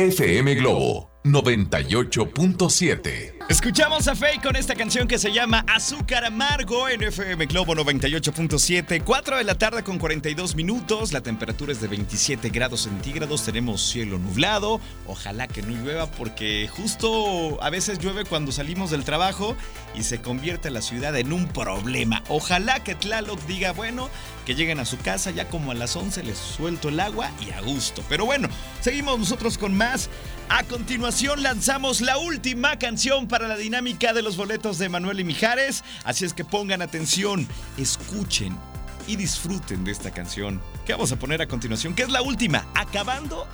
FM 0.00 0.54
Globo 0.56 1.09
98.7. 1.24 3.34
Escuchamos 3.50 4.08
a 4.08 4.14
Faye 4.14 4.40
con 4.40 4.56
esta 4.56 4.74
canción 4.74 5.06
que 5.06 5.18
se 5.18 5.32
llama 5.32 5.66
Azúcar 5.68 6.24
Amargo 6.24 6.88
en 6.88 7.02
FM 7.02 7.44
Globo 7.44 7.74
98.7. 7.74 9.02
4 9.04 9.36
de 9.36 9.44
la 9.44 9.56
tarde 9.56 9.82
con 9.82 9.98
42 9.98 10.54
minutos. 10.54 11.12
La 11.12 11.20
temperatura 11.20 11.72
es 11.72 11.82
de 11.82 11.88
27 11.88 12.48
grados 12.48 12.80
centígrados. 12.82 13.44
Tenemos 13.44 13.82
cielo 13.82 14.18
nublado. 14.18 14.80
Ojalá 15.06 15.46
que 15.46 15.60
no 15.60 15.76
llueva 15.76 16.10
porque 16.10 16.68
justo 16.68 17.62
a 17.62 17.68
veces 17.68 17.98
llueve 17.98 18.24
cuando 18.24 18.50
salimos 18.50 18.90
del 18.90 19.04
trabajo 19.04 19.56
y 19.94 20.04
se 20.04 20.22
convierte 20.22 20.70
la 20.70 20.80
ciudad 20.80 21.14
en 21.18 21.34
un 21.34 21.48
problema. 21.48 22.22
Ojalá 22.28 22.82
que 22.82 22.94
Tlaloc 22.94 23.44
diga, 23.46 23.72
bueno, 23.72 24.08
que 24.46 24.54
lleguen 24.54 24.78
a 24.78 24.86
su 24.86 24.96
casa 24.96 25.32
ya 25.32 25.48
como 25.48 25.72
a 25.72 25.74
las 25.74 25.96
11 25.96 26.22
les 26.22 26.38
suelto 26.38 26.88
el 26.88 27.00
agua 27.00 27.30
y 27.46 27.50
a 27.50 27.60
gusto. 27.60 28.02
Pero 28.08 28.24
bueno, 28.24 28.48
seguimos 28.80 29.18
nosotros 29.18 29.58
con 29.58 29.76
más. 29.76 30.08
A 30.52 30.64
continuación 30.64 31.44
lanzamos 31.44 32.00
la 32.00 32.18
última 32.18 32.76
canción 32.76 33.28
para 33.28 33.46
la 33.46 33.56
dinámica 33.56 34.12
de 34.12 34.20
los 34.20 34.36
boletos 34.36 34.78
de 34.78 34.88
Manuel 34.88 35.20
y 35.20 35.24
Mijares, 35.24 35.84
así 36.02 36.24
es 36.24 36.34
que 36.34 36.44
pongan 36.44 36.82
atención, 36.82 37.46
escuchen 37.78 38.58
y 39.06 39.14
disfruten 39.14 39.84
de 39.84 39.92
esta 39.92 40.10
canción 40.10 40.60
que 40.84 40.92
vamos 40.92 41.12
a 41.12 41.20
poner 41.20 41.40
a 41.40 41.46
continuación, 41.46 41.94
que 41.94 42.02
es 42.02 42.10
la 42.10 42.20
última. 42.22 42.66
Acabando 42.74 43.46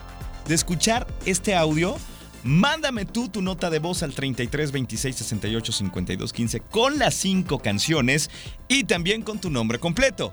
de 0.49 0.55
escuchar 0.55 1.07
este 1.27 1.55
audio, 1.55 1.99
mándame 2.45 3.05
tú 3.05 3.29
tu 3.29 3.43
nota 3.43 3.69
de 3.69 3.79
voz 3.79 4.03
al 4.03 4.15
33 4.15 4.73
26 4.73 5.17
68 5.17 5.73
52 5.73 6.33
15 6.33 6.61
con 6.61 6.99
las 6.99 7.15
cinco 7.15 7.59
canciones 7.59 8.31
y 8.69 8.85
también 8.85 9.21
con 9.21 9.39
tu 9.39 9.51
nombre 9.51 9.79
completo. 9.79 10.33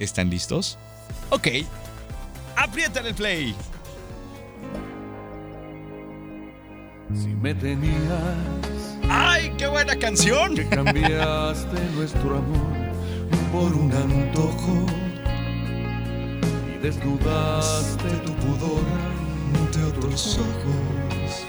¿Están 0.00 0.28
listos? 0.28 0.76
Ok. 1.30 1.46
Aprieta 2.56 2.98
el 2.98 3.14
play. 3.14 3.54
Si 7.14 7.28
me 7.28 7.54
tenías. 7.54 7.98
¡Ay, 9.08 9.52
qué 9.58 9.66
buena 9.66 9.96
canción! 9.96 10.54
Que 10.54 10.68
cambiaste 10.68 11.78
nuestro 11.94 12.38
amor 12.38 12.80
por 13.52 13.72
un 13.74 13.92
antojo 13.92 14.86
y 16.68 16.78
desnudaste 16.78 18.08
tu 18.24 18.32
pudor 18.34 18.84
ante 19.58 19.82
otros 19.82 20.38
ojos. 20.38 21.44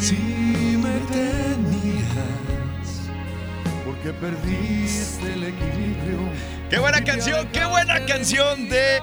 Si 0.00 0.16
me 0.16 0.98
tenías, 1.12 2.08
porque 3.84 4.12
perdiste 4.12 5.32
el 5.34 5.44
equilibrio. 5.44 6.18
¡Qué 6.70 6.78
buena 6.78 7.02
canción! 7.04 7.48
¡Qué 7.52 7.64
buena 7.64 8.04
canción 8.06 8.68
de 8.68 9.00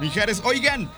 Mijares! 0.00 0.40
Oigan, 0.44 0.90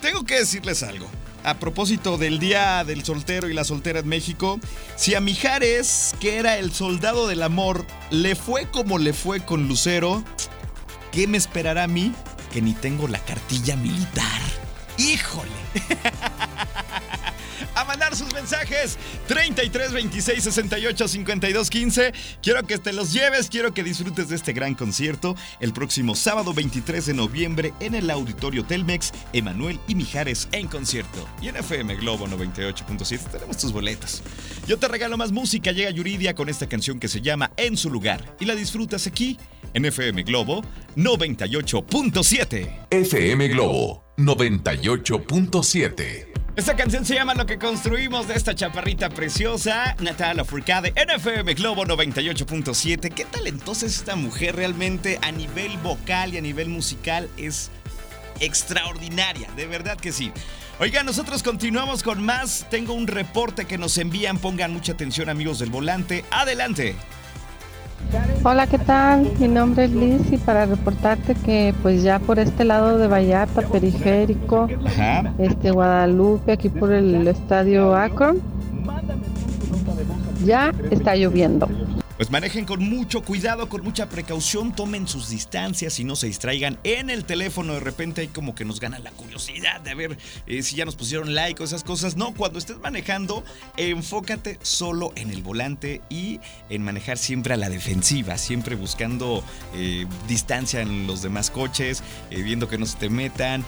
tengo 0.00 0.24
que 0.24 0.40
decirles 0.40 0.82
algo 0.82 1.08
a 1.44 1.54
propósito 1.54 2.18
del 2.18 2.38
Día 2.38 2.84
del 2.84 3.04
Soltero 3.04 3.48
y 3.48 3.54
la 3.54 3.64
Soltera 3.64 4.00
en 4.00 4.08
México, 4.08 4.60
si 4.96 5.14
a 5.14 5.20
Mijares, 5.20 6.14
que 6.20 6.36
era 6.36 6.58
el 6.58 6.72
soldado 6.72 7.26
del 7.26 7.42
amor, 7.42 7.86
le 8.10 8.34
fue 8.34 8.70
como 8.70 8.98
le 8.98 9.12
fue 9.12 9.40
con 9.40 9.68
Lucero, 9.68 10.22
¿qué 11.12 11.26
me 11.26 11.38
esperará 11.38 11.84
a 11.84 11.88
mí? 11.88 12.12
Que 12.52 12.62
ni 12.62 12.74
tengo 12.74 13.08
la 13.08 13.18
cartilla 13.20 13.76
militar. 13.76 14.40
¡Híjole! 14.96 15.50
sus 18.18 18.32
mensajes 18.34 18.98
33 19.28 19.92
26 19.92 20.44
68 20.44 21.08
52 21.08 21.70
15. 21.70 22.12
Quiero 22.42 22.66
que 22.66 22.78
te 22.78 22.92
los 22.92 23.12
lleves, 23.12 23.48
quiero 23.48 23.72
que 23.72 23.84
disfrutes 23.84 24.28
de 24.28 24.36
este 24.36 24.52
gran 24.52 24.74
concierto 24.74 25.36
el 25.60 25.72
próximo 25.72 26.14
sábado 26.14 26.52
23 26.52 27.06
de 27.06 27.14
noviembre 27.14 27.72
en 27.80 27.94
el 27.94 28.10
Auditorio 28.10 28.64
Telmex, 28.64 29.12
Emanuel 29.32 29.78
y 29.86 29.94
Mijares 29.94 30.48
en 30.52 30.66
concierto. 30.66 31.26
Y 31.40 31.48
en 31.48 31.56
FM 31.56 31.96
Globo 31.96 32.26
98.7 32.26 33.30
tenemos 33.30 33.56
tus 33.56 33.72
boletos. 33.72 34.22
Yo 34.66 34.78
te 34.78 34.88
regalo 34.88 35.16
más 35.16 35.32
música, 35.32 35.72
llega 35.72 35.90
Yuridia 35.90 36.34
con 36.34 36.48
esta 36.48 36.68
canción 36.68 36.98
que 36.98 37.08
se 37.08 37.20
llama 37.20 37.50
En 37.56 37.76
su 37.76 37.90
lugar 37.90 38.36
y 38.40 38.46
la 38.46 38.54
disfrutas 38.54 39.06
aquí 39.06 39.38
en 39.74 39.84
FM 39.84 40.22
Globo 40.24 40.64
98.7. 40.96 42.86
FM 42.90 43.48
Globo 43.48 44.04
98.7. 44.16 46.27
Esta 46.58 46.74
canción 46.74 47.04
se 47.04 47.14
llama 47.14 47.34
Lo 47.34 47.46
que 47.46 47.56
construimos 47.56 48.26
de 48.26 48.34
esta 48.34 48.52
chaparrita 48.52 49.10
preciosa, 49.10 49.94
Natalia 50.00 50.44
Furcade, 50.44 50.92
NFM 50.92 51.54
Globo 51.54 51.84
98.7. 51.84 53.14
Qué 53.14 53.24
talentosa 53.26 53.86
es 53.86 53.98
esta 53.98 54.16
mujer 54.16 54.56
realmente 54.56 55.20
a 55.22 55.30
nivel 55.30 55.78
vocal 55.78 56.34
y 56.34 56.38
a 56.38 56.40
nivel 56.40 56.68
musical 56.68 57.30
es 57.36 57.70
extraordinaria, 58.40 59.48
de 59.54 59.66
verdad 59.66 59.96
que 59.96 60.10
sí. 60.10 60.32
Oigan, 60.80 61.06
nosotros 61.06 61.44
continuamos 61.44 62.02
con 62.02 62.24
más. 62.24 62.66
Tengo 62.68 62.92
un 62.92 63.06
reporte 63.06 63.66
que 63.66 63.78
nos 63.78 63.96
envían, 63.96 64.38
pongan 64.38 64.72
mucha 64.72 64.94
atención 64.94 65.28
amigos 65.28 65.60
del 65.60 65.70
volante. 65.70 66.24
Adelante. 66.32 66.96
Hola, 68.44 68.66
¿qué 68.66 68.78
tal? 68.78 69.30
Mi 69.38 69.48
nombre 69.48 69.84
es 69.84 69.90
Liz 69.92 70.32
y 70.32 70.38
para 70.38 70.64
reportarte 70.64 71.34
que 71.34 71.74
pues 71.82 72.02
ya 72.02 72.18
por 72.18 72.38
este 72.38 72.64
lado 72.64 72.96
de 72.96 73.06
Vallarta, 73.06 73.62
Periférico, 73.62 74.68
este 75.38 75.70
Guadalupe, 75.70 76.52
aquí 76.52 76.68
por 76.68 76.92
el 76.92 77.28
estadio 77.28 77.94
Akron, 77.94 78.40
ya 80.44 80.72
está 80.90 81.16
lloviendo. 81.16 81.68
Pues 82.18 82.32
manejen 82.32 82.64
con 82.64 82.80
mucho 82.80 83.22
cuidado, 83.22 83.68
con 83.68 83.84
mucha 83.84 84.08
precaución, 84.08 84.74
tomen 84.74 85.06
sus 85.06 85.28
distancias 85.28 86.00
y 86.00 86.04
no 86.04 86.16
se 86.16 86.26
distraigan 86.26 86.76
en 86.82 87.10
el 87.10 87.24
teléfono. 87.24 87.74
De 87.74 87.78
repente 87.78 88.22
hay 88.22 88.26
como 88.26 88.56
que 88.56 88.64
nos 88.64 88.80
gana 88.80 88.98
la 88.98 89.12
curiosidad 89.12 89.80
de 89.80 89.94
ver 89.94 90.18
eh, 90.48 90.64
si 90.64 90.74
ya 90.74 90.84
nos 90.84 90.96
pusieron 90.96 91.36
like 91.36 91.62
o 91.62 91.64
esas 91.64 91.84
cosas. 91.84 92.16
No, 92.16 92.34
cuando 92.34 92.58
estés 92.58 92.78
manejando, 92.78 93.44
enfócate 93.76 94.58
solo 94.62 95.12
en 95.14 95.30
el 95.30 95.44
volante 95.44 96.00
y 96.10 96.40
en 96.70 96.82
manejar 96.82 97.18
siempre 97.18 97.54
a 97.54 97.56
la 97.56 97.68
defensiva, 97.68 98.36
siempre 98.36 98.74
buscando 98.74 99.44
eh, 99.76 100.04
distancia 100.26 100.80
en 100.80 101.06
los 101.06 101.22
demás 101.22 101.52
coches, 101.52 102.02
eh, 102.32 102.42
viendo 102.42 102.66
que 102.66 102.78
no 102.78 102.86
se 102.86 102.96
te 102.98 103.10
metan, 103.10 103.64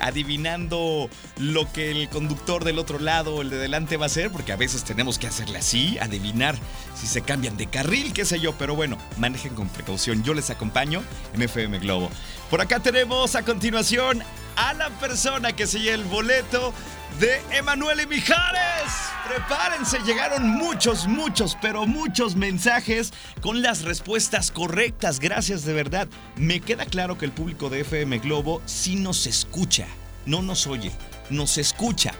adivinando 0.00 1.08
lo 1.38 1.70
que 1.72 1.92
el 1.92 2.08
conductor 2.08 2.64
del 2.64 2.80
otro 2.80 2.98
lado 2.98 3.40
el 3.42 3.50
de 3.50 3.56
delante 3.56 3.96
va 3.96 4.06
a 4.06 4.08
hacer, 4.08 4.32
porque 4.32 4.50
a 4.50 4.56
veces 4.56 4.82
tenemos 4.82 5.20
que 5.20 5.28
hacerle 5.28 5.58
así, 5.58 5.96
adivinar 6.00 6.56
si 6.96 7.06
se 7.06 7.22
cambian 7.22 7.56
de 7.56 7.66
carro 7.66 7.83
qué 8.14 8.24
sé 8.24 8.40
yo, 8.40 8.52
pero 8.56 8.74
bueno, 8.74 8.96
manejen 9.18 9.54
con 9.54 9.68
precaución. 9.68 10.22
Yo 10.22 10.34
les 10.34 10.50
acompaño 10.50 11.02
en 11.34 11.42
FM 11.42 11.78
Globo. 11.80 12.10
Por 12.50 12.60
acá 12.60 12.80
tenemos 12.80 13.34
a 13.34 13.42
continuación 13.42 14.22
a 14.56 14.72
la 14.74 14.88
persona 14.90 15.54
que 15.54 15.66
se 15.66 15.80
lleva 15.80 15.96
el 15.96 16.04
boleto 16.04 16.72
de 17.20 17.40
Emanuel 17.50 18.00
y 18.00 18.06
Mijares. 18.06 18.92
Prepárense, 19.28 19.98
llegaron 20.00 20.48
muchos, 20.48 21.06
muchos, 21.06 21.58
pero 21.60 21.86
muchos 21.86 22.36
mensajes 22.36 23.12
con 23.40 23.62
las 23.62 23.82
respuestas 23.82 24.50
correctas. 24.50 25.20
Gracias 25.20 25.64
de 25.64 25.74
verdad. 25.74 26.08
Me 26.36 26.60
queda 26.60 26.86
claro 26.86 27.18
que 27.18 27.26
el 27.26 27.32
público 27.32 27.68
de 27.68 27.80
FM 27.80 28.18
Globo 28.18 28.62
sí 28.64 28.96
nos 28.96 29.26
escucha, 29.26 29.86
no 30.24 30.40
nos 30.42 30.66
oye, 30.66 30.92
nos 31.28 31.58
escucha. 31.58 32.12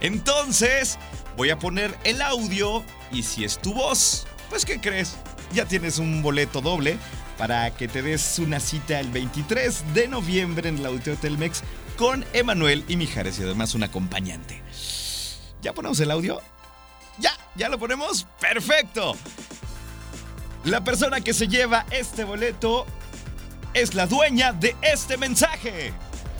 Entonces, 0.00 0.98
voy 1.36 1.50
a 1.50 1.58
poner 1.58 1.96
el 2.04 2.22
audio 2.22 2.84
y 3.12 3.22
si 3.22 3.44
es 3.44 3.58
tu 3.60 3.74
voz, 3.74 4.26
pues 4.50 4.64
¿qué 4.66 4.80
crees? 4.80 5.16
Ya 5.54 5.64
tienes 5.64 5.98
un 5.98 6.20
boleto 6.20 6.60
doble 6.60 6.98
para 7.38 7.70
que 7.70 7.88
te 7.88 8.02
des 8.02 8.38
una 8.38 8.60
cita 8.60 9.00
el 9.00 9.10
23 9.10 9.94
de 9.94 10.08
noviembre 10.08 10.68
en 10.68 10.78
el 10.78 10.86
Auditorio 10.86 11.18
Telmex 11.18 11.62
con 11.96 12.24
Emanuel 12.32 12.84
y 12.88 12.96
Mijares 12.96 13.38
y 13.38 13.44
además 13.44 13.74
un 13.74 13.84
acompañante. 13.84 14.60
¿Ya 15.62 15.72
ponemos 15.72 16.00
el 16.00 16.10
audio? 16.10 16.42
Ya, 17.18 17.32
ya 17.54 17.68
lo 17.68 17.78
ponemos. 17.78 18.26
Perfecto. 18.40 19.16
La 20.64 20.82
persona 20.82 21.20
que 21.20 21.32
se 21.32 21.48
lleva 21.48 21.86
este 21.90 22.24
boleto 22.24 22.86
es 23.72 23.94
la 23.94 24.06
dueña 24.06 24.52
de 24.52 24.76
este 24.82 25.16
mensaje. 25.16 25.92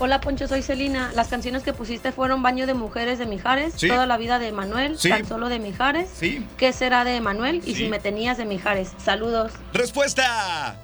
Hola 0.03 0.19
Poncho, 0.19 0.47
soy 0.47 0.63
Celina. 0.63 1.11
Las 1.13 1.27
canciones 1.27 1.61
que 1.61 1.73
pusiste 1.73 2.11
fueron 2.11 2.41
Baño 2.41 2.65
de 2.65 2.73
Mujeres 2.73 3.19
de 3.19 3.27
Mijares, 3.27 3.75
Toda 3.75 4.07
la 4.07 4.17
vida 4.17 4.39
de 4.39 4.51
Manuel, 4.51 4.97
Tan 4.97 5.27
solo 5.27 5.47
de 5.47 5.59
Mijares. 5.59 6.09
Sí. 6.17 6.43
¿Qué 6.57 6.73
será 6.73 7.03
de 7.03 7.21
Manuel? 7.21 7.61
Y 7.67 7.75
si 7.75 7.87
me 7.87 7.99
tenías 7.99 8.39
de 8.39 8.45
Mijares. 8.45 8.93
Saludos. 8.97 9.51
Respuesta. 9.73 10.75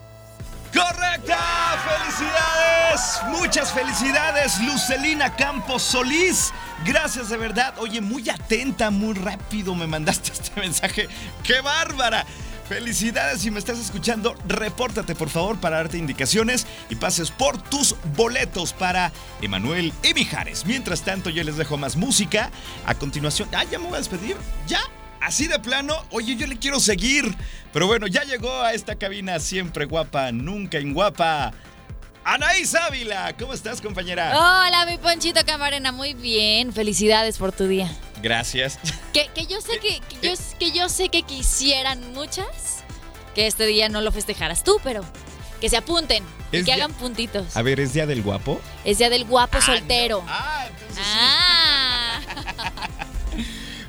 ¡Correcta! 0.72 1.40
¡Felicidades! 1.88 3.40
Muchas 3.40 3.72
felicidades, 3.72 4.62
Lucelina 4.62 5.36
Campos 5.36 5.82
Solís. 5.82 6.54
Gracias 6.86 7.30
de 7.30 7.38
verdad. 7.38 7.74
Oye, 7.80 8.02
muy 8.02 8.30
atenta, 8.30 8.92
muy 8.92 9.16
rápido 9.16 9.74
me 9.74 9.88
mandaste 9.88 10.32
este 10.34 10.60
mensaje. 10.62 11.08
¡Qué 11.42 11.62
bárbara! 11.62 12.24
Felicidades 12.68 13.40
si 13.42 13.50
me 13.50 13.60
estás 13.60 13.80
escuchando, 13.80 14.36
repórtate 14.46 15.16
por 15.16 15.30
favor 15.30 15.58
para 15.58 15.78
darte 15.78 15.98
indicaciones 15.98 16.68
y 16.90 16.96
pases 16.96 17.32
por 17.32 17.58
tus 17.62 17.96
boletos 18.18 18.74
para 18.74 19.14
Emanuel 19.42 19.94
y 20.04 20.14
Mijares. 20.14 20.66
Mientras 20.66 21.04
tanto 21.04 21.30
yo 21.30 21.46
les 21.46 21.56
dejo 21.56 21.78
más 21.78 21.96
música. 21.96 22.52
A 22.86 22.94
continuación, 22.96 23.48
ah, 23.54 23.64
ya 23.64 23.80
me 23.80 23.86
voy 23.86 23.96
a 23.96 24.00
despedir, 24.00 24.36
ya. 24.68 24.82
Así 25.22 25.48
de 25.48 25.60
plano, 25.60 25.96
oye, 26.12 26.36
yo 26.36 26.46
le 26.46 26.58
quiero 26.60 26.82
seguir. 26.82 27.34
Pero 27.72 27.88
bueno, 27.88 28.06
ya 28.06 28.24
llegó 28.24 28.52
a 28.62 28.74
esta 28.74 28.96
cabina 28.96 29.40
siempre 29.40 29.86
guapa, 29.86 30.34
nunca 30.34 30.80
inguapa. 30.80 31.54
Anaís 32.30 32.76
Ávila, 32.76 33.34
¿cómo 33.40 33.54
estás, 33.54 33.80
compañera? 33.80 34.38
Hola, 34.38 34.86
mi 34.86 34.98
Ponchito 34.98 35.40
Camarena, 35.46 35.94
muy 35.94 36.14
bien. 36.14 36.74
Felicidades 36.74 37.38
por 37.38 37.54
tu 37.54 37.68
día. 37.68 37.90
Gracias. 38.22 38.78
Que, 39.14 39.30
yo 39.48 39.62
sé 39.62 39.80
que, 39.80 40.02
yo, 40.22 40.34
que 40.60 40.74
yo 40.74 40.90
sé 40.90 41.08
que 41.08 41.24
quisieran 41.24 42.12
muchas 42.12 42.84
que 43.34 43.48
este 43.48 43.66
día 43.66 43.88
no 43.88 44.02
lo 44.02 44.12
festejaras 44.12 44.66
tú, 44.66 44.78
pero 44.84 45.06
que 45.62 45.70
se 45.70 45.78
apunten 45.78 46.22
y 46.52 46.66
que 46.66 46.74
hagan 46.74 46.92
puntitos. 46.92 47.56
A 47.56 47.62
ver, 47.62 47.80
¿es 47.80 47.94
día 47.94 48.06
del 48.06 48.22
guapo? 48.22 48.60
Es 48.84 48.98
día 48.98 49.10
del 49.10 49.24
guapo 49.24 49.60
ah, 49.60 49.66
soltero. 49.66 50.22
Ah, 50.28 50.66
entonces 50.68 51.06
ah. 51.08 52.20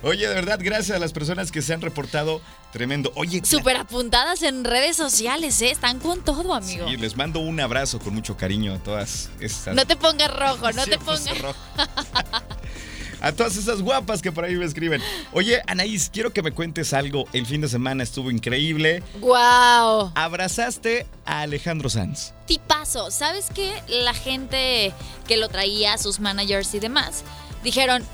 Oye, 0.02 0.28
de 0.28 0.34
verdad, 0.34 0.58
gracias 0.62 0.96
a 0.96 1.00
las 1.00 1.12
personas 1.12 1.50
que 1.50 1.62
se 1.62 1.74
han 1.74 1.80
reportado. 1.80 2.40
Tremendo. 2.72 3.12
Oye. 3.16 3.42
Súper 3.44 3.76
apuntadas 3.76 4.42
en 4.42 4.64
redes 4.64 4.96
sociales, 4.96 5.60
¿eh? 5.62 5.70
Están 5.70 5.98
con 5.98 6.22
todo, 6.22 6.54
amigo. 6.54 6.86
Sí, 6.88 6.96
les 6.96 7.16
mando 7.16 7.40
un 7.40 7.58
abrazo 7.60 7.98
con 7.98 8.14
mucho 8.14 8.36
cariño 8.36 8.74
a 8.74 8.78
todas 8.78 9.30
estas. 9.40 9.74
No 9.74 9.86
te 9.86 9.96
pongas 9.96 10.30
rojo, 10.34 10.70
no 10.72 10.84
te 10.84 10.98
pongas. 11.04 11.38
Rojo. 11.40 11.58
a 13.20 13.32
todas 13.32 13.56
esas 13.56 13.82
guapas 13.82 14.22
que 14.22 14.30
por 14.30 14.44
ahí 14.44 14.54
me 14.54 14.64
escriben. 14.64 15.02
Oye, 15.32 15.60
Anaís, 15.66 16.10
quiero 16.12 16.32
que 16.32 16.42
me 16.42 16.52
cuentes 16.52 16.92
algo. 16.92 17.24
El 17.32 17.46
fin 17.46 17.60
de 17.62 17.68
semana 17.68 18.02
estuvo 18.02 18.30
increíble. 18.30 19.02
¡Wow! 19.20 20.12
Abrazaste 20.14 21.06
a 21.24 21.40
Alejandro 21.40 21.88
Sanz. 21.90 22.32
Tipazo. 22.46 23.10
¿Sabes 23.10 23.46
qué? 23.54 23.82
La 23.88 24.14
gente 24.14 24.92
que 25.26 25.36
lo 25.38 25.48
traía, 25.48 25.98
sus 25.98 26.20
managers 26.20 26.74
y 26.74 26.80
demás, 26.80 27.24
dijeron, 27.64 28.04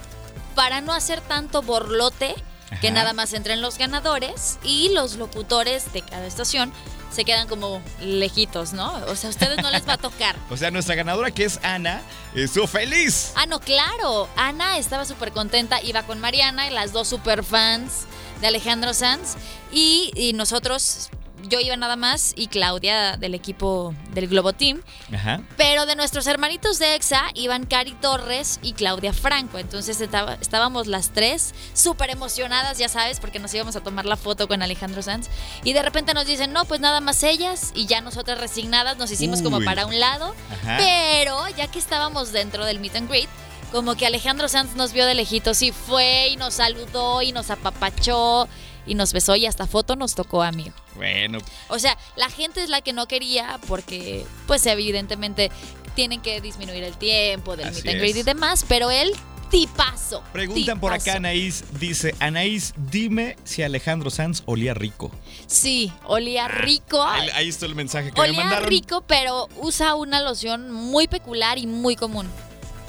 para 0.55 0.81
no 0.81 0.93
hacer 0.93 1.21
tanto 1.21 1.63
borlote, 1.63 2.35
que 2.81 2.91
nada 2.91 3.13
más 3.13 3.33
entren 3.33 3.61
los 3.61 3.79
ganadores 3.79 4.59
y 4.65 4.89
los 4.91 5.15
locutores 5.15 5.93
de 5.93 6.03
cada 6.03 6.27
estación 6.27 6.73
se 7.15 7.25
quedan 7.25 7.47
como 7.47 7.81
lejitos, 8.01 8.73
¿no? 8.73 8.93
O 9.07 9.15
sea, 9.15 9.29
a 9.29 9.31
ustedes 9.31 9.63
no 9.63 9.71
les 9.71 9.89
va 9.89 9.95
a 9.95 9.99
tocar. 9.99 10.35
o 10.51 10.57
sea, 10.57 10.71
nuestra 10.71 10.97
ganadora 10.97 11.31
que 11.31 11.45
es 11.45 11.61
Ana, 11.63 12.03
estuvo 12.35 12.67
feliz. 12.67 13.33
Ah, 13.37 13.47
no, 13.47 13.61
claro. 13.61 14.29
Ana 14.37 14.79
estaba 14.79 15.05
súper 15.05 15.31
contenta, 15.31 15.81
iba 15.83 16.03
con 16.03 16.19
Mariana 16.19 16.67
y 16.67 16.71
las 16.71 16.93
dos 16.93 17.07
super 17.09 17.45
fans 17.45 18.07
de 18.41 18.49
Alejandro 18.49 18.93
Sanz. 18.93 19.37
Y, 19.71 20.11
y 20.17 20.33
nosotros 20.33 21.11
yo 21.49 21.61
iba 21.61 21.77
nada 21.77 21.97
más 21.97 22.33
y 22.37 22.49
Claudia 22.49 23.17
del 23.17 23.35
equipo 23.35 23.95
del 24.13 24.29
Globo 24.29 24.53
Team. 24.53 24.83
Ajá. 25.13 25.43
Pero 25.57 25.87
de 25.87 25.97
nuestros 25.97 26.27
hermanitos 26.27 26.79
de 26.79 26.95
EXA 26.95 27.31
iban 27.35 27.67
Cari 27.67 27.93
Torres 27.93 28.59
y 28.63 28.73
Claudia 28.73 29.13
Franco. 29.13 29.59
Entonces 29.59 30.01
estábamos 30.01 30.87
las 30.87 31.11
tres 31.11 31.55
súper 31.75 32.11
emocionadas, 32.11 32.79
ya 32.79 32.89
sabes, 32.89 33.21
porque 33.21 33.39
nos 33.39 33.53
íbamos 33.55 33.77
a 33.77 33.81
tomar 33.81 34.05
la 34.05 34.17
foto 34.17 34.49
con 34.49 34.63
Alejandro 34.63 35.03
Sanz. 35.03 35.29
Y 35.65 35.73
de 35.73 35.83
repente 35.83 36.15
nos 36.15 36.27
dicen, 36.27 36.53
no, 36.53 36.65
pues 36.65 36.81
nada 36.81 37.01
más 37.01 37.23
ellas. 37.23 37.73
Y 37.75 37.87
ya 37.87 38.01
nosotras 38.01 38.39
resignadas 38.41 38.97
nos 38.97 39.11
hicimos 39.11 39.43
como 39.43 39.61
para 39.63 39.87
un 39.87 39.99
lado. 39.99 40.35
Pero 40.79 41.49
ya 41.57 41.67
que 41.69 41.79
estábamos 41.79 42.33
dentro 42.33 42.65
del 42.65 42.81
meet 42.81 42.97
and 42.97 43.09
greet, 43.09 43.29
como 43.73 43.97
que 43.97 44.07
Alejandro 44.07 44.49
Sanz 44.49 44.77
nos 44.77 44.93
vio 44.93 45.05
de 45.05 45.15
lejitos 45.15 45.61
y 45.63 45.73
fue 45.73 46.29
y 46.29 46.37
nos 46.37 46.55
saludó 46.55 47.23
y 47.23 47.33
nos 47.33 47.51
apapachó 47.51 48.49
y 48.87 48.95
nos 48.95 49.13
besó 49.13 49.37
y 49.37 49.47
hasta 49.47 49.67
foto 49.67 49.97
nos 49.97 50.15
tocó, 50.15 50.43
amigo. 50.43 50.75
Bueno. 50.97 51.39
O 51.69 51.79
sea, 51.79 51.99
la 52.17 52.31
gente 52.31 52.63
es 52.63 52.69
la 52.69 52.81
que 52.81 52.93
no 52.93 53.07
quería 53.07 53.59
porque, 53.69 54.27
pues 54.47 54.65
evidentemente, 54.67 55.51
tienen 55.95 56.21
que 56.21 56.41
disminuir 56.41 56.85
el 56.85 56.97
tiempo 56.97 57.57
del 57.57 57.73
meet 57.73 57.89
and 57.89 57.99
greet 57.99 58.17
y 58.17 58.23
demás, 58.23 58.65
pero 58.69 58.91
él 58.91 59.13
tipazo. 59.51 60.23
Preguntan 60.33 60.81
por 60.81 60.93
acá, 60.93 61.15
Anaís, 61.15 61.65
dice, 61.79 62.15
Anaís, 62.19 62.75
dime 62.91 63.37
si 63.45 63.63
Alejandro 63.63 64.11
Sanz 64.11 64.43
olía 64.47 64.75
rico. 64.75 65.13
Sí, 65.47 65.93
olía 66.07 66.47
ah, 66.47 66.49
rico. 66.49 67.03
Ahí, 67.03 67.49
está 67.49 67.67
el 67.67 67.75
mensaje 67.75 68.11
que 68.11 68.21
me 68.21 68.33
mandaron. 68.33 68.67
Olía 68.67 68.69
rico, 68.69 69.05
pero 69.07 69.49
usa 69.59 69.95
una 69.95 70.21
loción 70.21 70.73
muy 70.73 71.07
peculiar 71.07 71.59
y 71.59 71.67
muy 71.67 71.95
común. 71.95 72.29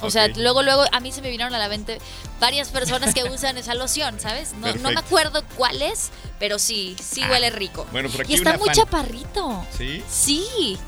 O 0.00 0.10
sea, 0.10 0.28
luego, 0.28 0.62
luego 0.62 0.84
a 0.92 1.00
mí 1.00 1.10
se 1.12 1.22
me 1.22 1.30
vinieron 1.30 1.54
a 1.54 1.58
la 1.58 1.68
mente 1.68 1.98
varias 2.38 2.68
personas 2.68 3.14
que 3.14 3.24
usan 3.24 3.56
esa 3.56 3.74
loción, 3.74 4.20
¿sabes? 4.20 4.52
No, 4.54 4.72
no, 4.74 4.90
me 4.90 5.00
acuerdo 5.00 5.42
cuál 5.56 5.80
es, 5.80 6.10
pero 6.38 6.58
sí, 6.58 6.96
sí 7.02 7.22
ah, 7.24 7.30
huele 7.30 7.50
rico. 7.50 7.86
Bueno, 7.92 8.08
por 8.10 8.22
aquí 8.22 8.34
y 8.34 8.36
está 8.36 8.58
muy 8.58 8.70
chaparrito. 8.70 9.64
¿Sí? 9.76 10.02
Sí. 10.08 10.78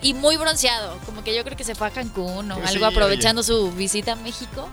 Y 0.00 0.14
muy 0.14 0.36
bronceado. 0.36 0.98
Como 1.06 1.22
que 1.22 1.34
yo 1.34 1.44
creo 1.44 1.56
que 1.56 1.64
se 1.64 1.74
fue 1.74 1.86
a 1.86 1.90
Cancún 1.90 2.50
o 2.50 2.56
pues 2.56 2.70
algo 2.70 2.86
aprovechando 2.86 3.42
su 3.42 3.72
visita 3.72 4.12
a 4.12 4.16
México. 4.16 4.68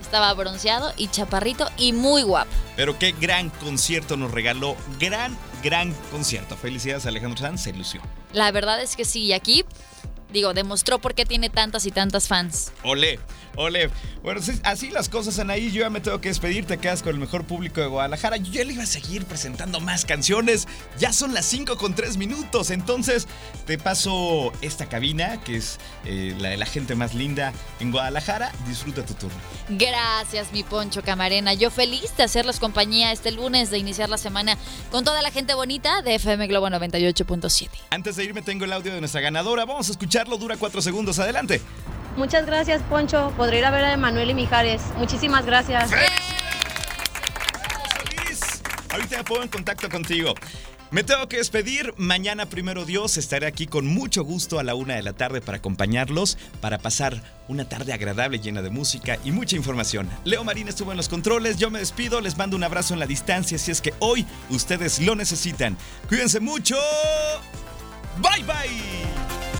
Estaba 0.00 0.32
bronceado 0.34 0.92
y 0.96 1.08
chaparrito 1.08 1.70
y 1.76 1.92
muy 1.92 2.22
guapo. 2.22 2.50
Pero 2.76 2.98
qué 2.98 3.12
gran 3.12 3.50
concierto 3.50 4.16
nos 4.16 4.30
regaló. 4.30 4.76
Gran, 4.98 5.36
gran 5.62 5.92
concierto. 6.10 6.56
Felicidades 6.56 7.06
a 7.06 7.10
Alejandro 7.10 7.38
Sanz, 7.38 7.62
se 7.62 7.70
ilusió. 7.70 8.02
La 8.32 8.50
verdad 8.50 8.82
es 8.82 8.96
que 8.96 9.04
sí. 9.04 9.24
Y 9.26 9.32
aquí 9.32 9.64
digo, 10.32 10.54
demostró 10.54 10.98
por 10.98 11.14
qué 11.14 11.24
tiene 11.24 11.50
tantas 11.50 11.86
y 11.86 11.90
tantas 11.90 12.28
fans. 12.28 12.72
Ole, 12.82 13.18
ole. 13.56 13.90
Bueno, 14.22 14.40
así 14.64 14.90
las 14.90 15.08
cosas, 15.08 15.38
Anaí. 15.38 15.70
Yo 15.70 15.80
ya 15.80 15.90
me 15.90 16.00
tengo 16.00 16.20
que 16.20 16.28
despedir. 16.28 16.66
Te 16.66 16.78
quedas 16.78 17.02
con 17.02 17.14
el 17.14 17.20
mejor 17.20 17.44
público 17.44 17.80
de 17.80 17.86
Guadalajara. 17.86 18.36
Yo 18.36 18.52
ya 18.52 18.64
le 18.64 18.74
iba 18.74 18.82
a 18.82 18.86
seguir 18.86 19.24
presentando 19.24 19.80
más 19.80 20.04
canciones. 20.04 20.68
Ya 20.98 21.12
son 21.12 21.32
las 21.32 21.46
5 21.46 21.76
con 21.78 21.94
3 21.94 22.18
minutos. 22.18 22.70
Entonces, 22.70 23.26
te 23.66 23.78
paso 23.78 24.52
esta 24.60 24.88
cabina, 24.88 25.40
que 25.42 25.56
es 25.56 25.78
eh, 26.04 26.34
la 26.38 26.50
de 26.50 26.58
la 26.58 26.66
gente 26.66 26.94
más 26.94 27.14
linda 27.14 27.52
en 27.80 27.92
Guadalajara. 27.92 28.52
Disfruta 28.66 29.06
tu 29.06 29.14
turno. 29.14 29.38
Gracias, 29.70 30.52
mi 30.52 30.62
Poncho 30.62 31.02
Camarena. 31.02 31.54
Yo 31.54 31.70
feliz 31.70 32.14
de 32.16 32.24
hacerles 32.24 32.60
compañía 32.60 33.12
este 33.12 33.30
lunes, 33.30 33.70
de 33.70 33.78
iniciar 33.78 34.10
la 34.10 34.18
semana 34.18 34.58
con 34.90 35.04
toda 35.04 35.22
la 35.22 35.30
gente 35.30 35.54
bonita 35.54 36.02
de 36.02 36.16
FM 36.16 36.46
Globo 36.46 36.68
98.7. 36.68 37.68
Antes 37.90 38.16
de 38.16 38.24
irme, 38.24 38.42
tengo 38.42 38.66
el 38.66 38.72
audio 38.72 38.92
de 38.92 39.00
nuestra 39.00 39.20
ganadora. 39.20 39.64
Vamos 39.64 39.88
a 39.88 39.92
escucharlo. 40.20 40.38
Dura 40.38 40.56
4 40.56 40.82
segundos. 40.82 41.18
Adelante. 41.18 41.60
Muchas 42.16 42.46
gracias, 42.46 42.82
Poncho. 42.82 43.32
Podré 43.36 43.58
ir 43.58 43.64
a 43.64 43.70
ver 43.70 43.84
a 43.84 43.92
Emanuel 43.92 44.30
y 44.30 44.34
Mijares. 44.34 44.82
Muchísimas 44.98 45.46
gracias. 45.46 45.90
Ahorita 48.90 49.18
me 49.18 49.24
pongo 49.24 49.42
en 49.42 49.48
contacto 49.48 49.88
contigo. 49.88 50.34
Me 50.90 51.04
tengo 51.04 51.28
que 51.28 51.36
despedir. 51.36 51.94
Mañana, 51.96 52.46
primero 52.46 52.84
Dios, 52.84 53.16
estaré 53.16 53.46
aquí 53.46 53.68
con 53.68 53.86
mucho 53.86 54.24
gusto 54.24 54.58
a 54.58 54.64
la 54.64 54.74
una 54.74 54.96
de 54.96 55.02
la 55.02 55.12
tarde 55.12 55.40
para 55.40 55.58
acompañarlos, 55.58 56.36
para 56.60 56.78
pasar 56.78 57.22
una 57.46 57.68
tarde 57.68 57.92
agradable 57.92 58.40
llena 58.40 58.60
de 58.60 58.70
música 58.70 59.16
y 59.24 59.30
mucha 59.30 59.54
información. 59.54 60.10
Leo 60.24 60.42
Marín 60.42 60.66
estuvo 60.66 60.90
en 60.90 60.96
los 60.96 61.08
controles. 61.08 61.58
Yo 61.58 61.70
me 61.70 61.78
despido. 61.78 62.20
Les 62.20 62.36
mando 62.36 62.56
un 62.56 62.64
abrazo 62.64 62.94
en 62.94 63.00
la 63.00 63.06
distancia 63.06 63.56
si 63.56 63.70
es 63.70 63.80
que 63.80 63.94
hoy 64.00 64.26
ustedes 64.48 64.98
lo 64.98 65.14
necesitan. 65.14 65.76
Cuídense 66.08 66.40
mucho. 66.40 66.76
Bye 68.20 68.42
bye. 68.42 69.59